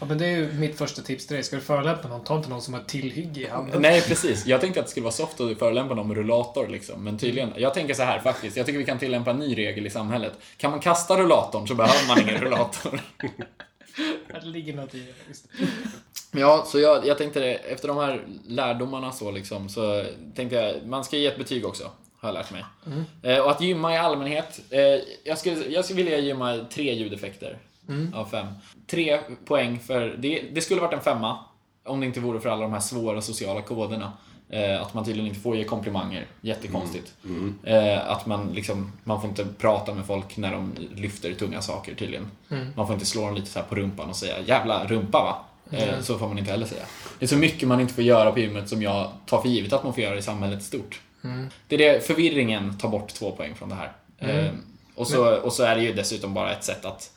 Ja, 0.00 0.06
men 0.06 0.18
det 0.18 0.26
är 0.26 0.36
ju 0.36 0.52
mitt 0.52 0.78
första 0.78 1.02
tips 1.02 1.26
till 1.26 1.34
dig. 1.34 1.44
Ska 1.44 1.56
du 1.56 1.62
förolämpa 1.62 2.08
någon, 2.08 2.24
ta 2.24 2.36
inte 2.36 2.48
någon 2.48 2.62
som 2.62 2.74
har 2.74 2.80
tillhygge 2.80 3.40
i 3.40 3.46
handen. 3.46 3.82
Nej, 3.82 4.02
precis. 4.02 4.46
Jag 4.46 4.60
tänkte 4.60 4.80
att 4.80 4.86
det 4.86 4.90
skulle 4.90 5.04
vara 5.04 5.12
soft 5.12 5.40
att 5.40 5.58
förolämpa 5.58 5.94
någon 5.94 6.08
med 6.08 6.16
rullator 6.16 6.68
liksom. 6.68 7.04
Men 7.04 7.18
tydligen, 7.18 7.52
jag 7.56 7.74
tänker 7.74 7.94
så 7.94 8.02
här 8.02 8.18
faktiskt. 8.18 8.56
Jag 8.56 8.66
tycker 8.66 8.78
vi 8.78 8.84
kan 8.84 8.98
tillämpa 8.98 9.30
en 9.30 9.38
ny 9.38 9.56
regel 9.56 9.86
i 9.86 9.90
samhället. 9.90 10.32
Kan 10.56 10.70
man 10.70 10.80
kasta 10.80 11.16
rullatorn 11.16 11.68
så 11.68 11.74
behöver 11.74 12.08
man 12.08 12.20
ingen 12.20 12.40
rullator. 12.40 13.00
Det 14.42 14.46
ligger 14.48 14.74
något 14.74 14.94
i 14.94 14.98
det. 14.98 15.14
Just. 15.28 15.46
Ja, 16.30 16.64
så 16.66 16.80
jag, 16.80 17.06
jag 17.06 17.18
tänkte 17.18 17.40
det, 17.40 17.54
efter 17.54 17.88
de 17.88 17.96
här 17.96 18.26
lärdomarna 18.48 19.12
så 19.12 19.30
liksom, 19.30 19.68
så 19.68 20.04
tänkte 20.34 20.56
jag, 20.56 20.86
man 20.86 21.04
ska 21.04 21.16
ge 21.16 21.26
ett 21.26 21.38
betyg 21.38 21.66
också, 21.66 21.90
har 22.18 22.28
jag 22.28 22.34
lärt 22.34 22.50
mig. 22.50 22.64
Eh, 23.22 23.38
och 23.38 23.50
att 23.50 23.60
gymma 23.60 23.94
i 23.94 23.98
allmänhet, 23.98 24.60
eh, 24.70 24.80
jag, 25.24 25.38
skulle, 25.38 25.66
jag 25.68 25.84
skulle 25.84 26.02
vilja 26.02 26.18
gymma 26.18 26.66
tre 26.70 26.94
ljudeffekter 26.94 27.58
av 28.14 28.24
fem. 28.24 28.46
Tre 28.86 29.18
poäng 29.44 29.78
för, 29.78 30.16
det, 30.18 30.42
det 30.52 30.60
skulle 30.60 30.80
varit 30.80 30.94
en 30.94 31.00
femma, 31.00 31.38
om 31.84 32.00
det 32.00 32.06
inte 32.06 32.20
vore 32.20 32.40
för 32.40 32.48
alla 32.48 32.62
de 32.62 32.72
här 32.72 32.80
svåra 32.80 33.20
sociala 33.22 33.60
koderna. 33.62 34.12
Eh, 34.50 34.82
att 34.82 34.94
man 34.94 35.04
tydligen 35.04 35.28
inte 35.28 35.40
får 35.40 35.56
ge 35.56 35.64
komplimanger, 35.64 36.26
jättekonstigt. 36.40 37.12
Eh, 37.64 38.10
att 38.10 38.26
man 38.26 38.52
liksom, 38.52 38.92
man 39.04 39.20
får 39.20 39.30
inte 39.30 39.46
prata 39.58 39.94
med 39.94 40.06
folk 40.06 40.36
när 40.36 40.52
de 40.52 40.72
lyfter 40.94 41.34
tunga 41.34 41.62
saker 41.62 41.94
tydligen. 41.94 42.30
Man 42.76 42.86
får 42.86 42.94
inte 42.94 43.06
slå 43.06 43.26
dem 43.26 43.34
lite 43.34 43.46
så 43.46 43.60
på 43.68 43.74
rumpan 43.74 44.08
och 44.08 44.16
säga 44.16 44.34
'jävla 44.46 44.84
rumpa 44.86 45.18
va' 45.18 45.34
Eh, 45.70 46.00
Så 46.00 46.18
får 46.18 46.28
man 46.28 46.38
inte 46.38 46.50
heller 46.50 46.66
säga. 46.66 46.82
Det 47.18 47.24
är 47.24 47.28
så 47.28 47.36
mycket 47.36 47.68
man 47.68 47.80
inte 47.80 47.94
får 47.94 48.04
göra 48.04 48.32
på 48.32 48.38
gymmet 48.40 48.68
som 48.68 48.82
jag 48.82 49.10
tar 49.26 49.40
för 49.42 49.48
givet 49.48 49.72
att 49.72 49.84
man 49.84 49.94
får 49.94 50.02
göra 50.02 50.18
i 50.18 50.22
samhället 50.22 50.62
stort. 50.62 51.00
Det 51.68 51.74
är 51.74 51.78
det, 51.78 52.06
förvirringen 52.06 52.78
tar 52.78 52.88
bort 52.88 53.08
två 53.08 53.30
poäng 53.30 53.54
från 53.54 53.68
det 53.68 53.74
här. 53.74 53.92
Eh, 54.18 54.50
och, 54.94 55.06
så, 55.08 55.36
och 55.36 55.52
så 55.52 55.62
är 55.62 55.76
det 55.76 55.82
ju 55.82 55.92
dessutom 55.92 56.34
bara 56.34 56.52
ett 56.52 56.64
sätt 56.64 56.84
att, 56.84 57.10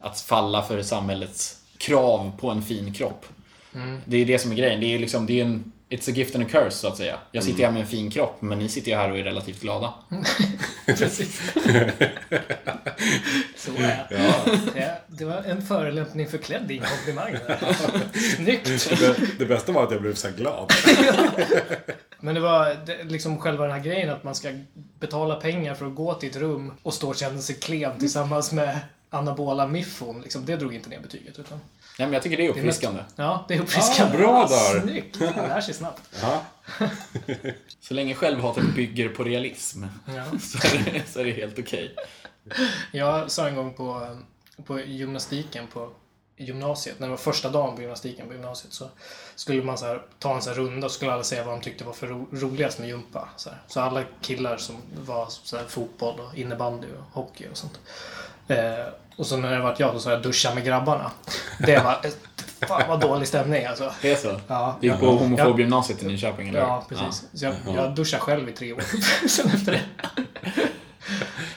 att 0.00 0.20
falla 0.20 0.62
för 0.62 0.82
samhällets 0.82 1.56
krav 1.78 2.32
på 2.40 2.50
en 2.50 2.62
fin 2.62 2.92
kropp. 2.92 3.26
Det 4.04 4.16
är 4.16 4.26
det 4.26 4.38
som 4.38 4.52
är 4.52 4.56
grejen. 4.56 4.80
Det 4.80 4.94
är 4.94 4.98
liksom, 4.98 5.26
det 5.26 5.40
är 5.40 5.44
en, 5.44 5.72
it's 5.90 6.10
a 6.10 6.12
gift 6.14 6.34
and 6.34 6.44
a 6.44 6.48
curse, 6.50 6.70
så 6.70 6.88
att 6.88 6.96
säga. 6.96 7.18
Jag 7.32 7.44
sitter 7.44 7.64
här 7.64 7.72
med 7.72 7.80
en 7.80 7.86
fin 7.86 8.10
kropp, 8.10 8.42
men 8.42 8.58
ni 8.58 8.68
sitter 8.68 8.90
ju 8.90 8.96
här 8.96 9.10
och 9.10 9.18
är 9.18 9.24
relativt 9.24 9.60
glada. 9.60 9.94
Precis. 10.86 11.52
Så 13.56 13.70
är 13.70 14.06
det. 14.08 14.34
Ja, 14.74 14.90
det 15.08 15.24
var 15.24 15.42
en 15.42 15.62
förolämpning 15.62 16.28
förklädd 16.28 16.70
i 16.70 16.78
en 16.78 16.84
komplimang. 16.84 17.36
Snyggt! 18.36 18.90
Det, 18.98 19.38
det 19.38 19.46
bästa 19.46 19.72
var 19.72 19.84
att 19.84 19.90
jag 19.90 20.02
blev 20.02 20.14
så 20.14 20.28
glad. 20.30 20.72
Men 22.20 22.34
det 22.34 22.40
var 22.40 22.76
det, 22.86 23.04
liksom 23.04 23.38
själva 23.38 23.64
den 23.64 23.72
här 23.72 23.82
grejen 23.82 24.10
att 24.10 24.24
man 24.24 24.34
ska 24.34 24.48
betala 25.00 25.34
pengar 25.34 25.74
för 25.74 25.86
att 25.86 25.94
gå 25.94 26.14
till 26.14 26.30
ett 26.30 26.36
rum 26.36 26.72
och 26.82 26.94
stå 26.94 27.08
och 27.08 27.16
känna 27.16 27.40
sig 27.40 27.54
klen 27.54 27.98
tillsammans 27.98 28.52
med 28.52 28.78
anabola 29.18 29.66
miffon. 29.66 30.20
Liksom, 30.20 30.46
det 30.46 30.56
drog 30.56 30.74
inte 30.74 30.88
ner 30.88 31.00
betyget. 31.00 31.38
Utan, 31.38 31.58
Nej, 31.98 32.06
men 32.08 32.12
jag 32.12 32.22
tycker 32.22 32.36
det 32.36 32.46
är 32.46 32.50
uppfriskande. 32.50 33.04
ja, 33.16 33.44
det 33.48 33.54
är 33.54 33.60
uppfriskande. 33.60 34.16
Ah, 34.16 34.18
bra 34.18 34.46
där. 34.46 34.80
Snyggt! 34.80 35.20
Man 35.20 35.48
lär 35.48 35.60
sig 35.60 35.74
snabbt. 35.74 36.02
Ja. 36.22 36.42
Så 37.80 37.94
länge 37.94 38.14
självhatet 38.14 38.74
bygger 38.74 39.08
på 39.08 39.24
realism 39.24 39.84
Ja. 40.06 40.24
så 40.40 40.58
är 40.66 40.92
det, 40.92 41.02
så 41.08 41.20
är 41.20 41.24
det 41.24 41.30
helt 41.32 41.58
okej. 41.58 41.94
Jag 42.92 43.30
sa 43.30 43.48
en 43.48 43.56
gång 43.56 43.74
på, 43.74 44.16
på 44.64 44.80
gymnastiken 44.80 45.66
på 45.66 45.90
gymnasiet, 46.36 46.98
när 46.98 47.06
det 47.06 47.10
var 47.10 47.16
första 47.16 47.48
dagen 47.50 47.76
på 47.76 47.82
gymnastiken 47.82 48.26
på 48.26 48.32
gymnasiet, 48.32 48.72
så 48.72 48.88
skulle 49.34 49.62
man 49.62 49.78
så 49.78 49.86
här, 49.86 50.02
ta 50.18 50.34
en 50.34 50.42
så 50.42 50.52
runda 50.52 50.86
och 50.86 50.92
skulle 50.92 51.12
alla 51.12 51.24
säga 51.24 51.44
vad 51.44 51.54
de 51.54 51.60
tyckte 51.60 51.84
var 51.84 51.92
för 51.92 52.06
ro 52.06 52.28
roligast 52.32 52.78
med 52.78 52.88
gympa. 52.88 53.28
Så, 53.36 53.50
så 53.66 53.80
alla 53.80 54.02
killar 54.20 54.56
som 54.56 54.76
var 55.06 55.26
så 55.28 55.56
här, 55.56 55.64
fotboll 55.64 56.20
och 56.20 56.38
innebandy 56.38 56.86
och 56.86 57.22
hockey 57.22 57.46
och 57.50 57.56
sånt. 57.56 57.80
Eh, 58.48 58.86
och 59.16 59.26
så 59.26 59.36
när 59.36 59.50
det 59.50 59.60
var 59.60 59.76
jag, 59.78 59.92
så 59.92 60.00
sa 60.00 60.10
jag 60.10 60.22
duscha 60.22 60.54
med 60.54 60.64
grabbarna. 60.64 61.10
Det 61.58 61.78
var, 61.78 62.00
fan 62.66 62.88
vad 62.88 63.00
dålig 63.00 63.28
stämning 63.28 63.64
alltså. 63.64 63.92
Det 64.02 64.12
är 64.12 64.16
så? 64.16 64.40
Ja. 64.46 64.78
Du 64.80 64.86
gick 64.86 65.00
på 65.00 65.06
homofobgymnasiet 65.06 66.02
i 66.02 66.06
Nyköping, 66.06 66.48
eller 66.48 66.60
Ja, 66.60 66.86
precis. 66.88 67.24
Så 67.32 67.44
jag, 67.44 67.54
jag 67.66 67.94
duschade 67.94 68.22
själv 68.22 68.48
i 68.48 68.52
tre 68.52 68.72
år. 68.72 68.82
Sen 69.28 69.46
efter 69.46 69.72
det. 69.72 69.82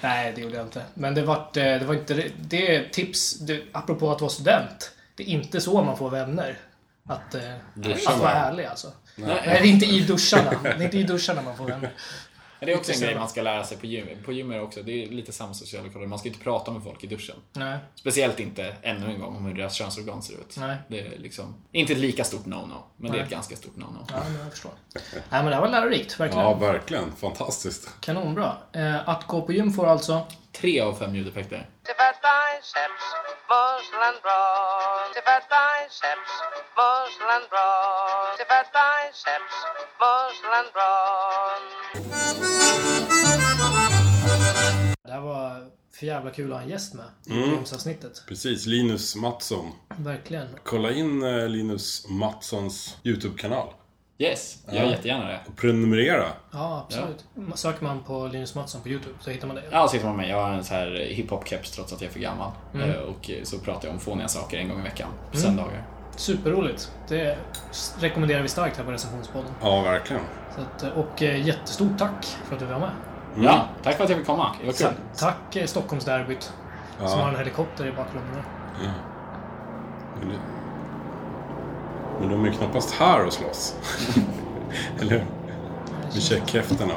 Nej, 0.01 0.33
det 0.35 0.41
gjorde 0.41 0.55
jag 0.55 0.65
inte. 0.65 0.81
Men 0.93 1.15
det 1.15 1.21
var, 1.21 1.47
det 1.53 1.85
var 1.85 1.93
inte... 1.93 2.23
Det 2.39 2.75
är 2.75 2.89
tips, 2.89 3.39
det, 3.39 3.61
apropå 3.71 4.11
att 4.11 4.21
vara 4.21 4.31
student. 4.31 4.91
Det 5.15 5.23
är 5.23 5.27
inte 5.27 5.61
så 5.61 5.83
man 5.83 5.97
får 5.97 6.09
vänner. 6.09 6.57
Att, 7.07 7.35
eh, 7.35 7.53
att 8.07 8.19
vara 8.19 8.31
ärlig 8.31 8.65
alltså. 8.65 8.87
Nej. 9.15 9.41
det 9.45 9.49
är 9.49 9.65
inte 9.65 9.85
i 9.85 9.99
duscharna. 9.99 10.51
Det 10.63 10.69
är 10.69 10.81
inte 10.81 10.97
i 10.97 11.03
duscharna 11.03 11.41
man 11.41 11.57
får 11.57 11.65
vänner. 11.65 11.91
Men 12.59 12.67
det 12.67 12.73
är 12.73 12.77
också 12.77 12.91
en 12.91 12.99
grej 12.99 13.15
man 13.15 13.29
ska 13.29 13.41
lära 13.41 13.63
sig 13.63 13.77
på 13.77 13.85
gym. 13.85 14.07
På 14.25 14.31
gym 14.31 14.51
är 14.51 14.55
det 14.55 14.61
också, 14.61 14.83
det 14.83 15.03
är 15.03 15.07
lite 15.07 15.31
samma 15.31 15.53
sociala 15.53 15.89
koder. 15.89 16.07
Man 16.07 16.19
ska 16.19 16.27
inte 16.27 16.39
prata 16.39 16.71
med 16.71 16.83
folk 16.83 17.03
i 17.03 17.07
duschen. 17.07 17.35
Nej. 17.53 17.77
Speciellt 17.95 18.39
inte 18.39 18.75
ännu 18.81 19.05
en 19.05 19.19
gång 19.19 19.35
om 19.35 19.45
hur 19.45 19.53
deras 19.53 19.73
könsorgan 19.73 20.21
ser 20.21 20.33
ut. 20.33 20.55
Nej. 20.57 20.77
Det 20.87 20.99
är 20.99 21.17
liksom, 21.17 21.55
inte 21.71 21.93
ett 21.93 21.99
lika 21.99 22.23
stort 22.23 22.45
no-no, 22.45 22.83
men 22.97 23.11
det 23.11 23.17
är 23.17 23.19
Nej. 23.19 23.23
ett 23.23 23.29
ganska 23.29 23.55
stort 23.55 23.75
no-no. 23.75 24.05
Ja, 24.07 24.23
men 24.23 24.39
jag 24.39 24.51
förstår. 24.51 24.71
Nej, 24.93 25.03
men 25.29 25.45
det 25.45 25.55
här 25.55 25.61
var 25.61 25.69
lärorikt. 25.69 26.19
Verkligen. 26.19 26.45
Ja, 26.45 26.53
verkligen. 26.53 27.15
Fantastiskt. 27.15 27.89
Kanonbra. 27.99 28.57
Eh, 28.73 29.09
att 29.09 29.27
gå 29.27 29.41
på 29.41 29.53
gym 29.53 29.73
får 29.73 29.87
alltså... 29.87 30.27
Tre 30.51 30.79
av 30.79 30.93
fem 30.93 31.15
ljudeffekter. 31.15 31.69
Muscle 39.99 40.55
and 40.57 40.71
bra. 40.73 42.48
För 45.99 46.05
jävla 46.05 46.31
kul 46.31 46.51
att 46.51 46.57
ha 46.57 46.63
en 46.63 46.69
gäst 46.69 46.93
med 46.93 47.05
i 47.25 47.31
Mm. 47.31 47.49
Precis, 48.27 48.65
Linus 48.65 49.15
Mattsson. 49.15 49.71
Verkligen. 49.97 50.47
Kolla 50.63 50.91
in 50.91 51.23
eh, 51.23 51.47
Linus 51.47 52.05
Mattssons 52.09 52.97
YouTube-kanal. 53.03 53.67
Yes, 54.21 54.57
gör 54.71 54.83
jättegärna 54.83 55.27
det. 55.27 55.39
Och 55.47 55.55
prenumerera. 55.57 56.25
Ja, 56.51 56.85
absolut. 56.87 57.25
Söker 57.55 57.83
man 57.83 58.03
på 58.03 58.27
Linus 58.27 58.55
Mattsson 58.55 58.81
på 58.81 58.89
YouTube 58.89 59.15
så 59.21 59.29
hittar 59.31 59.47
man 59.47 59.55
det. 59.55 59.63
Ja, 59.71 59.87
så 59.87 59.93
hittar 59.95 60.07
man 60.07 60.17
mig. 60.17 60.29
Jag 60.29 60.43
har 60.43 60.51
en 60.53 60.63
så 60.63 60.73
här 60.73 60.87
hiphop-keps 60.87 61.75
trots 61.75 61.93
att 61.93 62.01
jag 62.01 62.09
är 62.09 62.13
för 62.13 62.19
gammal. 62.19 62.51
Eh, 62.73 62.91
Och 62.95 63.31
så 63.43 63.59
pratar 63.59 63.87
jag 63.87 63.93
om 63.93 63.99
fåniga 63.99 64.27
saker 64.27 64.57
en 64.57 64.69
gång 64.69 64.79
i 64.79 64.83
veckan. 64.83 65.09
På 65.31 65.37
söndagar. 65.37 65.83
Superroligt. 66.15 66.91
Det 67.07 67.37
rekommenderar 67.99 68.41
vi 68.41 68.47
starkt 68.47 68.77
här 68.77 68.83
på 68.83 68.91
recensionspodden. 68.91 69.51
Ja, 69.61 69.81
verkligen. 69.81 70.21
Så 70.55 70.61
att, 70.61 70.95
och 70.97 71.23
eh, 71.23 71.47
jättestort 71.47 71.97
tack 71.97 72.25
för 72.25 72.53
att 72.53 72.59
du 72.59 72.65
var 72.65 72.79
med. 72.79 72.91
Ja, 73.37 73.67
tack 73.83 73.97
för 73.97 74.03
att 74.03 74.09
jag 74.09 74.19
fick 74.19 74.27
komma. 74.27 74.55
Det 74.61 74.65
var 74.65 74.73
kul. 74.73 74.87
Tack 75.17 75.55
eh, 75.55 75.65
Stockholmsderbyt. 75.65 76.53
Som 76.97 77.19
har 77.19 77.29
en 77.29 77.35
helikopter 77.37 77.87
i 77.87 77.91
bakgrunden. 77.91 78.41
Men, 80.19 80.29
det... 80.29 80.35
Men 82.19 82.29
de 82.29 82.41
är 82.45 82.47
ju 82.47 82.53
knappast 82.53 82.91
här 82.91 83.25
och 83.25 83.33
slåss. 83.33 83.75
Eller 84.99 85.11
hur? 85.11 85.25
Vid 86.13 86.23
checkhäftena. 86.23 86.93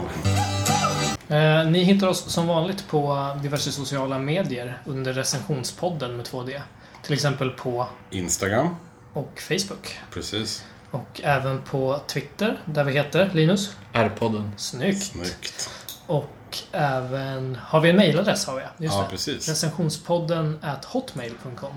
Eh, 1.29 1.71
ni 1.71 1.83
hittar 1.85 2.07
oss 2.09 2.33
som 2.33 2.47
vanligt 2.47 2.89
på 2.89 3.29
diverse 3.43 3.73
sociala 3.73 4.19
medier 4.19 4.79
under 4.85 5.13
recensionspodden 5.13 6.17
med 6.17 6.27
2D. 6.27 6.61
Till 7.03 7.15
exempel 7.15 7.51
på 7.51 7.87
Instagram. 8.11 8.77
och 9.13 9.41
Facebook. 9.49 9.99
Precis. 10.13 10.65
Och 10.91 11.21
även 11.25 11.63
på 11.63 12.01
Twitter, 12.07 12.61
där 12.65 12.85
vi 12.85 12.93
heter 12.93 13.31
Linus. 13.35 13.77
R-podden. 13.93 14.53
Snyggt. 14.57 15.03
Snyggt. 15.03 15.71
Och 16.07 16.59
även... 16.73 17.57
Har 17.63 17.81
vi 17.81 17.91
en 17.91 17.97
mailadress? 17.97 18.47
Har 18.47 18.55
vi, 18.57 18.85
just 18.85 18.95
Ja, 18.97 19.03
det. 19.03 19.09
precis. 19.11 19.49
Recensionspodden 19.49 20.59
at 20.63 20.85
hotmail.com. 20.85 21.73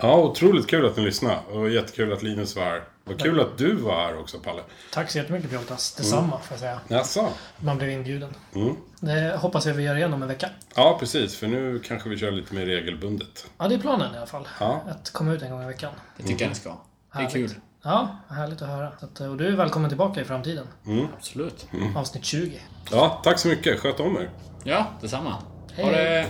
Ja, 0.00 0.16
otroligt 0.16 0.66
kul 0.66 0.86
att 0.86 0.96
ni 0.96 1.02
lyssnade. 1.04 1.38
Och 1.52 1.70
jättekul 1.70 2.12
att 2.12 2.22
Linus 2.22 2.56
var 2.56 2.64
här. 2.64 2.82
Vad 3.04 3.20
kul 3.22 3.40
att 3.40 3.58
du 3.58 3.74
var 3.74 3.94
här 4.06 4.20
också, 4.20 4.38
Palle. 4.38 4.62
Tack 4.92 5.10
så 5.10 5.18
jättemycket 5.18 5.50
Pjoltas. 5.50 5.94
Detsamma, 5.94 6.30
får 6.38 6.46
jag 6.50 6.58
säga. 6.60 6.80
Jaså? 6.88 7.28
Man 7.58 7.78
blev 7.78 7.90
inbjuden. 7.90 8.34
Mm. 8.54 8.76
Det 9.00 9.36
hoppas 9.36 9.66
jag 9.66 9.74
vi 9.74 9.82
gör 9.82 9.96
igen 9.96 10.12
om 10.14 10.22
en 10.22 10.28
vecka. 10.28 10.48
Ja, 10.74 10.96
precis. 11.00 11.36
För 11.36 11.46
nu 11.46 11.78
kanske 11.78 12.08
vi 12.08 12.18
kör 12.18 12.30
lite 12.30 12.54
mer 12.54 12.66
regelbundet. 12.66 13.46
Ja, 13.58 13.68
det 13.68 13.74
är 13.74 13.78
planen 13.78 14.14
i 14.14 14.16
alla 14.16 14.26
fall. 14.26 14.48
Ja. 14.60 14.82
Att 14.90 15.10
komma 15.12 15.32
ut 15.32 15.42
en 15.42 15.50
gång 15.50 15.62
i 15.62 15.66
veckan. 15.66 15.92
Det 16.16 16.22
tycker 16.22 16.44
jag 16.44 16.48
ni 16.48 16.54
ska. 16.54 16.68
Det 16.70 16.76
är 17.12 17.16
Härligt. 17.18 17.32
kul. 17.32 17.54
Ja, 17.86 18.08
härligt 18.28 18.62
att 18.62 18.68
höra. 18.68 18.92
Så 19.00 19.06
att, 19.06 19.20
eh, 19.20 19.30
och 19.30 19.36
du 19.36 19.46
är 19.46 19.56
välkommen 19.56 19.90
tillbaka 19.90 20.20
i 20.20 20.24
framtiden. 20.24 20.66
Mm. 20.86 21.06
Absolut. 21.16 21.66
Mm. 21.72 21.96
Avsnitt 21.96 22.24
20. 22.24 22.60
Ja, 22.90 23.20
tack 23.24 23.38
så 23.38 23.48
mycket. 23.48 23.80
Sköt 23.80 24.00
om 24.00 24.16
er. 24.16 24.30
Ja, 24.64 24.86
detsamma. 25.00 25.34
Hej. 25.74 25.84
Ha 25.84 25.92
det. 25.92 26.26